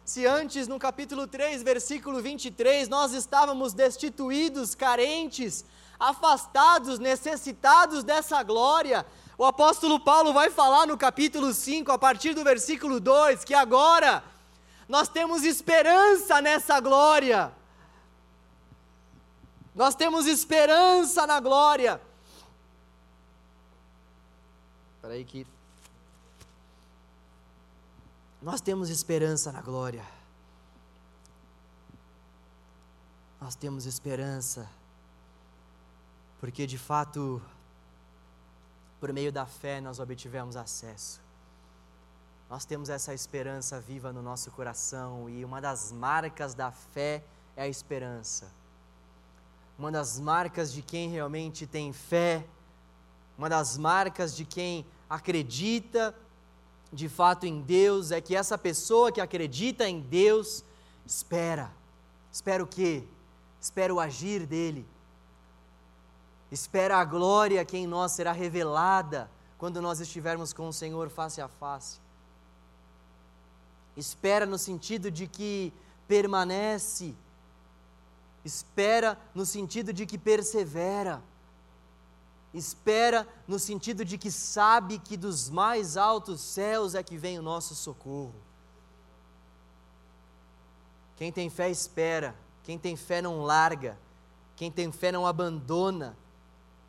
Se 0.05 0.27
antes, 0.27 0.67
no 0.67 0.81
capítulo 0.81 1.29
3, 1.29 1.63
versículo 1.63 2.21
23, 2.21 2.89
nós 2.89 3.13
estávamos 3.13 3.73
destituídos, 3.73 4.75
carentes, 4.75 5.65
afastados, 5.97 6.99
necessitados 6.99 8.03
dessa 8.03 8.43
glória. 8.43 9.07
O 9.39 9.45
apóstolo 9.45 10.01
Paulo 10.01 10.33
vai 10.33 10.51
falar 10.51 10.89
no 10.89 10.99
capítulo 10.99 11.55
5, 11.55 11.93
a 11.93 11.97
partir 11.97 12.35
do 12.35 12.43
versículo 12.43 12.99
2, 12.99 13.45
que 13.45 13.55
agora 13.55 14.25
nós 14.89 15.09
temos 15.09 15.45
esperança 15.45 16.43
nessa 16.43 16.81
glória. 16.81 17.60
Nós 19.75 19.95
temos 19.95 20.27
esperança 20.27 21.27
na 21.27 21.41
glória. 21.41 22.01
Espera 24.97 25.15
aí 25.15 25.25
que 25.25 25.47
nós 28.43 28.61
temos 28.61 28.91
esperança 28.91 29.53
na 29.53 29.61
glória. 29.61 30.05
Nós 33.41 33.55
temos 33.55 33.87
esperança 33.87 34.69
porque 36.41 36.67
de 36.67 36.79
fato, 36.79 37.41
por 38.99 39.13
meio 39.13 39.31
da 39.31 39.45
fé, 39.45 39.79
nós 39.79 40.01
obtivemos 40.01 40.57
acesso. 40.57 41.21
nós 42.49 42.65
temos 42.65 42.89
essa 42.89 43.15
esperança 43.15 43.79
viva 43.79 44.13
no 44.13 44.23
nosso 44.23 44.51
coração 44.51 45.31
e 45.31 45.45
uma 45.45 45.61
das 45.61 45.93
marcas 45.93 46.53
da 46.53 46.73
fé 46.73 47.23
é 47.55 47.63
a 47.63 47.69
esperança. 47.69 48.60
Uma 49.81 49.91
das 49.91 50.21
marcas 50.21 50.71
de 50.71 50.83
quem 50.83 51.09
realmente 51.09 51.67
tem 51.67 51.91
fé, 51.91 52.47
uma 53.39 53.49
das 53.49 53.79
marcas 53.79 54.37
de 54.37 54.45
quem 54.45 54.85
acredita 55.09 56.15
de 56.93 57.09
fato 57.09 57.47
em 57.47 57.63
Deus 57.63 58.11
é 58.11 58.21
que 58.21 58.37
essa 58.37 58.59
pessoa 58.59 59.11
que 59.11 59.23
acredita 59.23 59.89
em 59.89 59.99
Deus 60.03 60.63
espera. 61.07 61.73
Espera 62.31 62.63
o 62.63 62.67
quê? 62.67 63.05
Espera 63.59 63.95
o 63.95 63.99
agir 63.99 64.45
dele. 64.45 64.87
Espera 66.53 66.99
a 66.99 67.05
glória 67.07 67.65
que 67.65 67.79
em 67.79 67.87
nós 67.87 68.13
será 68.13 68.33
revelada 68.33 69.31
quando 69.57 69.81
nós 69.81 69.99
estivermos 69.99 70.53
com 70.53 70.69
o 70.69 70.75
Senhor 70.75 71.09
face 71.09 71.41
a 71.41 71.49
face. 71.49 71.99
Espera 73.97 74.45
no 74.45 74.59
sentido 74.59 75.11
de 75.11 75.27
que 75.27 75.73
permanece. 76.07 77.15
Espera 78.45 79.19
no 79.35 79.45
sentido 79.45 79.93
de 79.93 80.07
que 80.07 80.19
persevera. 80.19 81.23
Espera 82.53 83.29
no 83.47 83.59
sentido 83.59 84.05
de 84.05 84.19
que 84.19 84.31
sabe 84.31 84.99
que 84.99 85.17
dos 85.17 85.49
mais 85.49 85.97
altos 85.97 86.41
céus 86.41 86.95
é 86.95 87.03
que 87.03 87.17
vem 87.17 87.39
o 87.39 87.43
nosso 87.43 87.75
socorro. 87.75 88.35
Quem 91.17 91.31
tem 91.31 91.51
fé 91.51 91.71
espera, 91.71 92.35
quem 92.63 92.79
tem 92.79 92.97
fé 92.97 93.21
não 93.21 93.43
larga, 93.43 93.99
quem 94.57 94.71
tem 94.71 94.91
fé 94.91 95.13
não 95.13 95.27
abandona, 95.27 96.17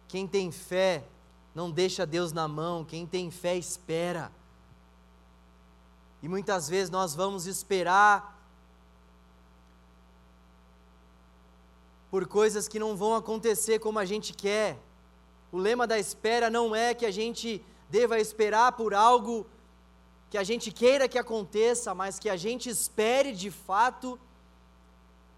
quem 0.07 0.25
tem 0.25 0.51
fé 0.51 1.05
não 1.53 1.69
deixa 1.69 2.05
Deus 2.05 2.31
na 2.31 2.47
mão, 2.47 2.83
quem 2.83 3.05
tem 3.05 3.29
fé 3.29 3.55
espera. 3.55 4.31
E 6.21 6.29
muitas 6.29 6.69
vezes 6.69 6.89
nós 6.89 7.13
vamos 7.13 7.45
esperar 7.45 8.40
por 12.11 12.27
coisas 12.27 12.67
que 12.67 12.77
não 12.77 12.95
vão 12.95 13.15
acontecer 13.15 13.79
como 13.79 13.97
a 13.97 14.03
gente 14.03 14.33
quer. 14.33 14.77
O 15.51 15.57
lema 15.57 15.87
da 15.87 15.97
espera 15.97 16.49
não 16.49 16.75
é 16.75 16.93
que 16.93 17.05
a 17.05 17.11
gente 17.11 17.63
deva 17.89 18.19
esperar 18.19 18.73
por 18.73 18.93
algo 18.93 19.45
que 20.29 20.37
a 20.37 20.43
gente 20.43 20.71
queira 20.71 21.07
que 21.07 21.17
aconteça, 21.17 21.95
mas 21.95 22.19
que 22.19 22.29
a 22.29 22.35
gente 22.35 22.69
espere 22.69 23.31
de 23.31 23.49
fato 23.49 24.19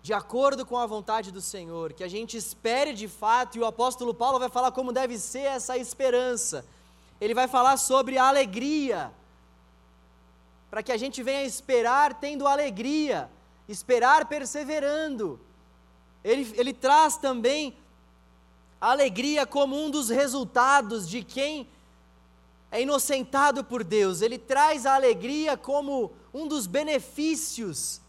de 0.02 0.14
acordo 0.14 0.66
com 0.66 0.78
a 0.78 0.86
vontade 0.86 1.32
do 1.32 1.40
Senhor, 1.40 1.94
que 1.94 2.04
a 2.04 2.10
gente 2.10 2.36
espere 2.36 2.92
de 2.94 3.08
fato, 3.08 3.58
e 3.58 3.62
o 3.62 3.66
apóstolo 3.66 4.14
Paulo 4.14 4.38
vai 4.38 4.50
falar 4.50 4.72
como 4.72 4.92
deve 4.92 5.18
ser 5.18 5.46
essa 5.58 5.78
esperança. 5.78 6.66
Ele 7.22 7.34
vai 7.34 7.48
falar 7.48 7.78
sobre 7.78 8.18
a 8.18 8.28
alegria, 8.28 9.14
para 10.70 10.84
que 10.84 10.92
a 10.92 10.98
gente 10.98 11.24
venha 11.24 11.44
esperar 11.44 12.16
tendo 12.16 12.46
alegria, 12.46 13.32
esperar 13.68 14.26
perseverando. 14.26 15.40
Ele, 16.24 16.54
ele 16.56 16.74
traz 16.74 17.18
também 17.18 17.76
a 18.80 18.92
alegria 18.92 19.46
como 19.46 19.76
um 19.76 19.90
dos 19.90 20.10
resultados 20.10 21.08
de 21.08 21.24
quem 21.24 21.68
é 22.72 22.82
inocentado 22.82 23.64
por 23.64 23.84
Deus. 23.84 24.22
Ele 24.22 24.38
traz 24.38 24.86
a 24.86 24.96
alegria 24.96 25.56
como 25.56 26.12
um 26.34 26.48
dos 26.48 26.66
benefícios 26.66 28.02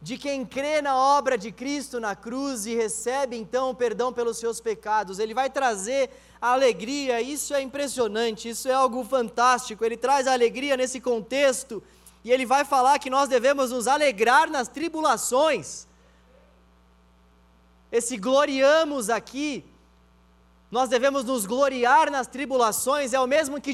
de 0.00 0.16
quem 0.16 0.44
crê 0.44 0.80
na 0.80 0.96
obra 0.96 1.36
de 1.36 1.50
Cristo 1.50 1.98
na 1.98 2.14
cruz 2.14 2.64
e 2.66 2.74
recebe 2.74 3.36
então 3.36 3.70
o 3.70 3.74
perdão 3.74 4.12
pelos 4.12 4.38
seus 4.38 4.60
pecados. 4.60 5.18
Ele 5.18 5.34
vai 5.34 5.50
trazer 5.50 6.10
a 6.40 6.52
alegria, 6.52 7.20
isso 7.20 7.54
é 7.54 7.60
impressionante, 7.60 8.48
isso 8.48 8.68
é 8.68 8.72
algo 8.72 9.02
fantástico. 9.04 9.84
Ele 9.84 9.96
traz 9.96 10.26
a 10.26 10.32
alegria 10.32 10.76
nesse 10.76 11.00
contexto 11.00 11.82
e 12.24 12.30
ele 12.30 12.46
vai 12.46 12.64
falar 12.64 12.98
que 12.98 13.10
nós 13.10 13.28
devemos 13.28 13.70
nos 13.70 13.86
alegrar 13.86 14.50
nas 14.50 14.68
tribulações. 14.68 15.86
Esse 17.90 18.16
gloriamos 18.16 19.08
aqui 19.10 19.64
nós 20.70 20.88
devemos 20.88 21.24
nos 21.24 21.46
gloriar 21.46 22.10
nas 22.10 22.26
tribulações, 22.26 23.12
é 23.12 23.20
o 23.20 23.26
mesmo 23.26 23.60
que, 23.60 23.72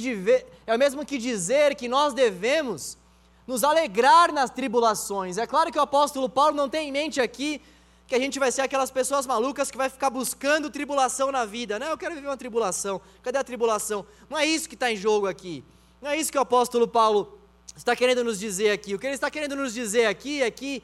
é 0.66 0.74
o 0.74 0.78
mesmo 0.78 1.04
que 1.06 1.16
dizer 1.16 1.74
que 1.74 1.88
nós 1.88 2.12
devemos 2.12 2.98
nos 3.46 3.64
alegrar 3.64 4.32
nas 4.32 4.50
tribulações. 4.50 5.38
É 5.38 5.46
claro 5.46 5.72
que 5.72 5.78
o 5.78 5.82
apóstolo 5.82 6.28
Paulo 6.28 6.54
não 6.54 6.68
tem 6.68 6.88
em 6.88 6.92
mente 6.92 7.20
aqui 7.20 7.60
que 8.06 8.14
a 8.14 8.18
gente 8.18 8.38
vai 8.38 8.52
ser 8.52 8.60
aquelas 8.60 8.90
pessoas 8.90 9.26
malucas 9.26 9.70
que 9.70 9.76
vai 9.76 9.88
ficar 9.88 10.10
buscando 10.10 10.68
tribulação 10.68 11.32
na 11.32 11.46
vida, 11.46 11.78
né? 11.78 11.90
Eu 11.90 11.96
quero 11.96 12.14
viver 12.14 12.28
uma 12.28 12.36
tribulação. 12.36 13.00
Cadê 13.22 13.38
a 13.38 13.44
tribulação? 13.44 14.04
Não 14.28 14.36
é 14.36 14.44
isso 14.44 14.68
que 14.68 14.74
está 14.74 14.92
em 14.92 14.96
jogo 14.96 15.26
aqui. 15.26 15.64
Não 16.00 16.10
é 16.10 16.16
isso 16.18 16.30
que 16.30 16.36
o 16.36 16.42
apóstolo 16.42 16.86
Paulo 16.86 17.38
está 17.74 17.96
querendo 17.96 18.22
nos 18.22 18.38
dizer 18.38 18.70
aqui. 18.70 18.94
O 18.94 18.98
que 18.98 19.06
ele 19.06 19.14
está 19.14 19.30
querendo 19.30 19.56
nos 19.56 19.72
dizer 19.72 20.06
aqui 20.06 20.42
é 20.42 20.50
que 20.50 20.82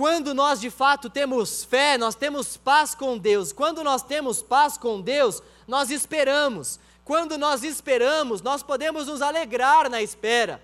quando 0.00 0.32
nós 0.32 0.58
de 0.58 0.70
fato 0.70 1.10
temos 1.10 1.62
fé, 1.62 1.98
nós 1.98 2.14
temos 2.14 2.56
paz 2.56 2.94
com 2.94 3.18
Deus. 3.18 3.52
Quando 3.52 3.84
nós 3.84 4.02
temos 4.02 4.40
paz 4.40 4.78
com 4.78 4.98
Deus, 4.98 5.42
nós 5.68 5.90
esperamos. 5.90 6.80
Quando 7.04 7.36
nós 7.36 7.62
esperamos, 7.62 8.40
nós 8.40 8.62
podemos 8.62 9.08
nos 9.08 9.20
alegrar 9.20 9.90
na 9.90 10.00
espera. 10.00 10.62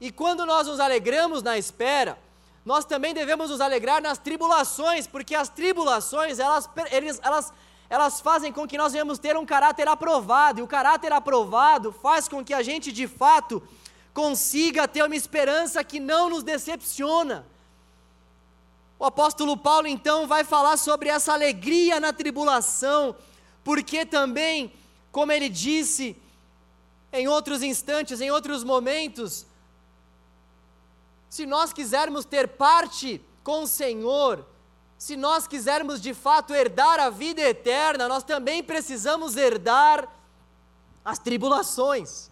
E 0.00 0.12
quando 0.12 0.46
nós 0.46 0.68
nos 0.68 0.78
alegramos 0.78 1.42
na 1.42 1.58
espera, 1.58 2.16
nós 2.64 2.84
também 2.84 3.12
devemos 3.12 3.50
nos 3.50 3.60
alegrar 3.60 4.00
nas 4.00 4.16
tribulações, 4.16 5.08
porque 5.08 5.34
as 5.34 5.48
tribulações, 5.48 6.38
elas, 6.38 6.70
elas, 7.20 7.52
elas 7.90 8.20
fazem 8.20 8.52
com 8.52 8.64
que 8.64 8.78
nós 8.78 8.92
venhamos 8.92 9.18
ter 9.18 9.36
um 9.36 9.44
caráter 9.44 9.88
aprovado, 9.88 10.60
e 10.60 10.62
o 10.62 10.68
caráter 10.68 11.12
aprovado 11.12 11.90
faz 11.90 12.28
com 12.28 12.44
que 12.44 12.54
a 12.54 12.62
gente 12.62 12.92
de 12.92 13.08
fato 13.08 13.60
consiga 14.14 14.86
ter 14.86 15.02
uma 15.02 15.16
esperança 15.16 15.82
que 15.82 15.98
não 15.98 16.30
nos 16.30 16.44
decepciona 16.44 17.44
o 18.98 19.04
apóstolo 19.04 19.56
Paulo 19.56 19.86
então 19.86 20.26
vai 20.26 20.42
falar 20.42 20.76
sobre 20.76 21.08
essa 21.08 21.32
alegria 21.32 22.00
na 22.00 22.12
tribulação, 22.12 23.14
porque 23.62 24.04
também, 24.04 24.72
como 25.12 25.30
ele 25.30 25.48
disse 25.48 26.16
em 27.12 27.28
outros 27.28 27.62
instantes, 27.62 28.20
em 28.20 28.30
outros 28.30 28.64
momentos, 28.64 29.46
se 31.28 31.46
nós 31.46 31.72
quisermos 31.72 32.24
ter 32.24 32.48
parte 32.48 33.20
com 33.44 33.62
o 33.62 33.66
Senhor, 33.66 34.44
se 34.98 35.16
nós 35.16 35.46
quisermos 35.46 36.00
de 36.00 36.12
fato 36.12 36.52
herdar 36.52 36.98
a 36.98 37.08
vida 37.08 37.40
eterna, 37.40 38.08
nós 38.08 38.24
também 38.24 38.64
precisamos 38.64 39.36
herdar 39.36 40.08
as 41.04 41.18
tribulações. 41.20 42.30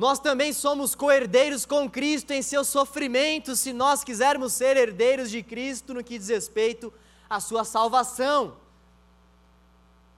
Nós 0.00 0.18
também 0.18 0.50
somos 0.54 0.94
co-herdeiros 0.94 1.66
com 1.66 1.86
Cristo 1.86 2.30
em 2.30 2.40
seus 2.40 2.68
sofrimentos, 2.68 3.60
se 3.60 3.70
nós 3.70 4.02
quisermos 4.02 4.54
ser 4.54 4.74
herdeiros 4.74 5.30
de 5.30 5.42
Cristo 5.42 5.92
no 5.92 6.02
que 6.02 6.16
diz 6.16 6.30
respeito 6.30 6.90
à 7.28 7.38
sua 7.38 7.64
salvação. 7.64 8.56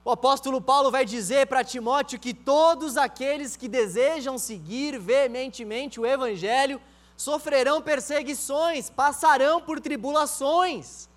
O 0.05 0.09
apóstolo 0.09 0.61
Paulo 0.61 0.89
vai 0.89 1.03
dizer 1.03 1.47
para 1.47 1.65
Timóteo 1.65 2.17
que 2.17 2.33
todos 2.33 2.95
aqueles 2.95 3.57
que 3.57 3.67
desejam 3.67 4.37
seguir 4.37 4.97
veementemente 4.97 5.99
o 5.99 6.05
Evangelho 6.05 6.81
sofrerão 7.17 7.81
perseguições, 7.81 8.89
passarão 8.89 9.59
por 9.59 9.81
tribulações. 9.81 11.09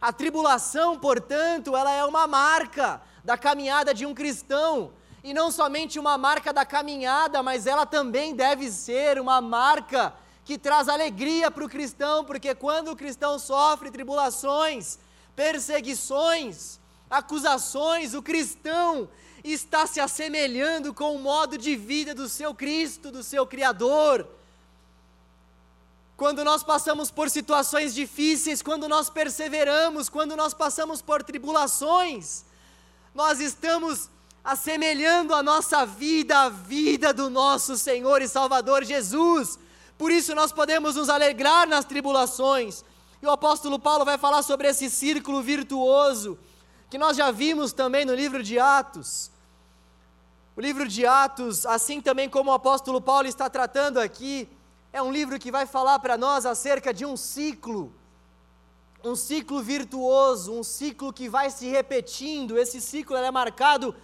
A 0.00 0.10
tribulação, 0.10 0.98
portanto, 0.98 1.76
ela 1.76 1.92
é 1.92 2.02
uma 2.02 2.26
marca 2.26 3.02
da 3.22 3.36
caminhada 3.36 3.92
de 3.92 4.06
um 4.06 4.14
cristão 4.14 4.90
e 5.24 5.32
não 5.32 5.50
somente 5.50 5.98
uma 5.98 6.18
marca 6.18 6.52
da 6.52 6.66
caminhada, 6.66 7.42
mas 7.42 7.66
ela 7.66 7.86
também 7.86 8.36
deve 8.36 8.70
ser 8.70 9.18
uma 9.18 9.40
marca 9.40 10.12
que 10.44 10.58
traz 10.58 10.86
alegria 10.86 11.50
para 11.50 11.64
o 11.64 11.68
cristão, 11.68 12.26
porque 12.26 12.54
quando 12.54 12.90
o 12.90 12.96
cristão 12.96 13.38
sofre 13.38 13.90
tribulações, 13.90 14.98
perseguições, 15.34 16.78
acusações, 17.08 18.12
o 18.12 18.22
cristão 18.22 19.08
está 19.42 19.86
se 19.86 19.98
assemelhando 19.98 20.92
com 20.92 21.16
o 21.16 21.18
modo 21.18 21.56
de 21.56 21.74
vida 21.74 22.14
do 22.14 22.28
seu 22.28 22.54
Cristo, 22.54 23.10
do 23.10 23.22
seu 23.22 23.46
Criador. 23.46 24.28
Quando 26.18 26.44
nós 26.44 26.62
passamos 26.62 27.10
por 27.10 27.30
situações 27.30 27.94
difíceis, 27.94 28.60
quando 28.60 28.86
nós 28.86 29.08
perseveramos, 29.08 30.10
quando 30.10 30.36
nós 30.36 30.52
passamos 30.52 31.00
por 31.00 31.22
tribulações, 31.22 32.44
nós 33.14 33.40
estamos 33.40 34.10
assemelhando 34.44 35.34
a 35.34 35.42
nossa 35.42 35.86
vida 35.86 36.38
à 36.40 36.48
vida 36.50 37.14
do 37.14 37.30
nosso 37.30 37.78
Senhor 37.78 38.20
e 38.20 38.28
Salvador 38.28 38.84
Jesus. 38.84 39.58
Por 39.96 40.12
isso 40.12 40.34
nós 40.34 40.52
podemos 40.52 40.96
nos 40.96 41.08
alegrar 41.08 41.66
nas 41.66 41.86
tribulações. 41.86 42.84
E 43.22 43.26
o 43.26 43.30
apóstolo 43.30 43.78
Paulo 43.78 44.04
vai 44.04 44.18
falar 44.18 44.42
sobre 44.42 44.68
esse 44.68 44.90
círculo 44.90 45.40
virtuoso, 45.40 46.38
que 46.90 46.98
nós 46.98 47.16
já 47.16 47.30
vimos 47.30 47.72
também 47.72 48.04
no 48.04 48.14
livro 48.14 48.42
de 48.42 48.58
Atos. 48.58 49.30
O 50.54 50.60
livro 50.60 50.86
de 50.86 51.06
Atos, 51.06 51.64
assim 51.64 52.02
também 52.02 52.28
como 52.28 52.50
o 52.50 52.54
apóstolo 52.54 53.00
Paulo 53.00 53.26
está 53.26 53.48
tratando 53.48 53.98
aqui, 53.98 54.46
é 54.92 55.02
um 55.02 55.10
livro 55.10 55.38
que 55.38 55.50
vai 55.50 55.64
falar 55.66 55.98
para 56.00 56.18
nós 56.18 56.44
acerca 56.44 56.92
de 56.92 57.06
um 57.06 57.16
ciclo, 57.16 57.92
um 59.02 59.16
ciclo 59.16 59.62
virtuoso, 59.62 60.52
um 60.52 60.62
ciclo 60.62 61.12
que 61.12 61.28
vai 61.28 61.50
se 61.50 61.66
repetindo. 61.66 62.58
Esse 62.58 62.80
ciclo 62.80 63.16
é 63.16 63.30
marcado 63.30 63.94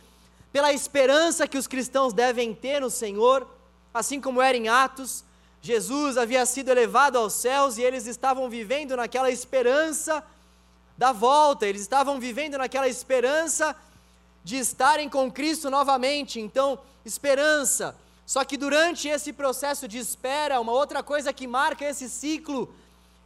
pela 0.52 0.72
esperança 0.72 1.46
que 1.46 1.58
os 1.58 1.66
cristãos 1.66 2.12
devem 2.12 2.54
ter 2.54 2.80
no 2.80 2.90
Senhor. 2.90 3.46
assim 3.92 4.20
como 4.20 4.40
era 4.40 4.56
em 4.56 4.68
Atos, 4.68 5.24
Jesus 5.60 6.16
havia 6.16 6.46
sido 6.46 6.70
elevado 6.70 7.18
aos 7.18 7.34
céus 7.34 7.76
e 7.76 7.82
eles 7.82 8.06
estavam 8.06 8.48
vivendo 8.48 8.96
naquela 8.96 9.30
esperança 9.30 10.24
da 10.96 11.12
volta, 11.12 11.66
eles 11.66 11.82
estavam 11.82 12.20
vivendo 12.20 12.56
naquela 12.56 12.88
esperança 12.88 13.76
de 14.44 14.56
estarem 14.56 15.08
com 15.08 15.30
Cristo 15.30 15.70
novamente. 15.70 16.40
Então, 16.40 16.78
esperança. 17.04 17.96
Só 18.24 18.44
que 18.44 18.56
durante 18.56 19.08
esse 19.08 19.32
processo 19.32 19.88
de 19.88 19.98
espera, 19.98 20.60
uma 20.60 20.72
outra 20.72 21.02
coisa 21.02 21.32
que 21.32 21.46
marca 21.46 21.84
esse 21.84 22.08
ciclo 22.08 22.72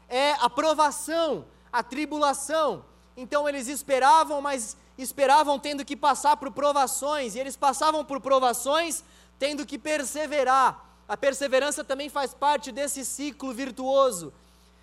é 0.08 0.32
a 0.40 0.48
provação, 0.48 1.44
a 1.72 1.82
tribulação. 1.82 2.84
Então, 3.16 3.48
eles 3.48 3.68
esperavam, 3.68 4.40
mas 4.40 4.76
esperavam 4.96 5.58
tendo 5.58 5.84
que 5.84 5.96
passar 5.96 6.36
por 6.36 6.50
provações, 6.52 7.34
e 7.34 7.40
eles 7.40 7.56
passavam 7.56 8.04
por 8.04 8.20
provações 8.20 9.02
tendo 9.38 9.66
que 9.66 9.78
perseverar. 9.78 10.84
A 11.08 11.16
perseverança 11.16 11.84
também 11.84 12.08
faz 12.08 12.32
parte 12.32 12.72
desse 12.72 13.04
ciclo 13.04 13.52
virtuoso. 13.52 14.32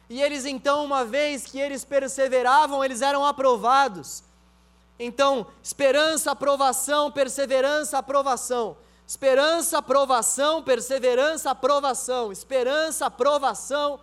E 0.09 0.21
eles 0.21 0.45
então, 0.45 0.83
uma 0.83 1.05
vez 1.05 1.45
que 1.45 1.59
eles 1.59 1.85
perseveravam, 1.85 2.83
eles 2.83 3.01
eram 3.01 3.25
aprovados. 3.25 4.23
Então, 4.99 5.47
esperança, 5.63 6.31
aprovação, 6.31 7.11
perseverança, 7.11 7.97
aprovação. 7.97 8.77
Esperança, 9.07 9.79
aprovação, 9.79 10.61
perseverança, 10.61 11.49
aprovação. 11.51 12.31
Esperança, 12.31 13.07
aprovação, 13.07 13.99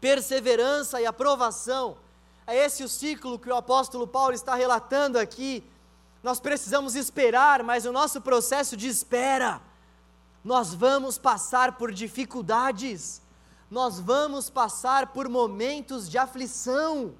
perseverança 0.00 1.00
e 1.00 1.06
aprovação. 1.06 1.96
É 2.52 2.66
esse 2.66 2.84
o 2.84 2.88
ciclo 2.88 3.38
que 3.38 3.48
o 3.48 3.56
apóstolo 3.56 4.06
Paulo 4.06 4.34
está 4.34 4.54
relatando 4.54 5.18
aqui. 5.18 5.64
Nós 6.22 6.38
precisamos 6.38 6.94
esperar, 6.94 7.62
mas 7.62 7.86
o 7.86 7.92
nosso 7.92 8.20
processo 8.20 8.76
de 8.76 8.88
espera 8.88 9.60
nós 10.44 10.74
vamos 10.74 11.18
passar 11.18 11.78
por 11.78 11.92
dificuldades, 11.92 13.22
nós 13.70 14.00
vamos 14.00 14.50
passar 14.50 15.08
por 15.08 15.28
momentos 15.28 16.10
de 16.10 16.18
aflição. 16.18 17.14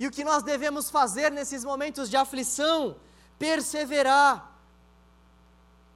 E 0.00 0.06
o 0.06 0.10
que 0.10 0.24
nós 0.24 0.42
devemos 0.42 0.90
fazer 0.90 1.30
nesses 1.30 1.64
momentos 1.64 2.08
de 2.10 2.16
aflição? 2.16 2.96
Perseverar. 3.38 4.52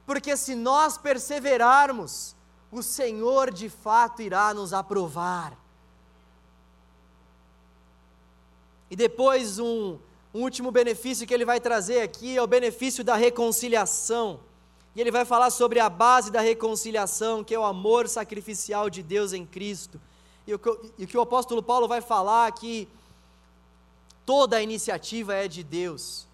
Porque 0.05 0.37
se 0.37 0.55
nós 0.55 0.97
perseverarmos, 0.97 2.35
o 2.71 2.81
Senhor 2.81 3.51
de 3.51 3.67
fato 3.67 4.21
irá 4.21 4.53
nos 4.53 4.73
aprovar. 4.73 5.60
E 8.91 8.95
depois, 8.95 9.57
um, 9.57 9.97
um 10.33 10.41
último 10.41 10.69
benefício 10.69 11.25
que 11.25 11.33
ele 11.33 11.45
vai 11.45 11.61
trazer 11.61 12.01
aqui 12.01 12.37
é 12.37 12.43
o 12.43 12.45
benefício 12.45 13.05
da 13.05 13.15
reconciliação. 13.15 14.41
E 14.93 14.99
ele 14.99 15.09
vai 15.09 15.23
falar 15.23 15.49
sobre 15.49 15.79
a 15.79 15.87
base 15.87 16.29
da 16.29 16.41
reconciliação, 16.41 17.41
que 17.41 17.55
é 17.55 17.59
o 17.59 17.63
amor 17.63 18.09
sacrificial 18.09 18.89
de 18.89 19.01
Deus 19.01 19.31
em 19.31 19.45
Cristo. 19.45 19.99
E 20.45 20.53
o 20.53 20.59
que, 20.59 20.69
e 20.97 21.05
o, 21.05 21.07
que 21.07 21.17
o 21.17 21.21
apóstolo 21.21 21.63
Paulo 21.63 21.87
vai 21.87 22.01
falar 22.01 22.49
é 22.49 22.51
que 22.51 22.89
toda 24.25 24.57
a 24.57 24.61
iniciativa 24.61 25.33
é 25.33 25.47
de 25.47 25.63
Deus. 25.63 26.27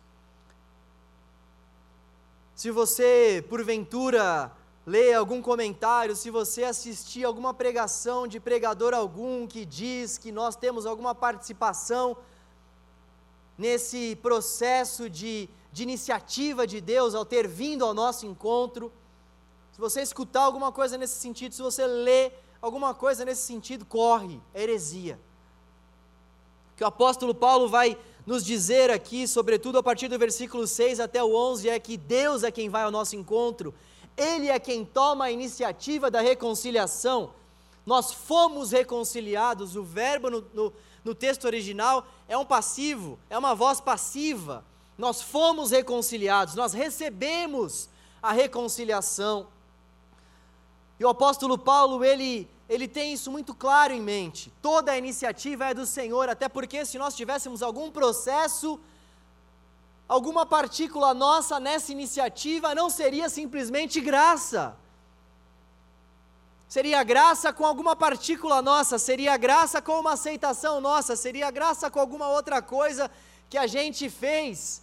Se 2.55 2.71
você, 2.71 3.45
porventura, 3.47 4.51
lê 4.83 5.13
algum 5.13 5.43
comentário, 5.43 6.15
se 6.15 6.31
você 6.31 6.63
assistir 6.63 7.23
alguma 7.23 7.53
pregação 7.53 8.27
de 8.27 8.39
pregador 8.39 8.95
algum 8.95 9.45
que 9.45 9.63
diz 9.63 10.17
que 10.17 10.31
nós 10.31 10.55
temos 10.55 10.87
alguma 10.87 11.13
participação 11.13 12.17
nesse 13.57 14.15
processo 14.17 15.09
de 15.09 15.49
de 15.77 15.83
iniciativa 15.83 16.65
de 16.65 16.81
Deus 16.81 17.13
ao 17.13 17.23
ter 17.23 17.47
vindo 17.47 17.85
ao 17.85 17.93
nosso 17.93 18.25
encontro. 18.25 18.91
Se 19.71 19.79
você 19.79 20.01
escutar 20.01 20.41
alguma 20.41 20.71
coisa 20.71 20.97
nesse 20.97 21.19
sentido, 21.19 21.53
se 21.53 21.61
você 21.61 21.85
ler 21.85 22.33
alguma 22.59 22.95
coisa 22.95 23.23
nesse 23.23 23.43
sentido, 23.43 23.85
corre, 23.85 24.41
é 24.55 24.63
heresia. 24.63 25.19
O 26.73 26.77
que 26.77 26.83
o 26.83 26.87
apóstolo 26.87 27.35
Paulo 27.35 27.69
vai 27.69 27.95
nos 28.25 28.43
dizer 28.43 28.89
aqui, 28.89 29.27
sobretudo 29.27 29.77
a 29.77 29.83
partir 29.83 30.07
do 30.07 30.17
versículo 30.17 30.65
6 30.65 30.99
até 30.99 31.23
o 31.23 31.35
11, 31.35 31.69
é 31.69 31.79
que 31.79 31.95
Deus 31.95 32.41
é 32.41 32.49
quem 32.49 32.69
vai 32.69 32.81
ao 32.81 32.91
nosso 32.91 33.15
encontro, 33.15 33.71
Ele 34.17 34.49
é 34.49 34.59
quem 34.59 34.83
toma 34.83 35.25
a 35.25 35.31
iniciativa 35.31 36.09
da 36.09 36.21
reconciliação. 36.21 37.33
Nós 37.85 38.11
fomos 38.11 38.71
reconciliados, 38.71 39.75
o 39.75 39.83
verbo 39.83 40.29
no, 40.31 40.41
no, 40.53 40.73
no 41.07 41.15
texto 41.15 41.45
original 41.45 42.05
é 42.27 42.37
um 42.37 42.45
passivo, 42.45 43.17
é 43.29 43.37
uma 43.37 43.55
voz 43.55 43.81
passiva 43.81 44.63
nós 44.97 45.21
fomos 45.21 45.69
reconciliados, 45.71 46.55
nós 46.55 46.73
recebemos 46.73 47.87
a 48.21 48.31
reconciliação. 48.31 49.47
E 50.99 51.05
o 51.05 51.09
apóstolo 51.09 51.57
Paulo, 51.57 52.03
ele, 52.03 52.49
ele 52.67 52.87
tem 52.87 53.13
isso 53.13 53.31
muito 53.31 53.53
claro 53.53 53.93
em 53.93 54.01
mente. 54.01 54.51
Toda 54.61 54.91
a 54.91 54.97
iniciativa 54.97 55.65
é 55.67 55.73
do 55.73 55.85
Senhor, 55.85 56.27
até 56.27 56.49
porque 56.49 56.83
se 56.83 56.97
nós 56.97 57.15
tivéssemos 57.15 57.61
algum 57.61 57.91
processo, 57.91 58.79
alguma 60.07 60.45
partícula 60.45 61.13
nossa 61.13 61.59
nessa 61.59 61.91
iniciativa, 61.91 62.73
não 62.73 62.89
seria 62.89 63.29
simplesmente 63.29 64.01
graça. 64.01 64.75
Seria 66.67 67.01
graça 67.01 67.53
com 67.53 67.65
alguma 67.65 67.95
partícula 67.95 68.61
nossa, 68.61 68.99
seria 68.99 69.37
graça 69.37 69.81
com 69.81 69.99
uma 69.99 70.13
aceitação 70.13 70.81
nossa, 70.81 71.15
seria 71.15 71.49
graça 71.49 71.89
com 71.89 71.99
alguma 71.99 72.27
outra 72.27 72.61
coisa 72.61 73.09
que 73.49 73.57
a 73.57 73.65
gente 73.65 74.09
fez. 74.09 74.81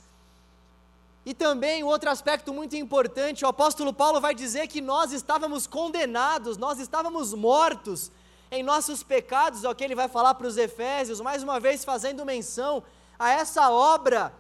E 1.27 1.35
também 1.35 1.85
outro 1.85 2.09
aspecto 2.09 2.55
muito 2.55 2.75
importante, 2.75 3.45
o 3.45 3.49
apóstolo 3.49 3.93
Paulo 3.93 4.19
vai 4.21 4.35
dizer 4.35 4.67
que 4.67 4.81
nós 4.81 5.13
estávamos 5.13 5.67
condenados, 5.67 6.57
nós 6.57 6.79
estávamos 6.79 7.35
mortos 7.35 8.11
em 8.51 8.63
nossos 8.63 9.03
pecados, 9.03 9.65
é 9.65 9.69
o 9.69 9.75
que 9.75 9.85
ele 9.85 9.95
vai 9.95 10.09
falar 10.09 10.35
para 10.35 10.47
os 10.47 10.57
Efésios, 10.57 11.21
mais 11.21 11.43
uma 11.43 11.61
vez 11.61 11.85
fazendo 11.85 12.25
menção 12.25 12.83
a 13.19 13.31
essa 13.31 13.71
obra 13.71 14.33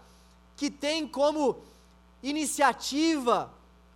que 0.56 0.70
tem 0.70 1.06
como 1.06 1.62
iniciativa 2.22 3.52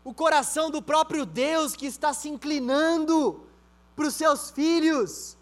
o 0.08 0.14
coração 0.14 0.70
do 0.70 0.80
próprio 0.80 1.26
Deus 1.26 1.76
que 1.76 1.84
está 1.84 2.14
se 2.14 2.30
inclinando 2.30 3.44
para 3.94 4.06
os 4.06 4.14
seus 4.14 4.50
filhos. 4.50 5.36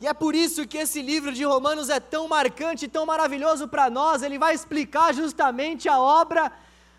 E 0.00 0.06
é 0.06 0.14
por 0.14 0.32
isso 0.32 0.64
que 0.64 0.78
esse 0.78 1.02
livro 1.02 1.32
de 1.32 1.42
Romanos 1.42 1.90
é 1.90 1.98
tão 1.98 2.28
marcante, 2.28 2.86
tão 2.86 3.04
maravilhoso 3.04 3.66
para 3.66 3.90
nós. 3.90 4.22
Ele 4.22 4.38
vai 4.38 4.54
explicar 4.54 5.12
justamente 5.12 5.88
a 5.88 5.98
obra 5.98 6.52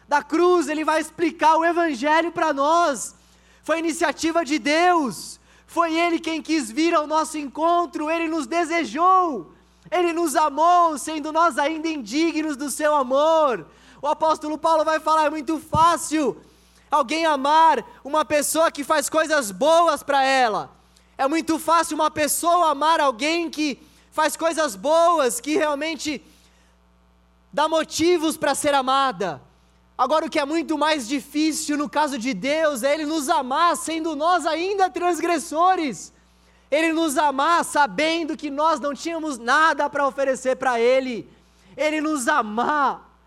da 0.06 0.22
cruz, 0.22 0.68
ele 0.68 0.84
vai 0.84 1.00
explicar 1.00 1.56
o 1.56 1.64
Evangelho 1.64 2.30
para 2.34 2.52
nós. 2.52 3.16
Foi 3.64 3.80
iniciativa 3.80 4.44
de 4.44 4.60
Deus, 4.60 5.40
foi 5.66 5.96
Ele 5.98 6.20
quem 6.20 6.42
quis 6.42 6.70
vir 6.70 6.94
ao 6.94 7.08
nosso 7.08 7.38
encontro, 7.38 8.12
Ele 8.12 8.28
nos 8.28 8.48
desejou, 8.48 9.54
Ele 9.90 10.12
nos 10.12 10.36
amou, 10.36 10.98
sendo 10.98 11.32
nós 11.32 11.58
ainda 11.58 11.88
indignos 11.88 12.58
do 12.58 12.70
Seu 12.70 12.94
amor. 12.94 13.66
O 14.02 14.08
apóstolo 14.08 14.58
Paulo 14.58 14.84
vai 14.84 15.00
falar: 15.00 15.28
é 15.28 15.30
muito 15.30 15.58
fácil 15.58 16.36
alguém 16.90 17.26
amar 17.26 17.84
uma 18.04 18.24
pessoa 18.24 18.72
que 18.72 18.84
faz 18.84 19.10
coisas 19.10 19.52
boas 19.52 20.04
para 20.04 20.24
ela 20.24 20.76
é 21.18 21.28
muito 21.28 21.58
fácil 21.58 21.96
uma 21.96 22.12
pessoa 22.12 22.72
amar 22.72 23.00
alguém 23.00 23.50
que 23.50 23.80
faz 24.12 24.36
coisas 24.36 24.76
boas, 24.76 25.40
que 25.40 25.56
realmente 25.56 26.22
dá 27.54 27.70
motivos 27.70 28.36
para 28.36 28.54
ser 28.54 28.74
amada. 28.74 29.42
Agora, 29.98 30.26
o 30.26 30.30
que 30.30 30.40
é 30.40 30.46
muito 30.46 30.78
mais 30.78 31.08
difícil 31.08 31.78
no 31.78 31.90
caso 31.90 32.18
de 32.18 32.34
Deus 32.34 32.84
é 32.84 32.94
Ele 32.94 33.06
nos 33.06 33.30
amar, 33.30 33.78
sendo 33.78 34.14
nós 34.14 34.46
ainda 34.46 34.90
transgressores. 34.90 36.14
Ele 36.70 36.92
nos 36.92 37.18
amar 37.18 37.64
sabendo 37.64 38.36
que 38.36 38.50
nós 38.50 38.82
não 38.82 38.94
tínhamos 38.94 39.38
nada 39.38 39.90
para 39.90 40.06
oferecer 40.06 40.58
para 40.58 40.80
Ele. 40.80 41.30
Ele 41.78 42.02
nos 42.02 42.28
amar, 42.28 43.18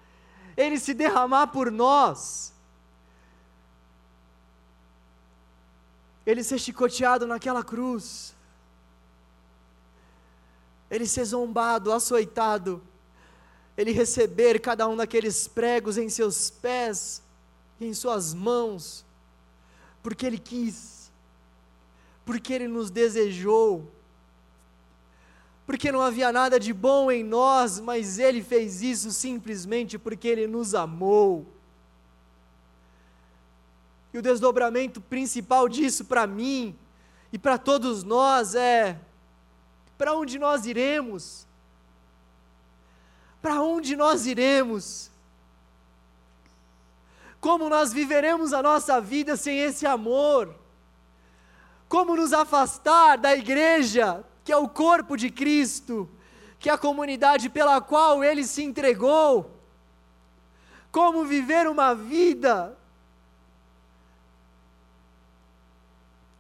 Ele 0.55 0.79
se 0.79 0.93
derramar 0.93 1.47
por 1.47 1.71
nós. 1.71 2.53
Ele 6.31 6.45
ser 6.45 6.59
chicoteado 6.59 7.27
naquela 7.27 7.65
cruz, 7.65 8.35
ele 10.91 11.07
ser 11.07 11.25
zombado, 11.25 11.91
açoitado, 11.91 12.83
ele 13.75 13.93
receber 13.93 14.61
cada 14.61 14.87
um 14.87 14.95
daqueles 14.95 15.49
pregos 15.49 15.97
em 15.97 16.11
seus 16.11 16.51
pés 16.51 17.23
e 17.81 17.87
em 17.87 17.95
suas 17.95 18.35
mãos, 18.35 19.07
porque 20.03 20.27
ele 20.27 20.39
quis, 20.39 21.11
porque 22.27 22.53
ele 22.53 22.69
nos 22.69 22.91
desejou, 22.91 23.91
porque 25.65 25.91
não 25.91 26.03
havia 26.03 26.31
nada 26.31 26.61
de 26.61 26.75
bom 26.75 27.11
em 27.11 27.25
nós, 27.25 27.81
mas 27.81 28.19
ele 28.19 28.43
fez 28.43 28.83
isso 28.83 29.13
simplesmente 29.13 29.99
porque 29.99 30.29
ele 30.29 30.47
nos 30.47 30.75
amou. 30.75 31.47
O 34.19 34.23
desdobramento 34.23 35.01
principal 35.01 35.69
disso 35.69 36.05
para 36.05 36.27
mim 36.27 36.77
e 37.33 37.39
para 37.39 37.57
todos 37.57 38.03
nós 38.03 38.57
é: 38.57 38.99
para 39.97 40.13
onde 40.13 40.41
nós 40.41 40.67
iremos? 40.67 41.47
Para 43.41 43.63
onde 43.63 43.95
nós 43.95 44.27
iremos? 44.27 45.09
Como 47.41 47.69
nós 47.69 47.93
viveremos 47.93 48.53
a 48.53 48.61
nossa 48.61 49.01
vida 49.01 49.37
sem 49.37 49.61
esse 49.61 49.87
amor? 49.87 50.53
Como 51.89 52.17
nos 52.17 52.33
afastar 52.33 53.19
da 53.19 53.37
igreja, 53.37 54.25
que 54.43 54.51
é 54.51 54.57
o 54.57 54.69
corpo 54.69 55.17
de 55.17 55.31
Cristo, 55.31 56.11
que 56.59 56.69
é 56.69 56.73
a 56.73 56.79
comunidade 56.79 57.49
pela 57.49 57.81
qual 57.81 58.25
ele 58.25 58.45
se 58.45 58.65
entregou? 58.65 59.49
Como 60.91 61.25
viver 61.25 61.69
uma 61.69 61.95
vida 61.95 62.77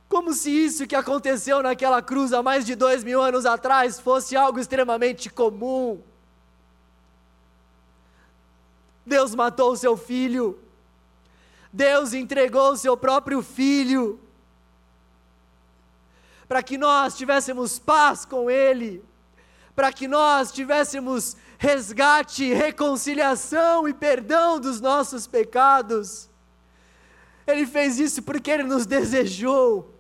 Como 0.09 0.33
se 0.33 0.51
isso 0.51 0.87
que 0.87 0.97
aconteceu 0.97 1.63
naquela 1.63 2.01
cruz 2.01 2.33
há 2.33 2.43
mais 2.43 2.65
de 2.65 2.75
dois 2.75 3.05
mil 3.05 3.21
anos 3.21 3.45
atrás 3.45 4.01
fosse 4.01 4.35
algo 4.35 4.59
extremamente 4.59 5.29
comum. 5.29 6.03
Deus 9.05 9.35
matou 9.35 9.73
o 9.73 9.77
seu 9.77 9.97
filho, 9.97 10.59
Deus 11.73 12.13
entregou 12.13 12.73
o 12.73 12.77
seu 12.77 12.97
próprio 12.97 13.43
filho, 13.43 14.19
para 16.47 16.63
que 16.63 16.79
nós 16.79 17.17
tivéssemos 17.17 17.79
paz 17.79 18.25
com 18.25 18.51
Ele, 18.51 19.05
para 19.75 19.93
que 19.93 20.09
nós 20.09 20.51
tivéssemos 20.53 21.37
resgate, 21.59 22.53
reconciliação 22.53 23.87
e 23.89 23.93
perdão 23.93 24.59
dos 24.59 24.81
nossos 24.81 25.27
pecados. 25.27 26.29
Ele 27.47 27.67
fez 27.67 27.99
isso 27.99 28.23
porque 28.23 28.51
Ele 28.51 28.63
nos 28.63 28.87
desejou. 28.87 29.98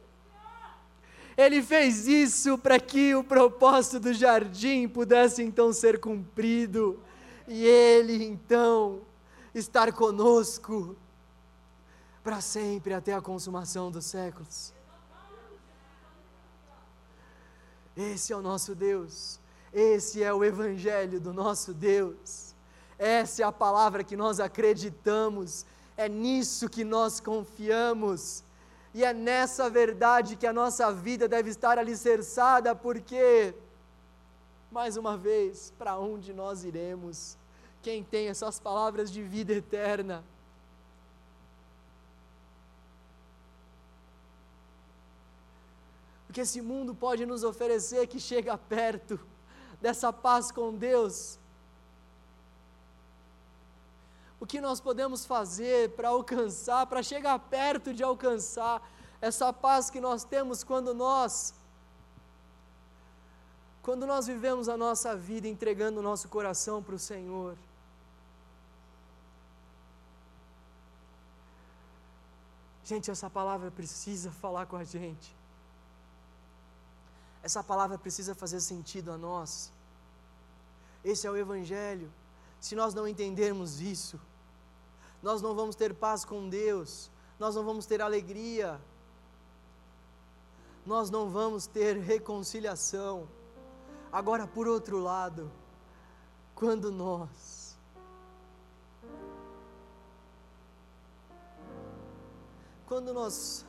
Ele 1.38 1.62
fez 1.62 2.08
isso 2.08 2.58
para 2.58 2.80
que 2.80 3.14
o 3.14 3.22
propósito 3.22 4.00
do 4.00 4.12
jardim 4.12 4.88
pudesse 4.88 5.40
então 5.40 5.72
ser 5.72 6.00
cumprido 6.00 7.00
e 7.46 7.64
Ele 7.64 8.24
então 8.24 9.02
estar 9.54 9.92
conosco 9.92 10.96
para 12.24 12.40
sempre 12.40 12.92
até 12.92 13.14
a 13.14 13.20
consumação 13.20 13.88
dos 13.88 14.06
séculos. 14.06 14.74
Esse 17.96 18.32
é 18.32 18.36
o 18.36 18.42
nosso 18.42 18.74
Deus, 18.74 19.38
esse 19.72 20.20
é 20.20 20.34
o 20.34 20.44
Evangelho 20.44 21.20
do 21.20 21.32
nosso 21.32 21.72
Deus, 21.72 22.52
essa 22.98 23.42
é 23.42 23.44
a 23.44 23.52
palavra 23.52 24.02
que 24.02 24.16
nós 24.16 24.40
acreditamos, 24.40 25.64
é 25.96 26.08
nisso 26.08 26.68
que 26.68 26.82
nós 26.82 27.20
confiamos. 27.20 28.42
E 28.94 29.04
é 29.04 29.12
nessa 29.12 29.68
verdade 29.68 30.36
que 30.36 30.46
a 30.46 30.52
nossa 30.52 30.92
vida 30.92 31.28
deve 31.28 31.50
estar 31.50 31.78
alicerçada, 31.78 32.74
porque, 32.74 33.54
mais 34.70 34.96
uma 34.96 35.16
vez, 35.16 35.72
para 35.78 35.98
onde 35.98 36.32
nós 36.32 36.64
iremos? 36.64 37.36
Quem 37.82 38.02
tem 38.02 38.28
essas 38.28 38.58
palavras 38.58 39.10
de 39.10 39.22
vida 39.22 39.52
eterna? 39.52 40.24
O 46.28 46.32
que 46.32 46.40
esse 46.40 46.60
mundo 46.60 46.94
pode 46.94 47.24
nos 47.24 47.42
oferecer 47.44 48.06
que 48.06 48.20
chega 48.20 48.56
perto 48.58 49.18
dessa 49.80 50.12
paz 50.12 50.50
com 50.50 50.74
Deus? 50.74 51.37
O 54.40 54.46
que 54.46 54.60
nós 54.60 54.80
podemos 54.80 55.26
fazer 55.26 55.90
para 55.90 56.08
alcançar, 56.10 56.86
para 56.86 57.02
chegar 57.02 57.38
perto 57.38 57.92
de 57.92 58.02
alcançar 58.02 58.82
essa 59.20 59.52
paz 59.52 59.90
que 59.90 60.00
nós 60.00 60.24
temos 60.24 60.62
quando 60.62 60.94
nós 60.94 61.54
quando 63.82 64.06
nós 64.06 64.26
vivemos 64.26 64.68
a 64.68 64.76
nossa 64.76 65.16
vida 65.16 65.48
entregando 65.48 66.00
o 66.00 66.02
nosso 66.02 66.28
coração 66.28 66.82
para 66.82 66.94
o 66.94 66.98
Senhor. 66.98 67.56
Gente, 72.84 73.10
essa 73.10 73.30
palavra 73.30 73.70
precisa 73.70 74.30
falar 74.30 74.66
com 74.66 74.76
a 74.76 74.84
gente. 74.84 75.34
Essa 77.42 77.64
palavra 77.64 77.96
precisa 77.96 78.34
fazer 78.34 78.60
sentido 78.60 79.10
a 79.10 79.16
nós. 79.16 79.72
Esse 81.02 81.26
é 81.26 81.30
o 81.30 81.36
Evangelho. 81.36 82.12
Se 82.60 82.74
nós 82.74 82.92
não 82.92 83.08
entendermos 83.08 83.80
isso, 83.80 84.20
nós 85.22 85.42
não 85.42 85.54
vamos 85.54 85.74
ter 85.74 85.94
paz 85.94 86.24
com 86.24 86.48
Deus, 86.48 87.10
nós 87.38 87.54
não 87.54 87.64
vamos 87.64 87.86
ter 87.86 88.00
alegria, 88.00 88.80
nós 90.86 91.10
não 91.10 91.28
vamos 91.28 91.66
ter 91.66 91.96
reconciliação. 91.96 93.28
Agora, 94.10 94.46
por 94.46 94.66
outro 94.66 94.98
lado, 94.98 95.50
quando 96.54 96.90
nós 96.90 97.76
quando 102.86 103.12
nós 103.12 103.66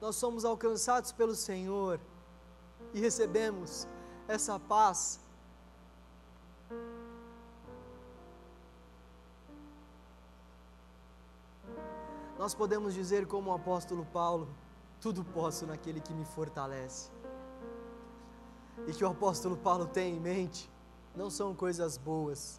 nós 0.00 0.16
somos 0.16 0.44
alcançados 0.44 1.12
pelo 1.12 1.34
Senhor 1.34 2.00
e 2.94 3.00
recebemos 3.00 3.86
essa 4.26 4.58
paz, 4.58 5.20
nós 12.40 12.54
podemos 12.54 12.94
dizer, 12.94 13.26
como 13.26 13.50
o 13.50 13.54
apóstolo 13.54 14.02
Paulo: 14.06 14.48
tudo 14.98 15.22
posso 15.22 15.66
naquele 15.66 16.00
que 16.00 16.14
me 16.14 16.24
fortalece. 16.24 17.10
E 18.88 18.94
que 18.94 19.04
o 19.04 19.08
apóstolo 19.08 19.58
Paulo 19.58 19.86
tem 19.86 20.16
em 20.16 20.20
mente 20.20 20.70
não 21.14 21.28
são 21.28 21.54
coisas 21.54 21.98
boas. 21.98 22.58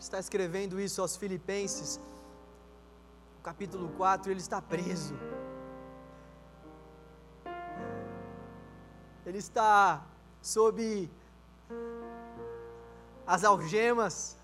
Está 0.00 0.18
escrevendo 0.18 0.80
isso 0.80 1.00
aos 1.00 1.16
Filipenses, 1.16 2.00
no 3.36 3.42
capítulo 3.44 3.88
4, 3.90 4.32
ele 4.32 4.40
está 4.40 4.60
preso. 4.60 5.14
Ele 9.24 9.38
está 9.38 10.04
sob 10.42 11.08
as 13.24 13.44
algemas 13.44 14.37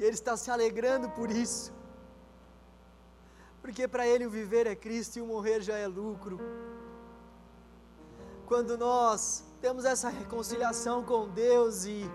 e 0.00 0.02
ele 0.02 0.14
está 0.14 0.34
se 0.34 0.50
alegrando 0.50 1.10
por 1.10 1.30
isso. 1.30 1.70
Porque 3.60 3.86
para 3.86 4.06
ele 4.06 4.24
o 4.26 4.30
viver 4.30 4.66
é 4.66 4.74
Cristo 4.74 5.18
e 5.18 5.22
o 5.22 5.26
morrer 5.26 5.60
já 5.60 5.76
é 5.76 5.86
lucro. 5.86 6.40
Quando 8.46 8.78
nós 8.78 9.44
temos 9.60 9.84
essa 9.84 10.08
reconciliação 10.08 11.04
com 11.04 11.28
Deus 11.28 11.84
e 11.84 12.10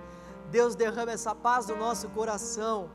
Deus 0.50 0.74
derrama 0.74 1.12
essa 1.12 1.36
paz 1.36 1.68
no 1.68 1.78
nosso 1.78 2.10
coração, 2.10 2.90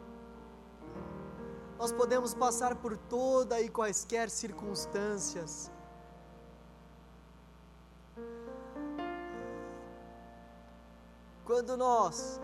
nós 1.78 1.92
podemos 1.92 2.34
passar 2.34 2.74
por 2.74 2.96
toda 2.96 3.60
e 3.60 3.68
quaisquer 3.68 4.28
circunstâncias. 4.28 5.70
Quando 11.44 11.76
nós 11.76 12.40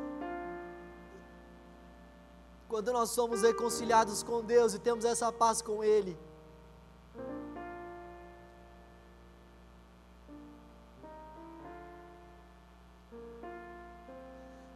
quando 2.68 2.92
nós 2.92 3.10
somos 3.10 3.42
reconciliados 3.42 4.22
com 4.22 4.42
Deus 4.42 4.74
e 4.74 4.78
temos 4.78 5.04
essa 5.04 5.32
paz 5.32 5.62
com 5.62 5.84
Ele. 5.84 6.18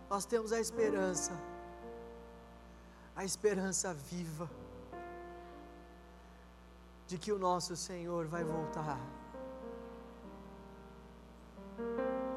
Nós 0.08 0.24
temos 0.24 0.52
a 0.52 0.60
esperança, 0.60 1.32
a 3.14 3.24
esperança 3.24 3.94
viva, 3.94 4.50
de 7.06 7.16
que 7.16 7.32
o 7.32 7.38
nosso 7.38 7.76
Senhor 7.76 8.26
vai 8.26 8.42
voltar, 8.42 8.98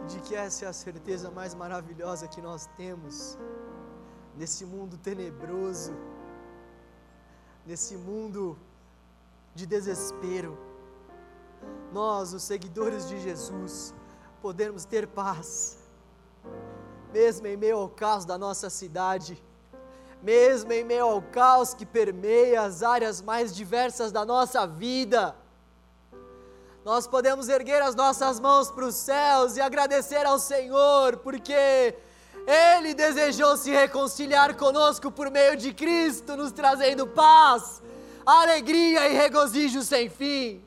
de 0.08 0.20
que 0.22 0.36
essa 0.36 0.66
é 0.66 0.68
a 0.68 0.74
certeza 0.74 1.32
mais 1.32 1.56
maravilhosa 1.56 2.28
que 2.28 2.42
nós 2.42 2.68
temos 2.78 3.38
nesse 4.36 4.66
mundo 4.66 4.98
tenebroso, 4.98 5.94
nesse 7.66 7.96
mundo 7.96 8.58
de 9.56 9.66
desespero, 9.66 10.58
nós, 11.92 12.34
os 12.34 12.44
seguidores 12.44 13.08
de 13.08 13.20
Jesus, 13.20 13.94
podemos 14.42 14.84
ter 14.84 15.08
paz, 15.08 15.78
mesmo 17.14 17.46
em 17.48 17.56
meio 17.56 17.78
ao 17.78 17.90
caos 17.90 18.26
da 18.26 18.38
nossa 18.38 18.70
cidade, 18.70 19.42
mesmo 20.22 20.72
em 20.72 20.84
meio 20.84 21.06
ao 21.06 21.22
caos 21.22 21.74
que 21.74 21.86
permeia 21.86 22.62
as 22.64 22.82
áreas 22.82 23.22
mais 23.22 23.56
diversas 23.56 24.12
da 24.12 24.26
nossa 24.26 24.66
vida. 24.66 25.36
Nós 26.84 27.08
podemos 27.08 27.48
erguer 27.48 27.82
as 27.82 27.96
nossas 27.96 28.40
mãos 28.40 28.72
para 28.72 28.86
os 28.86 28.96
céus 28.96 29.56
e 29.56 29.62
agradecer 29.62 30.26
ao 30.26 30.40
Senhor, 30.40 31.18
porque 31.18 31.96
ele 32.46 32.94
desejou 32.94 33.56
se 33.56 33.72
reconciliar 33.72 34.56
conosco 34.56 35.10
por 35.12 35.32
meio 35.32 35.56
de 35.56 35.74
Cristo, 35.74 36.36
nos 36.36 36.52
trazendo 36.52 37.08
paz, 37.08 37.82
alegria 38.26 39.08
e 39.10 39.14
regozijo 39.14 39.82
sem 39.82 40.10
fim. 40.10 40.62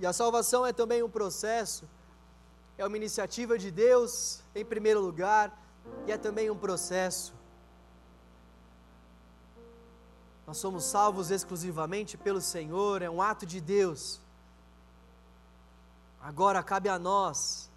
E 0.00 0.06
a 0.06 0.12
salvação 0.12 0.66
é 0.66 0.72
também 0.72 1.02
um 1.02 1.08
processo, 1.08 1.88
é 2.76 2.84
uma 2.84 2.96
iniciativa 2.96 3.56
de 3.56 3.70
Deus 3.70 4.42
em 4.54 4.64
primeiro 4.64 5.00
lugar, 5.00 5.56
e 6.06 6.12
é 6.12 6.18
também 6.18 6.50
um 6.50 6.56
processo. 6.56 7.32
Nós 10.46 10.58
somos 10.58 10.84
salvos 10.84 11.30
exclusivamente 11.30 12.16
pelo 12.16 12.40
Senhor, 12.40 13.00
é 13.02 13.08
um 13.08 13.22
ato 13.22 13.46
de 13.46 13.60
Deus. 13.60 14.20
Agora 16.20 16.62
cabe 16.62 16.88
a 16.88 16.98
nós 16.98 17.70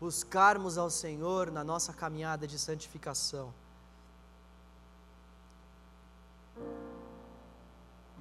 buscarmos 0.00 0.76
ao 0.76 0.90
Senhor 0.90 1.50
na 1.50 1.64
nossa 1.64 1.92
caminhada 1.92 2.46
de 2.46 2.58
santificação. 2.58 3.52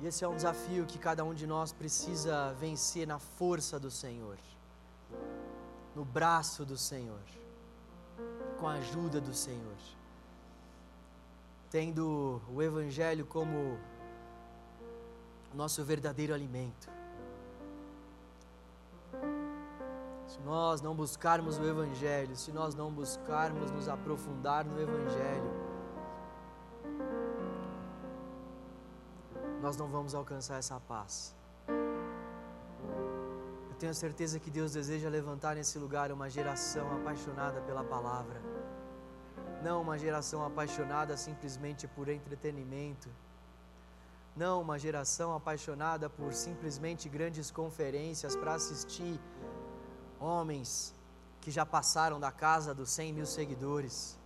E 0.02 0.08
esse 0.08 0.24
é 0.24 0.28
um 0.28 0.36
desafio 0.36 0.86
que 0.86 0.98
cada 0.98 1.24
um 1.24 1.34
de 1.34 1.48
nós 1.48 1.72
precisa 1.72 2.54
vencer 2.54 3.08
na 3.08 3.20
força 3.20 3.80
do 3.80 3.89
Senhor, 3.89 4.38
no 5.96 6.04
braço 6.04 6.66
do 6.66 6.78
Senhor, 6.78 7.22
com 8.60 8.68
a 8.68 8.74
ajuda 8.74 9.22
do 9.22 9.34
Senhor. 9.34 9.78
Tendo 11.74 12.39
o 12.53 12.61
Evangelho 12.61 13.26
como 13.26 13.80
nosso 15.55 15.84
verdadeiro 15.84 16.32
alimento. 16.32 16.88
Se 20.28 20.39
nós 20.41 20.82
não 20.82 20.93
buscarmos 20.93 21.57
o 21.57 21.65
Evangelho, 21.65 22.36
se 22.36 22.51
nós 22.51 22.76
não 22.76 22.91
buscarmos 22.91 23.71
nos 23.71 23.89
aprofundar 23.89 24.63
no 24.63 24.80
Evangelho, 24.80 25.51
nós 29.59 29.76
não 29.76 29.88
vamos 29.88 30.13
alcançar 30.13 30.59
essa 30.59 30.80
paz. 30.80 31.36
Eu 31.67 33.76
tenho 33.80 33.95
certeza 33.95 34.39
que 34.39 34.51
Deus 34.51 34.74
deseja 34.74 35.09
levantar 35.09 35.55
nesse 35.55 35.80
lugar 35.80 36.11
uma 36.11 36.30
geração 36.30 36.95
apaixonada 36.97 37.61
pela 37.61 37.84
palavra, 37.84 38.39
não 39.64 39.82
uma 39.82 39.97
geração 39.97 40.45
apaixonada 40.45 41.16
simplesmente 41.16 41.88
por 41.88 42.09
entretenimento, 42.09 43.09
não 44.36 44.61
uma 44.61 44.78
geração 44.78 45.34
apaixonada 45.34 46.09
por 46.09 46.34
simplesmente 46.34 47.07
grandes 47.07 47.49
conferências 47.49 48.36
para 48.36 48.55
assistir 48.55 49.20
homens 50.20 50.93
que 51.39 51.51
já 51.51 51.66
passaram 51.66 52.20
da 52.20 52.32
casa 52.32 52.74
dos 52.74 52.89
100 52.89 53.14
mil 53.14 53.26
seguidores. 53.26 54.18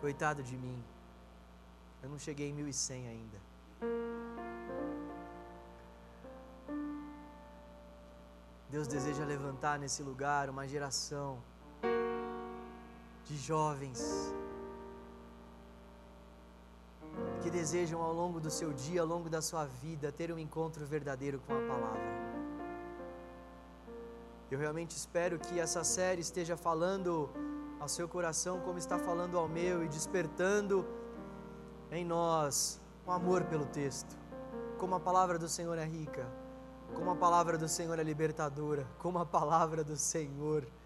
Coitado 0.00 0.42
de 0.42 0.56
mim, 0.56 0.82
eu 2.02 2.08
não 2.08 2.18
cheguei 2.18 2.50
em 2.50 2.54
1100 2.54 3.08
ainda. 3.08 3.38
Deus 8.70 8.86
deseja 8.86 9.24
levantar 9.24 9.78
nesse 9.78 10.02
lugar 10.02 10.48
uma 10.48 10.66
geração 10.66 11.42
de 13.24 13.36
jovens 13.36 14.32
que 17.42 17.50
desejam 17.50 18.00
ao 18.00 18.12
longo 18.12 18.38
do 18.40 18.50
seu 18.50 18.72
dia, 18.72 19.00
ao 19.00 19.06
longo 19.06 19.28
da 19.28 19.40
sua 19.40 19.64
vida, 19.64 20.12
ter 20.12 20.32
um 20.32 20.38
encontro 20.38 20.84
verdadeiro 20.86 21.40
com 21.46 21.52
a 21.54 21.60
palavra. 21.60 22.20
Eu 24.50 24.58
realmente 24.58 24.96
espero 24.96 25.38
que 25.38 25.58
essa 25.58 25.82
série 25.84 26.20
esteja 26.20 26.56
falando 26.56 27.30
ao 27.78 27.88
seu 27.88 28.08
coração 28.08 28.60
como 28.60 28.78
está 28.78 28.98
falando 28.98 29.38
ao 29.38 29.48
meu 29.48 29.84
e 29.84 29.88
despertando 29.88 30.84
em 31.90 32.04
nós 32.04 32.80
um 33.06 33.12
amor 33.12 33.44
pelo 33.44 33.64
texto. 33.66 34.18
Como 34.78 34.94
a 34.94 35.00
palavra 35.00 35.38
do 35.38 35.48
Senhor 35.48 35.78
é 35.78 35.84
rica, 35.84 36.26
como 36.94 37.10
a 37.10 37.16
palavra 37.16 37.56
do 37.56 37.68
Senhor 37.68 37.98
é 37.98 38.02
libertadora, 38.02 38.86
como 38.98 39.18
a 39.18 39.26
palavra 39.26 39.84
do 39.84 39.96
Senhor 39.96 40.64
é 40.64 40.79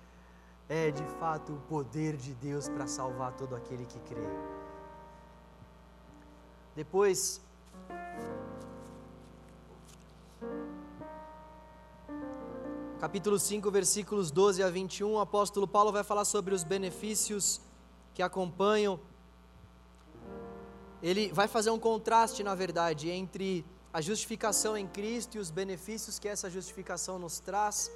de 0.68 1.04
fato 1.18 1.52
o 1.52 1.60
poder 1.68 2.16
de 2.16 2.32
Deus 2.34 2.68
para 2.68 2.86
salvar 2.86 3.32
todo 3.32 3.54
aquele 3.54 3.84
que 3.84 3.98
crê. 4.00 4.26
Depois 6.74 7.40
capítulo 12.98 13.38
5, 13.38 13.70
versículos 13.70 14.30
12 14.30 14.62
a 14.62 14.70
21, 14.70 15.12
o 15.12 15.20
apóstolo 15.20 15.68
Paulo 15.68 15.92
vai 15.92 16.02
falar 16.02 16.24
sobre 16.24 16.54
os 16.54 16.64
benefícios 16.64 17.60
que 18.14 18.22
acompanham. 18.22 18.98
Ele 21.02 21.30
vai 21.30 21.46
fazer 21.46 21.68
um 21.68 21.78
contraste, 21.78 22.42
na 22.42 22.54
verdade, 22.54 23.10
entre 23.10 23.62
a 23.92 24.00
justificação 24.00 24.74
em 24.74 24.86
Cristo 24.86 25.36
e 25.36 25.38
os 25.38 25.50
benefícios 25.50 26.18
que 26.18 26.26
essa 26.26 26.48
justificação 26.48 27.18
nos 27.18 27.38
traz 27.38 27.90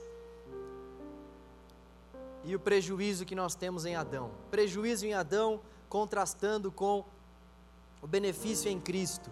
e 2.48 2.56
o 2.56 2.60
prejuízo 2.60 3.24
que 3.24 3.34
nós 3.34 3.54
temos 3.54 3.84
em 3.84 3.94
Adão. 3.94 4.30
Prejuízo 4.50 5.06
em 5.06 5.14
Adão 5.14 5.60
contrastando 5.88 6.72
com 6.72 7.04
o 8.02 8.06
benefício 8.06 8.70
em 8.70 8.80
Cristo. 8.80 9.30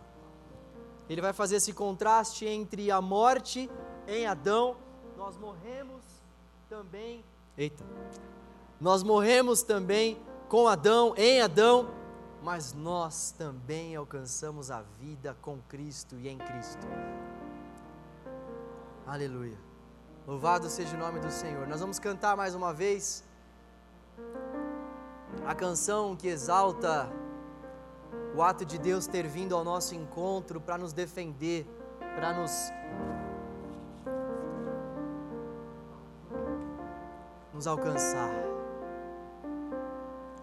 Ele 1.08 1.20
vai 1.20 1.32
fazer 1.32 1.56
esse 1.56 1.72
contraste 1.72 2.46
entre 2.46 2.90
a 2.90 3.00
morte 3.00 3.70
em 4.06 4.26
Adão 4.26 4.76
nós 5.16 5.36
morremos 5.38 6.02
também. 6.68 7.24
Eita. 7.56 7.84
Nós 8.80 9.02
morremos 9.02 9.62
também 9.62 10.20
com 10.48 10.68
Adão, 10.68 11.14
em 11.16 11.40
Adão, 11.40 11.90
mas 12.42 12.72
nós 12.74 13.32
também 13.32 13.96
alcançamos 13.96 14.70
a 14.70 14.82
vida 14.82 15.36
com 15.40 15.58
Cristo 15.68 16.16
e 16.16 16.28
em 16.28 16.36
Cristo. 16.36 16.86
Aleluia. 19.06 19.65
Louvado 20.26 20.68
seja 20.68 20.96
o 20.96 20.98
nome 20.98 21.20
do 21.20 21.30
Senhor. 21.30 21.68
Nós 21.68 21.78
vamos 21.78 22.00
cantar 22.00 22.36
mais 22.36 22.52
uma 22.56 22.72
vez 22.74 23.22
a 25.46 25.54
canção 25.54 26.16
que 26.16 26.26
exalta 26.26 27.08
o 28.34 28.42
ato 28.42 28.64
de 28.64 28.76
Deus 28.76 29.06
ter 29.06 29.24
vindo 29.28 29.54
ao 29.54 29.62
nosso 29.62 29.94
encontro 29.94 30.60
para 30.60 30.76
nos 30.76 30.92
defender, 30.92 31.64
para 32.16 32.32
nos 32.32 32.72
nos 37.54 37.68
alcançar. 37.68 38.34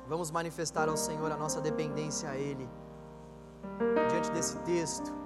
Vamos 0.08 0.32
manifestar 0.32 0.88
ao 0.88 0.96
Senhor 0.96 1.30
a 1.30 1.36
nossa 1.36 1.60
dependência 1.60 2.30
a 2.30 2.38
Ele. 2.38 2.70
Diante 4.10 4.32
desse 4.32 4.58
texto, 4.60 5.23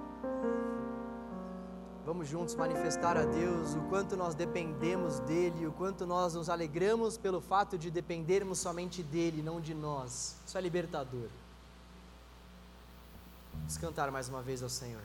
vamos 2.08 2.26
juntos 2.26 2.54
manifestar 2.54 3.18
a 3.18 3.24
Deus 3.26 3.74
o 3.74 3.82
quanto 3.82 4.16
nós 4.16 4.34
dependemos 4.34 5.18
dEle, 5.20 5.66
o 5.66 5.72
quanto 5.72 6.06
nós 6.06 6.32
nos 6.32 6.48
alegramos 6.48 7.18
pelo 7.18 7.38
fato 7.38 7.76
de 7.76 7.90
dependermos 7.90 8.60
somente 8.60 9.02
dEle, 9.02 9.42
não 9.42 9.60
de 9.60 9.74
nós. 9.74 10.34
Isso 10.46 10.56
é 10.56 10.60
libertador. 10.62 11.28
Vamos 13.52 13.76
cantar 13.76 14.10
mais 14.10 14.26
uma 14.26 14.40
vez 14.40 14.62
ao 14.62 14.70
Senhor. 14.70 15.02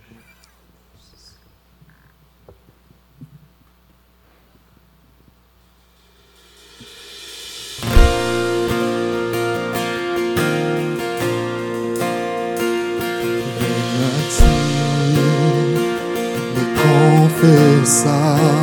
洒。 17.86 18.63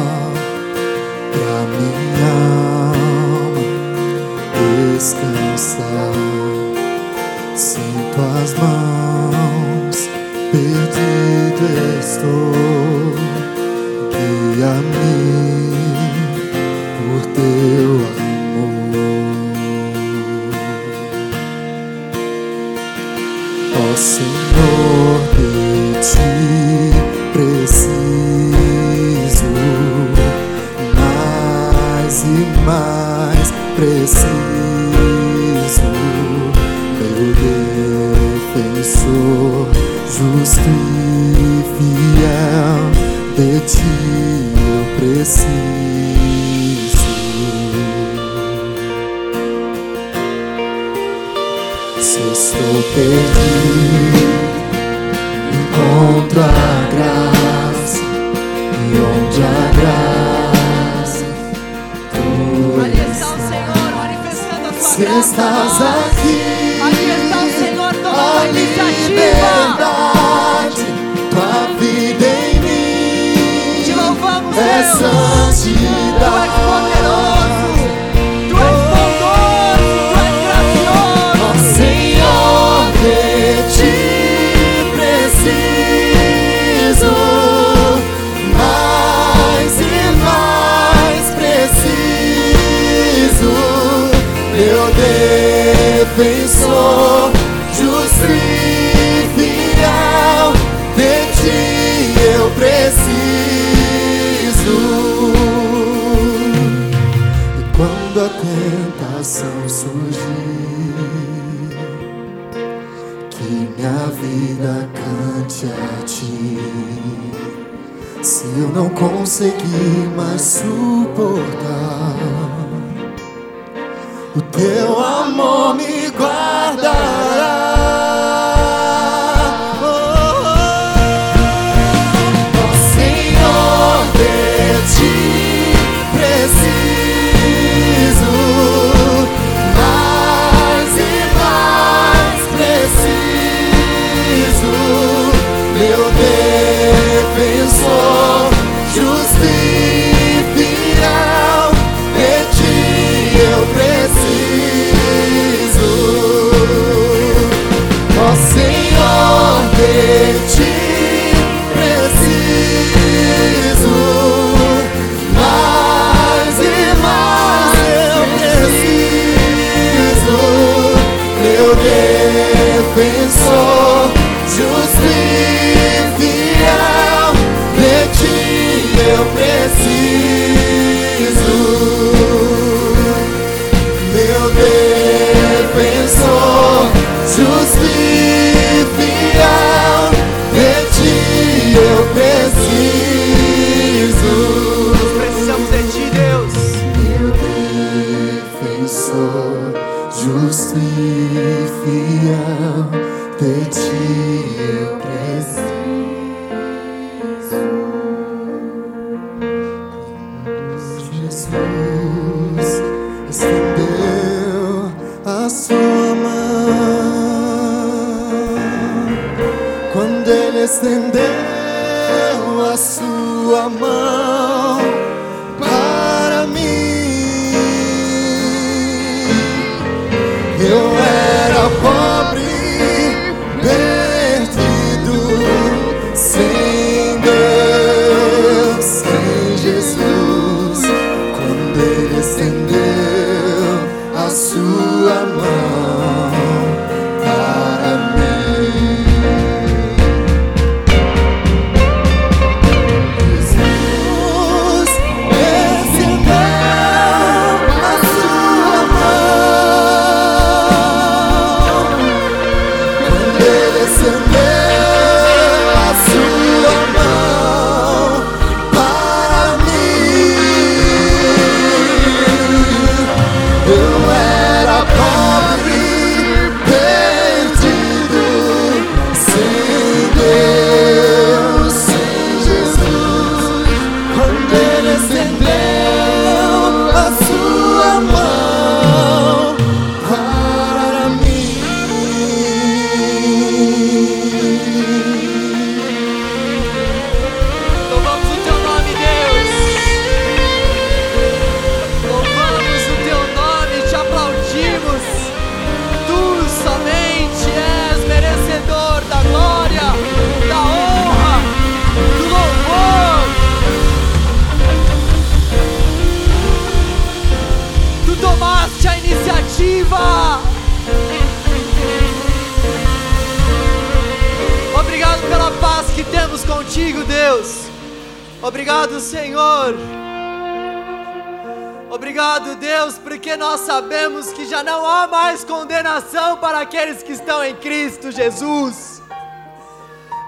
Deus, 332.91 332.99
porque 332.99 333.37
nós 333.37 333.61
sabemos 333.61 334.33
que 334.33 334.47
já 334.47 334.65
não 334.65 334.85
há 334.85 335.07
mais 335.07 335.45
condenação 335.45 336.37
para 336.39 336.61
aqueles 336.61 337.03
que 337.03 337.13
estão 337.13 337.45
em 337.45 337.55
Cristo 337.55 338.11
Jesus. 338.11 339.01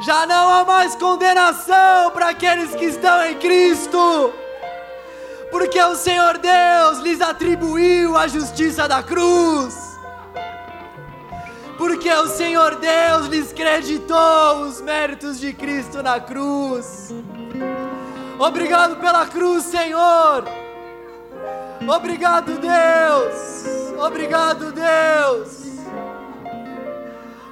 Já 0.04 0.26
não 0.26 0.48
há 0.48 0.64
mais 0.64 0.94
condenação 0.94 2.10
para 2.12 2.28
aqueles 2.28 2.74
que 2.74 2.84
estão 2.84 3.24
em 3.24 3.36
Cristo, 3.36 4.32
porque 5.50 5.80
o 5.82 5.96
Senhor 5.96 6.38
Deus 6.38 6.98
lhes 6.98 7.20
atribuiu 7.20 8.16
a 8.16 8.26
justiça 8.26 8.86
da 8.88 9.02
cruz, 9.02 9.74
porque 11.78 12.12
o 12.12 12.28
Senhor 12.28 12.76
Deus 12.76 13.26
lhes 13.26 13.52
creditou 13.52 14.60
os 14.62 14.80
méritos 14.80 15.40
de 15.40 15.52
Cristo 15.52 16.02
na 16.02 16.20
cruz. 16.20 17.12
Obrigado 18.38 18.96
pela 18.96 19.26
cruz, 19.26 19.64
Senhor. 19.64 20.61
Obrigado, 21.88 22.58
Deus. 22.58 23.98
Obrigado, 23.98 24.72
Deus. 24.72 25.62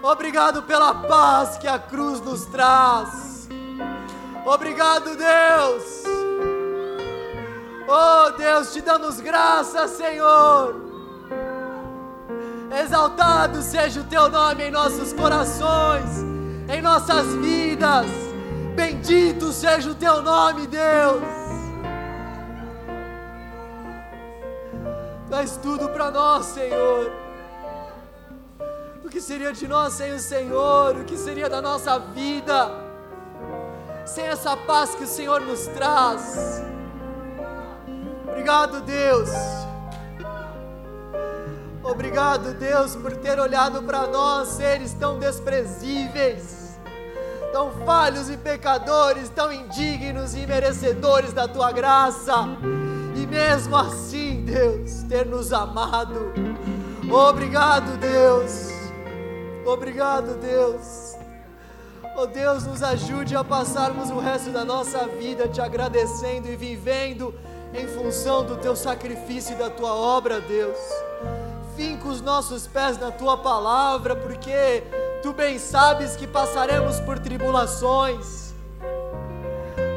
Obrigado 0.03 0.63
pela 0.63 0.95
paz 0.95 1.59
que 1.59 1.69
a 1.69 1.79
cruz 1.79 2.21
nos 2.21 2.47
traz. 2.47 3.49
Obrigado, 4.47 5.17
Deus. 5.17 6.05
Oh, 7.89 8.31
Deus, 8.39 8.73
te 8.73 8.81
damos 8.81 9.21
graças, 9.21 9.91
Senhor. 9.91 10.77
Exaltado 12.83 13.61
seja 13.63 14.01
o 14.01 14.05
teu 14.05 14.29
nome 14.29 14.65
em 14.65 14.71
nossos 14.71 15.13
corações, 15.13 16.25
em 16.69 16.81
nossas 16.81 17.35
vidas. 17.35 18.07
Bendito 18.77 19.53
seja 19.53 19.91
o 19.91 19.95
teu 19.95 20.23
nome, 20.23 20.67
Deus. 20.69 21.40
És 25.33 25.57
tudo 25.57 25.89
para 25.89 26.11
nós, 26.11 26.47
Senhor. 26.47 27.11
O 29.05 29.09
que 29.09 29.21
seria 29.21 29.53
de 29.53 29.67
nós 29.67 29.95
sem 29.95 30.13
o 30.13 30.19
Senhor? 30.19 30.97
O 30.97 31.05
que 31.05 31.17
seria 31.17 31.49
da 31.49 31.63
nossa 31.63 31.99
vida 31.99 32.71
sem 34.05 34.25
essa 34.25 34.57
paz 34.57 34.95
que 34.95 35.05
o 35.05 35.07
Senhor 35.07 35.41
nos 35.41 35.67
traz? 35.69 36.63
Obrigado, 38.29 38.81
Deus. 38.81 39.31
Obrigado, 41.83 42.55
Deus, 42.55 42.95
por 42.97 43.17
ter 43.17 43.39
olhado 43.39 43.83
para 43.83 44.07
nós, 44.07 44.49
seres 44.49 44.93
tão 44.95 45.19
desprezíveis, 45.19 46.79
tão 47.53 47.71
falhos 47.85 48.29
e 48.29 48.37
pecadores, 48.37 49.29
tão 49.29 49.53
indignos 49.53 50.35
e 50.35 50.47
merecedores 50.47 51.33
da 51.33 51.49
tua 51.49 51.73
graça, 51.73 52.35
e 53.21 53.27
mesmo 53.27 53.77
assim, 53.77 54.43
Deus, 54.45 55.03
ter 55.09 55.27
nos 55.27 55.53
amado. 55.53 56.33
Obrigado, 57.11 57.99
Deus. 57.99 58.69
Obrigado, 59.67 60.39
Deus. 60.39 61.17
Oh 62.17 62.27
Deus, 62.27 62.67
nos 62.67 62.83
ajude 62.83 63.37
a 63.37 63.45
passarmos 63.45 64.11
o 64.11 64.19
resto 64.19 64.51
da 64.51 64.65
nossa 64.65 65.07
vida 65.07 65.47
te 65.49 65.61
agradecendo 65.61 66.49
e 66.49 66.57
vivendo 66.57 67.35
em 67.73 67.87
função 67.87 68.45
do 68.45 68.57
teu 68.57 68.75
sacrifício 68.75 69.55
e 69.55 69.59
da 69.59 69.71
tua 69.71 69.95
obra, 69.95 70.41
Deus. 70.41 70.77
Finca 71.77 72.09
os 72.09 72.21
nossos 72.21 72.67
pés 72.67 72.99
na 72.99 73.11
tua 73.11 73.37
palavra, 73.37 74.17
porque 74.17 74.83
tu 75.23 75.33
bem 75.33 75.59
sabes 75.59 76.17
que 76.17 76.27
passaremos 76.27 76.99
por 77.01 77.19
tribulações. 77.19 78.53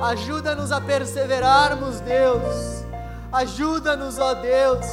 Ajuda-nos 0.02 0.72
a 0.72 0.80
perseverarmos, 0.80 2.00
Deus. 2.02 2.83
Ajuda-nos, 3.34 4.20
ó 4.20 4.36
Deus, 4.36 4.86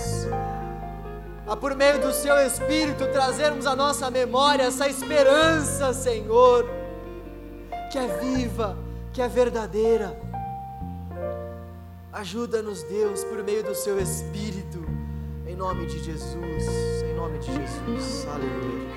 a 1.47 1.55
por 1.55 1.75
meio 1.75 2.01
do 2.01 2.11
seu 2.11 2.39
Espírito 2.39 3.07
trazermos 3.09 3.67
à 3.67 3.77
nossa 3.77 4.11
memória 4.11 4.62
essa 4.62 4.89
esperança, 4.89 5.93
Senhor, 5.93 6.65
que 7.93 7.99
é 7.99 8.07
viva, 8.19 8.79
que 9.12 9.21
é 9.21 9.29
verdadeira. 9.29 10.19
Ajuda-nos, 12.11 12.83
Deus, 12.85 13.23
por 13.25 13.45
meio 13.45 13.62
do 13.62 13.75
seu 13.75 14.01
Espírito, 14.01 14.83
em 15.47 15.55
nome 15.55 15.85
de 15.85 16.03
Jesus, 16.03 16.65
em 17.05 17.15
nome 17.15 17.39
de 17.41 17.47
Jesus. 17.47 18.27
Aleluia. 18.27 18.91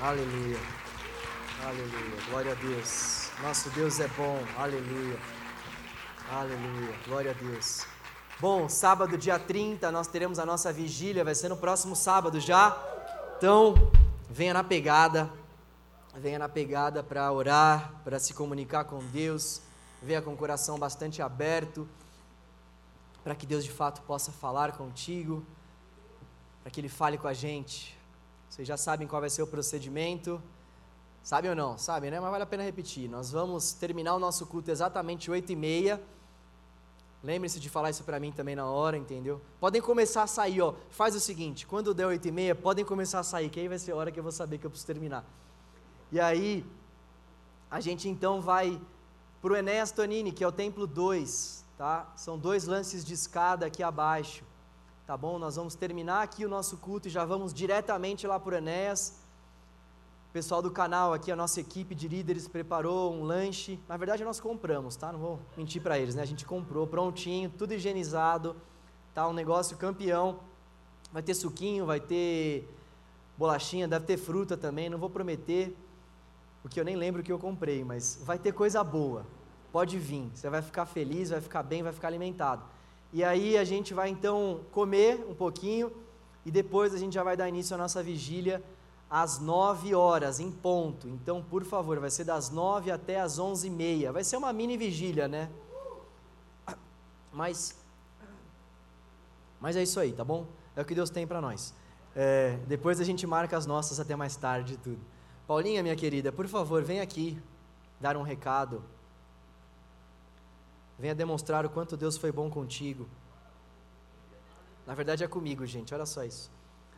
Aleluia. 0.00 0.58
Aleluia. 1.66 2.22
Glória 2.30 2.52
a 2.52 2.66
Deus. 2.66 3.28
Nosso 3.42 3.68
Deus 3.70 4.00
é 4.00 4.08
bom. 4.16 4.42
Aleluia. 4.56 5.18
Aleluia. 6.30 6.94
Glória 7.06 7.30
a 7.30 7.34
Deus. 7.34 7.86
Bom, 8.40 8.68
sábado, 8.68 9.16
dia 9.18 9.38
30, 9.38 9.90
nós 9.90 10.06
teremos 10.06 10.38
a 10.38 10.46
nossa 10.46 10.72
vigília, 10.72 11.24
vai 11.24 11.34
ser 11.34 11.48
no 11.48 11.56
próximo 11.56 11.96
sábado 11.96 12.38
já. 12.38 12.76
Então, 13.36 13.74
venha 14.30 14.54
na 14.54 14.62
pegada. 14.62 15.30
Venha 16.14 16.38
na 16.38 16.48
pegada 16.48 17.02
para 17.02 17.30
orar, 17.32 17.92
para 18.04 18.18
se 18.18 18.34
comunicar 18.34 18.84
com 18.84 18.98
Deus 18.98 19.62
venha 20.02 20.22
com 20.22 20.32
o 20.32 20.36
coração 20.36 20.78
bastante 20.78 21.20
aberto, 21.20 21.88
para 23.24 23.34
que 23.34 23.46
Deus 23.46 23.64
de 23.64 23.70
fato 23.70 24.00
possa 24.02 24.30
falar 24.30 24.72
contigo, 24.72 25.44
para 26.62 26.70
que 26.70 26.80
Ele 26.80 26.88
fale 26.88 27.18
com 27.18 27.26
a 27.26 27.34
gente. 27.34 27.98
Vocês 28.48 28.66
já 28.66 28.76
sabem 28.76 29.06
qual 29.06 29.20
vai 29.20 29.30
ser 29.30 29.42
o 29.42 29.46
procedimento. 29.46 30.40
Sabem 31.22 31.50
ou 31.50 31.56
não? 31.56 31.76
Sabem, 31.76 32.10
né? 32.10 32.20
Mas 32.20 32.30
vale 32.30 32.44
a 32.44 32.46
pena 32.46 32.62
repetir. 32.62 33.08
Nós 33.08 33.30
vamos 33.30 33.72
terminar 33.72 34.14
o 34.14 34.18
nosso 34.18 34.46
culto 34.46 34.70
exatamente 34.70 35.30
8 35.30 35.52
e 35.52 35.56
meia. 35.56 36.02
Lembre-se 37.22 37.58
de 37.58 37.68
falar 37.68 37.90
isso 37.90 38.04
para 38.04 38.20
mim 38.20 38.30
também 38.30 38.54
na 38.54 38.66
hora, 38.66 38.96
entendeu? 38.96 39.40
Podem 39.58 39.82
começar 39.82 40.22
a 40.22 40.26
sair, 40.26 40.60
ó. 40.60 40.74
Faz 40.90 41.14
o 41.16 41.20
seguinte, 41.20 41.66
quando 41.66 41.92
der 41.92 42.06
8 42.06 42.28
e 42.28 42.30
meia, 42.30 42.54
podem 42.54 42.84
começar 42.84 43.18
a 43.18 43.24
sair, 43.24 43.48
que 43.50 43.58
aí 43.58 43.66
vai 43.66 43.78
ser 43.78 43.92
a 43.92 43.96
hora 43.96 44.12
que 44.12 44.18
eu 44.20 44.22
vou 44.22 44.30
saber 44.30 44.58
que 44.58 44.66
eu 44.66 44.70
preciso 44.70 44.86
terminar. 44.86 45.24
E 46.12 46.20
aí, 46.20 46.64
a 47.70 47.80
gente 47.80 48.08
então 48.08 48.40
vai 48.40 48.80
para 49.42 49.52
o 49.52 49.56
Enéas 49.56 49.90
Tonini, 49.90 50.32
que 50.32 50.44
é 50.44 50.48
o 50.48 50.52
templo 50.52 50.86
2, 50.86 51.64
tá? 51.76 52.12
São 52.16 52.38
dois 52.38 52.66
lances 52.66 53.04
de 53.04 53.14
escada 53.14 53.66
aqui 53.66 53.82
abaixo, 53.82 54.44
tá 55.06 55.16
bom? 55.16 55.38
Nós 55.38 55.56
vamos 55.56 55.74
terminar 55.74 56.22
aqui 56.22 56.44
o 56.44 56.48
nosso 56.48 56.76
culto 56.76 57.08
e 57.08 57.10
já 57.10 57.24
vamos 57.24 57.52
diretamente 57.52 58.26
lá 58.26 58.38
para 58.38 58.54
o 58.54 58.58
Enéas. 58.58 59.14
O 60.28 60.32
pessoal 60.32 60.60
do 60.60 60.70
canal 60.70 61.12
aqui, 61.12 61.32
a 61.32 61.36
nossa 61.36 61.60
equipe 61.60 61.94
de 61.94 62.06
líderes 62.06 62.46
preparou 62.46 63.14
um 63.14 63.22
lanche. 63.22 63.80
Na 63.88 63.96
verdade, 63.96 64.24
nós 64.24 64.38
compramos, 64.38 64.94
tá? 64.94 65.10
Não 65.10 65.18
vou 65.18 65.40
mentir 65.56 65.82
para 65.82 65.98
eles, 65.98 66.14
né? 66.14 66.22
A 66.22 66.26
gente 66.26 66.44
comprou 66.44 66.86
prontinho, 66.86 67.50
tudo 67.50 67.74
higienizado, 67.74 68.54
tá? 69.14 69.26
Um 69.26 69.32
negócio 69.32 69.76
campeão. 69.76 70.40
Vai 71.12 71.22
ter 71.22 71.34
suquinho, 71.34 71.86
vai 71.86 71.98
ter 71.98 72.68
bolachinha, 73.36 73.88
deve 73.88 74.04
ter 74.04 74.16
fruta 74.16 74.56
também, 74.56 74.90
não 74.90 74.98
vou 74.98 75.08
prometer 75.08 75.76
porque 76.62 76.78
eu 76.78 76.84
nem 76.84 76.96
lembro 76.96 77.20
o 77.20 77.24
que 77.24 77.32
eu 77.32 77.38
comprei, 77.38 77.84
mas 77.84 78.20
vai 78.22 78.38
ter 78.38 78.52
coisa 78.52 78.82
boa. 78.82 79.26
Pode 79.72 79.98
vir, 79.98 80.30
você 80.34 80.50
vai 80.50 80.62
ficar 80.62 80.86
feliz, 80.86 81.30
vai 81.30 81.40
ficar 81.40 81.62
bem, 81.62 81.82
vai 81.82 81.92
ficar 81.92 82.08
alimentado. 82.08 82.62
E 83.12 83.24
aí 83.24 83.56
a 83.56 83.64
gente 83.64 83.94
vai 83.94 84.08
então 84.08 84.60
comer 84.72 85.24
um 85.28 85.34
pouquinho 85.34 85.92
e 86.44 86.50
depois 86.50 86.94
a 86.94 86.98
gente 86.98 87.14
já 87.14 87.22
vai 87.22 87.36
dar 87.36 87.48
início 87.48 87.74
à 87.74 87.78
nossa 87.78 88.02
vigília 88.02 88.62
às 89.10 89.38
9 89.38 89.94
horas, 89.94 90.38
em 90.38 90.50
ponto. 90.50 91.08
Então, 91.08 91.42
por 91.42 91.64
favor, 91.64 91.98
vai 91.98 92.10
ser 92.10 92.24
das 92.24 92.50
9 92.50 92.90
até 92.90 93.20
as 93.20 93.38
11 93.38 93.66
e 93.66 93.70
meia. 93.70 94.12
Vai 94.12 94.22
ser 94.22 94.36
uma 94.36 94.52
mini 94.52 94.76
vigília, 94.76 95.26
né? 95.26 95.50
Mas, 97.32 97.76
mas 99.60 99.76
é 99.76 99.82
isso 99.82 99.98
aí, 100.00 100.12
tá 100.12 100.24
bom? 100.24 100.46
É 100.74 100.82
o 100.82 100.84
que 100.84 100.94
Deus 100.94 101.10
tem 101.10 101.26
para 101.26 101.40
nós. 101.40 101.74
É, 102.14 102.58
depois 102.66 103.00
a 103.00 103.04
gente 103.04 103.26
marca 103.26 103.56
as 103.56 103.66
nossas 103.66 104.00
até 104.00 104.16
mais 104.16 104.36
tarde 104.36 104.74
e 104.74 104.76
tudo. 104.76 105.00
Paulinha, 105.46 105.82
minha 105.82 105.96
querida, 105.96 106.30
por 106.30 106.46
favor, 106.46 106.82
vem 106.82 107.00
aqui 107.00 107.40
dar 108.00 108.16
um 108.16 108.22
recado. 108.22 108.82
Venha 110.98 111.14
demonstrar 111.14 111.64
o 111.64 111.70
quanto 111.70 111.96
Deus 111.96 112.16
foi 112.16 112.32
bom 112.32 112.50
contigo. 112.50 113.08
Na 114.86 114.94
verdade 114.94 115.22
é 115.22 115.28
comigo, 115.28 115.64
gente, 115.64 115.94
olha 115.94 116.06
só 116.06 116.24
isso. 116.24 116.50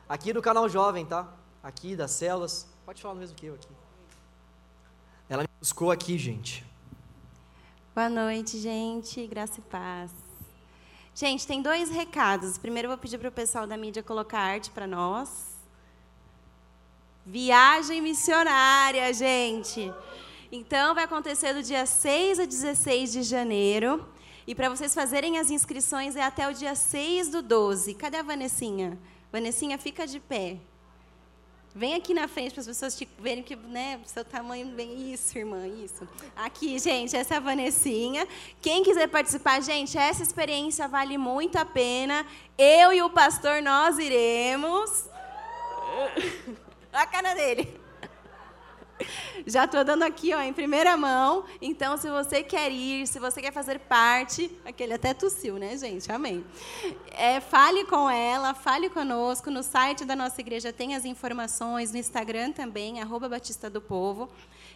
Aqui 0.09 0.33
no 0.33 0.41
canal 0.41 0.69
Jovem, 0.69 1.05
tá? 1.05 1.29
Aqui 1.63 1.95
das 1.95 2.11
celas. 2.13 2.67
Pode 2.87 3.03
falar 3.03 3.15
mesmo 3.15 3.37
que 3.37 3.47
eu 3.47 3.55
aqui. 3.55 3.69
Ela 5.29 5.43
me 5.43 5.49
buscou 5.59 5.91
aqui, 5.91 6.19
gente. 6.19 6.65
Boa 7.95 8.09
noite, 8.09 8.59
gente. 8.59 9.27
Graça 9.27 9.61
e 9.61 9.63
paz. 9.63 10.11
Gente, 11.15 11.47
tem 11.47 11.61
dois 11.61 11.91
recados. 11.91 12.57
Primeiro 12.57 12.87
eu 12.87 12.91
vou 12.91 12.99
pedir 12.99 13.19
para 13.19 13.29
o 13.29 13.33
pessoal 13.33 13.67
da 13.67 13.77
mídia 13.77 14.03
colocar 14.03 14.39
arte 14.39 14.71
para 14.71 14.87
nós. 14.87 15.51
Viagem 17.27 18.01
missionária, 18.01 19.13
gente. 19.13 19.93
Então, 20.51 20.95
vai 20.95 21.05
acontecer 21.05 21.53
do 21.53 21.63
dia 21.63 21.85
6 21.85 22.41
a 22.41 22.45
16 22.47 23.13
de 23.13 23.23
janeiro. 23.23 24.09
E 24.47 24.55
para 24.55 24.71
vocês 24.71 24.95
fazerem 24.95 25.39
as 25.39 25.51
inscrições 25.51 26.17
é 26.17 26.23
até 26.23 26.49
o 26.49 26.55
dia 26.55 26.75
6 26.75 27.29
do 27.29 27.43
12. 27.43 27.95
Cadê 27.95 28.17
a 28.17 28.23
Vanessinha? 28.23 28.99
Vanessinha, 29.31 29.79
fica 29.79 30.07
de 30.07 30.19
pé. 30.19 30.59
Vem 31.73 31.95
aqui 31.95 32.13
na 32.13 32.27
frente 32.27 32.53
para 32.53 32.63
as 32.63 32.67
pessoas 32.67 32.97
te 32.97 33.09
verem 33.19 33.45
que, 33.45 33.55
né, 33.55 34.01
seu 34.05 34.25
tamanho 34.25 34.67
bem 34.69 35.13
isso, 35.13 35.39
irmã, 35.39 35.69
isso. 35.69 36.07
Aqui, 36.35 36.79
gente, 36.81 37.17
essa 37.17 37.35
é 37.35 37.37
a 37.37 37.41
Vanessinha. 37.41 38.27
Quem 38.61 38.83
quiser 38.83 39.07
participar, 39.07 39.63
gente, 39.63 39.97
essa 39.97 40.23
experiência 40.23 40.89
vale 40.89 41.17
muito 41.17 41.57
a 41.57 41.65
pena. 41.65 42.27
Eu 42.59 42.93
e 42.93 43.01
o 43.03 43.11
pastor 43.11 43.63
nós 43.63 43.99
iremos. 43.99 45.09
a 46.93 47.07
cara 47.07 47.35
dele. 47.35 47.80
Já 49.47 49.65
estou 49.65 49.85
dando 49.85 50.03
aqui 50.03 50.35
ó, 50.35 50.41
em 50.41 50.53
primeira 50.53 50.97
mão. 50.97 51.45
Então, 51.61 51.97
se 51.97 52.09
você 52.11 52.43
quer 52.43 52.71
ir, 52.71 53.07
se 53.07 53.19
você 53.19 53.41
quer 53.41 53.53
fazer 53.53 53.79
parte, 53.81 54.51
aquele 54.65 54.95
até 54.95 55.15
tossiu, 55.15 55.59
né, 55.59 55.77
gente? 55.77 56.11
Amém. 56.11 56.45
É, 57.11 57.41
fale 57.41 57.85
com 57.85 58.09
ela, 58.09 58.55
fale 58.55 58.91
conosco. 58.91 59.51
No 59.51 59.63
site 59.63 60.05
da 60.05 60.17
nossa 60.17 60.41
igreja 60.41 60.73
tem 60.73 60.95
as 60.95 61.05
informações, 61.05 61.93
no 61.93 61.99
Instagram 61.99 62.53
também, 62.53 63.01
arroba 63.01 63.29
Batista 63.29 63.69
do 63.71 63.81
Povo. 63.81 64.31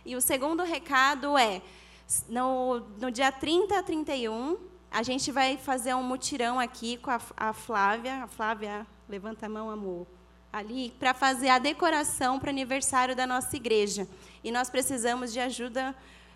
E 0.04 0.16
o 0.16 0.20
segundo 0.20 0.62
recado 0.62 1.36
é: 1.36 1.62
No, 2.28 2.80
no 2.98 3.10
dia 3.10 3.32
30 3.32 3.78
a 3.78 3.82
31, 3.82 4.58
a 4.90 5.02
gente 5.02 5.32
vai 5.32 5.56
fazer 5.56 5.94
um 5.94 6.02
mutirão 6.02 6.60
aqui 6.60 6.96
com 6.98 7.10
a, 7.10 7.20
a 7.36 7.52
Flávia. 7.52 8.24
A 8.24 8.26
Flávia, 8.26 8.86
levanta 9.08 9.46
a 9.46 9.48
mão, 9.48 9.70
amor. 9.70 10.06
Ali, 10.54 10.94
para 11.00 11.12
fazer 11.12 11.48
a 11.48 11.58
decoração 11.58 12.38
para 12.38 12.46
o 12.46 12.50
aniversário 12.50 13.16
da 13.16 13.26
nossa 13.26 13.56
igreja. 13.56 14.06
E 14.44 14.52
nós 14.52 14.70
precisamos 14.70 15.32
de 15.32 15.40
ajuda 15.40 15.92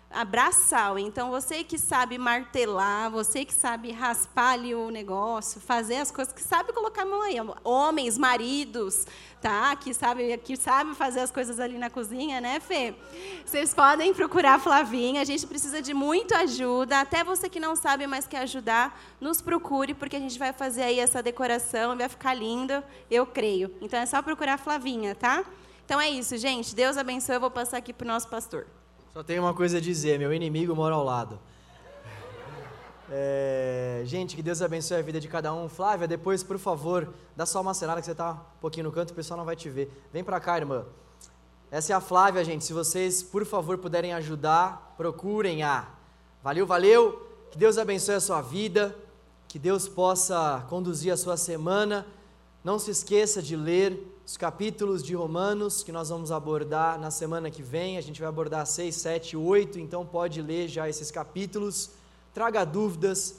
abraçal. 0.09 0.97
Então, 0.97 1.29
você 1.29 1.63
que 1.63 1.77
sabe 1.77 2.17
martelar, 2.17 3.11
você 3.11 3.45
que 3.45 3.53
sabe 3.53 3.91
raspar 3.91 4.53
ali 4.53 4.73
o 4.73 4.89
negócio, 4.89 5.61
fazer 5.61 5.97
as 5.97 6.09
coisas, 6.09 6.33
que 6.33 6.41
sabe 6.41 6.73
colocar 6.73 7.03
a 7.03 7.05
mão 7.05 7.21
aí. 7.21 7.35
Homens, 7.63 8.17
maridos, 8.17 9.05
tá? 9.41 9.75
Que 9.75 9.93
sabe, 9.93 10.37
que 10.39 10.57
sabe 10.57 10.95
fazer 10.95 11.19
as 11.19 11.31
coisas 11.31 11.59
ali 11.59 11.77
na 11.77 11.89
cozinha, 11.89 12.41
né, 12.41 12.59
Fê? 12.59 12.95
Vocês 13.45 13.73
podem 13.73 14.13
procurar 14.13 14.55
a 14.55 14.59
Flavinha, 14.59 15.21
a 15.21 15.25
gente 15.25 15.45
precisa 15.45 15.81
de 15.81 15.93
muita 15.93 16.39
ajuda. 16.39 17.01
Até 17.01 17.23
você 17.23 17.47
que 17.47 17.59
não 17.59 17.75
sabe, 17.75 18.07
mas 18.07 18.25
quer 18.25 18.39
ajudar, 18.39 18.99
nos 19.21 19.41
procure, 19.41 19.93
porque 19.93 20.15
a 20.15 20.19
gente 20.19 20.39
vai 20.39 20.51
fazer 20.51 20.83
aí 20.83 20.99
essa 20.99 21.21
decoração, 21.21 21.95
vai 21.95 22.09
ficar 22.09 22.33
lindo, 22.33 22.83
eu 23.11 23.25
creio. 23.25 23.73
Então, 23.79 23.99
é 23.99 24.05
só 24.05 24.21
procurar 24.21 24.55
a 24.55 24.57
Flavinha, 24.57 25.13
tá? 25.13 25.45
Então 25.85 25.99
é 25.99 26.07
isso, 26.07 26.37
gente. 26.37 26.75
Deus 26.75 26.97
abençoe. 26.97 27.35
Eu 27.35 27.39
vou 27.39 27.49
passar 27.49 27.77
aqui 27.77 27.91
para 27.91 28.05
o 28.05 28.07
nosso 28.07 28.27
pastor. 28.27 28.67
Só 29.13 29.23
tenho 29.23 29.41
uma 29.41 29.53
coisa 29.53 29.77
a 29.77 29.81
dizer: 29.81 30.19
meu 30.19 30.33
inimigo 30.33 30.75
mora 30.75 30.95
ao 30.95 31.03
lado. 31.03 31.39
É, 33.11 34.03
gente, 34.05 34.35
que 34.35 34.43
Deus 34.43 34.61
abençoe 34.61 34.97
a 34.97 35.01
vida 35.01 35.19
de 35.19 35.27
cada 35.27 35.51
um. 35.51 35.67
Flávia, 35.67 36.07
depois, 36.07 36.43
por 36.43 36.59
favor, 36.59 37.11
dá 37.35 37.45
só 37.45 37.59
uma 37.59 37.73
cenada 37.73 37.99
que 37.99 38.05
você 38.05 38.11
está 38.11 38.33
um 38.33 38.59
pouquinho 38.61 38.85
no 38.85 38.91
canto, 38.91 39.11
o 39.11 39.15
pessoal 39.15 39.37
não 39.37 39.45
vai 39.45 39.55
te 39.55 39.67
ver. 39.69 39.91
Vem 40.13 40.23
para 40.23 40.39
cá, 40.39 40.57
irmã. 40.57 40.85
Essa 41.71 41.93
é 41.93 41.95
a 41.95 42.01
Flávia, 42.01 42.43
gente. 42.43 42.63
Se 42.65 42.73
vocês, 42.73 43.23
por 43.23 43.45
favor, 43.45 43.77
puderem 43.79 44.13
ajudar, 44.13 44.93
procurem-a. 44.95 45.87
Valeu, 46.43 46.65
valeu. 46.67 47.27
Que 47.51 47.57
Deus 47.57 47.77
abençoe 47.77 48.15
a 48.15 48.19
sua 48.19 48.41
vida. 48.41 48.95
Que 49.47 49.57
Deus 49.57 49.87
possa 49.87 50.65
conduzir 50.69 51.11
a 51.11 51.17
sua 51.17 51.35
semana. 51.35 52.05
Não 52.63 52.77
se 52.77 52.91
esqueça 52.91 53.41
de 53.41 53.55
ler 53.55 54.18
os 54.29 54.37
capítulos 54.37 55.01
de 55.01 55.15
Romanos 55.15 55.81
que 55.81 55.91
nós 55.91 56.09
vamos 56.09 56.31
abordar 56.31 56.99
na 56.99 57.09
semana 57.09 57.49
que 57.49 57.63
vem. 57.63 57.97
A 57.97 58.01
gente 58.01 58.19
vai 58.19 58.29
abordar 58.29 58.63
6, 58.63 58.95
7, 58.95 59.35
8, 59.35 59.79
então 59.79 60.05
pode 60.05 60.39
ler 60.39 60.67
já 60.67 60.87
esses 60.87 61.09
capítulos. 61.09 61.89
Traga 62.31 62.63
dúvidas, 62.63 63.37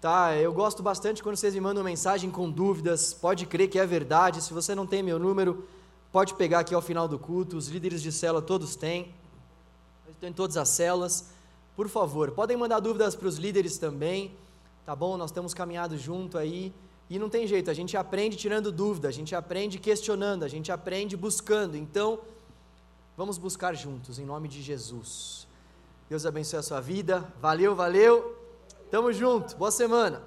tá? 0.00 0.36
Eu 0.36 0.52
gosto 0.52 0.80
bastante 0.80 1.24
quando 1.24 1.34
vocês 1.34 1.52
me 1.54 1.60
mandam 1.60 1.82
mensagem 1.82 2.30
com 2.30 2.48
dúvidas. 2.48 3.12
Pode 3.12 3.46
crer 3.46 3.68
que 3.68 3.80
é 3.80 3.84
verdade. 3.84 4.40
Se 4.40 4.54
você 4.54 4.76
não 4.76 4.86
tem 4.86 5.02
meu 5.02 5.18
número, 5.18 5.66
pode 6.12 6.34
pegar 6.34 6.60
aqui 6.60 6.72
ao 6.72 6.80
final 6.80 7.08
do 7.08 7.18
culto. 7.18 7.56
Os 7.56 7.66
líderes 7.66 8.00
de 8.00 8.12
célula 8.12 8.40
todos 8.40 8.76
têm. 8.76 9.12
Eu 10.06 10.12
estou 10.12 10.28
em 10.28 10.32
todas 10.32 10.56
as 10.56 10.68
células. 10.68 11.30
Por 11.74 11.88
favor, 11.88 12.30
podem 12.30 12.56
mandar 12.56 12.78
dúvidas 12.78 13.16
para 13.16 13.26
os 13.26 13.38
líderes 13.38 13.76
também, 13.76 14.30
tá 14.86 14.94
bom? 14.94 15.16
Nós 15.16 15.32
temos 15.32 15.52
caminhado 15.52 15.98
junto 15.98 16.38
aí. 16.38 16.72
E 17.10 17.18
não 17.18 17.28
tem 17.28 17.46
jeito, 17.46 17.70
a 17.70 17.74
gente 17.74 17.96
aprende 17.96 18.36
tirando 18.36 18.72
dúvida, 18.72 19.08
a 19.08 19.12
gente 19.12 19.34
aprende 19.34 19.78
questionando, 19.78 20.44
a 20.44 20.48
gente 20.48 20.72
aprende 20.72 21.16
buscando. 21.16 21.76
Então, 21.76 22.20
vamos 23.16 23.38
buscar 23.38 23.74
juntos, 23.74 24.18
em 24.18 24.24
nome 24.24 24.48
de 24.48 24.62
Jesus. 24.62 25.46
Deus 26.08 26.26
abençoe 26.26 26.58
a 26.58 26.62
sua 26.62 26.80
vida. 26.80 27.32
Valeu, 27.40 27.74
valeu. 27.74 28.36
Tamo 28.90 29.12
junto. 29.12 29.56
Boa 29.56 29.70
semana. 29.70 30.22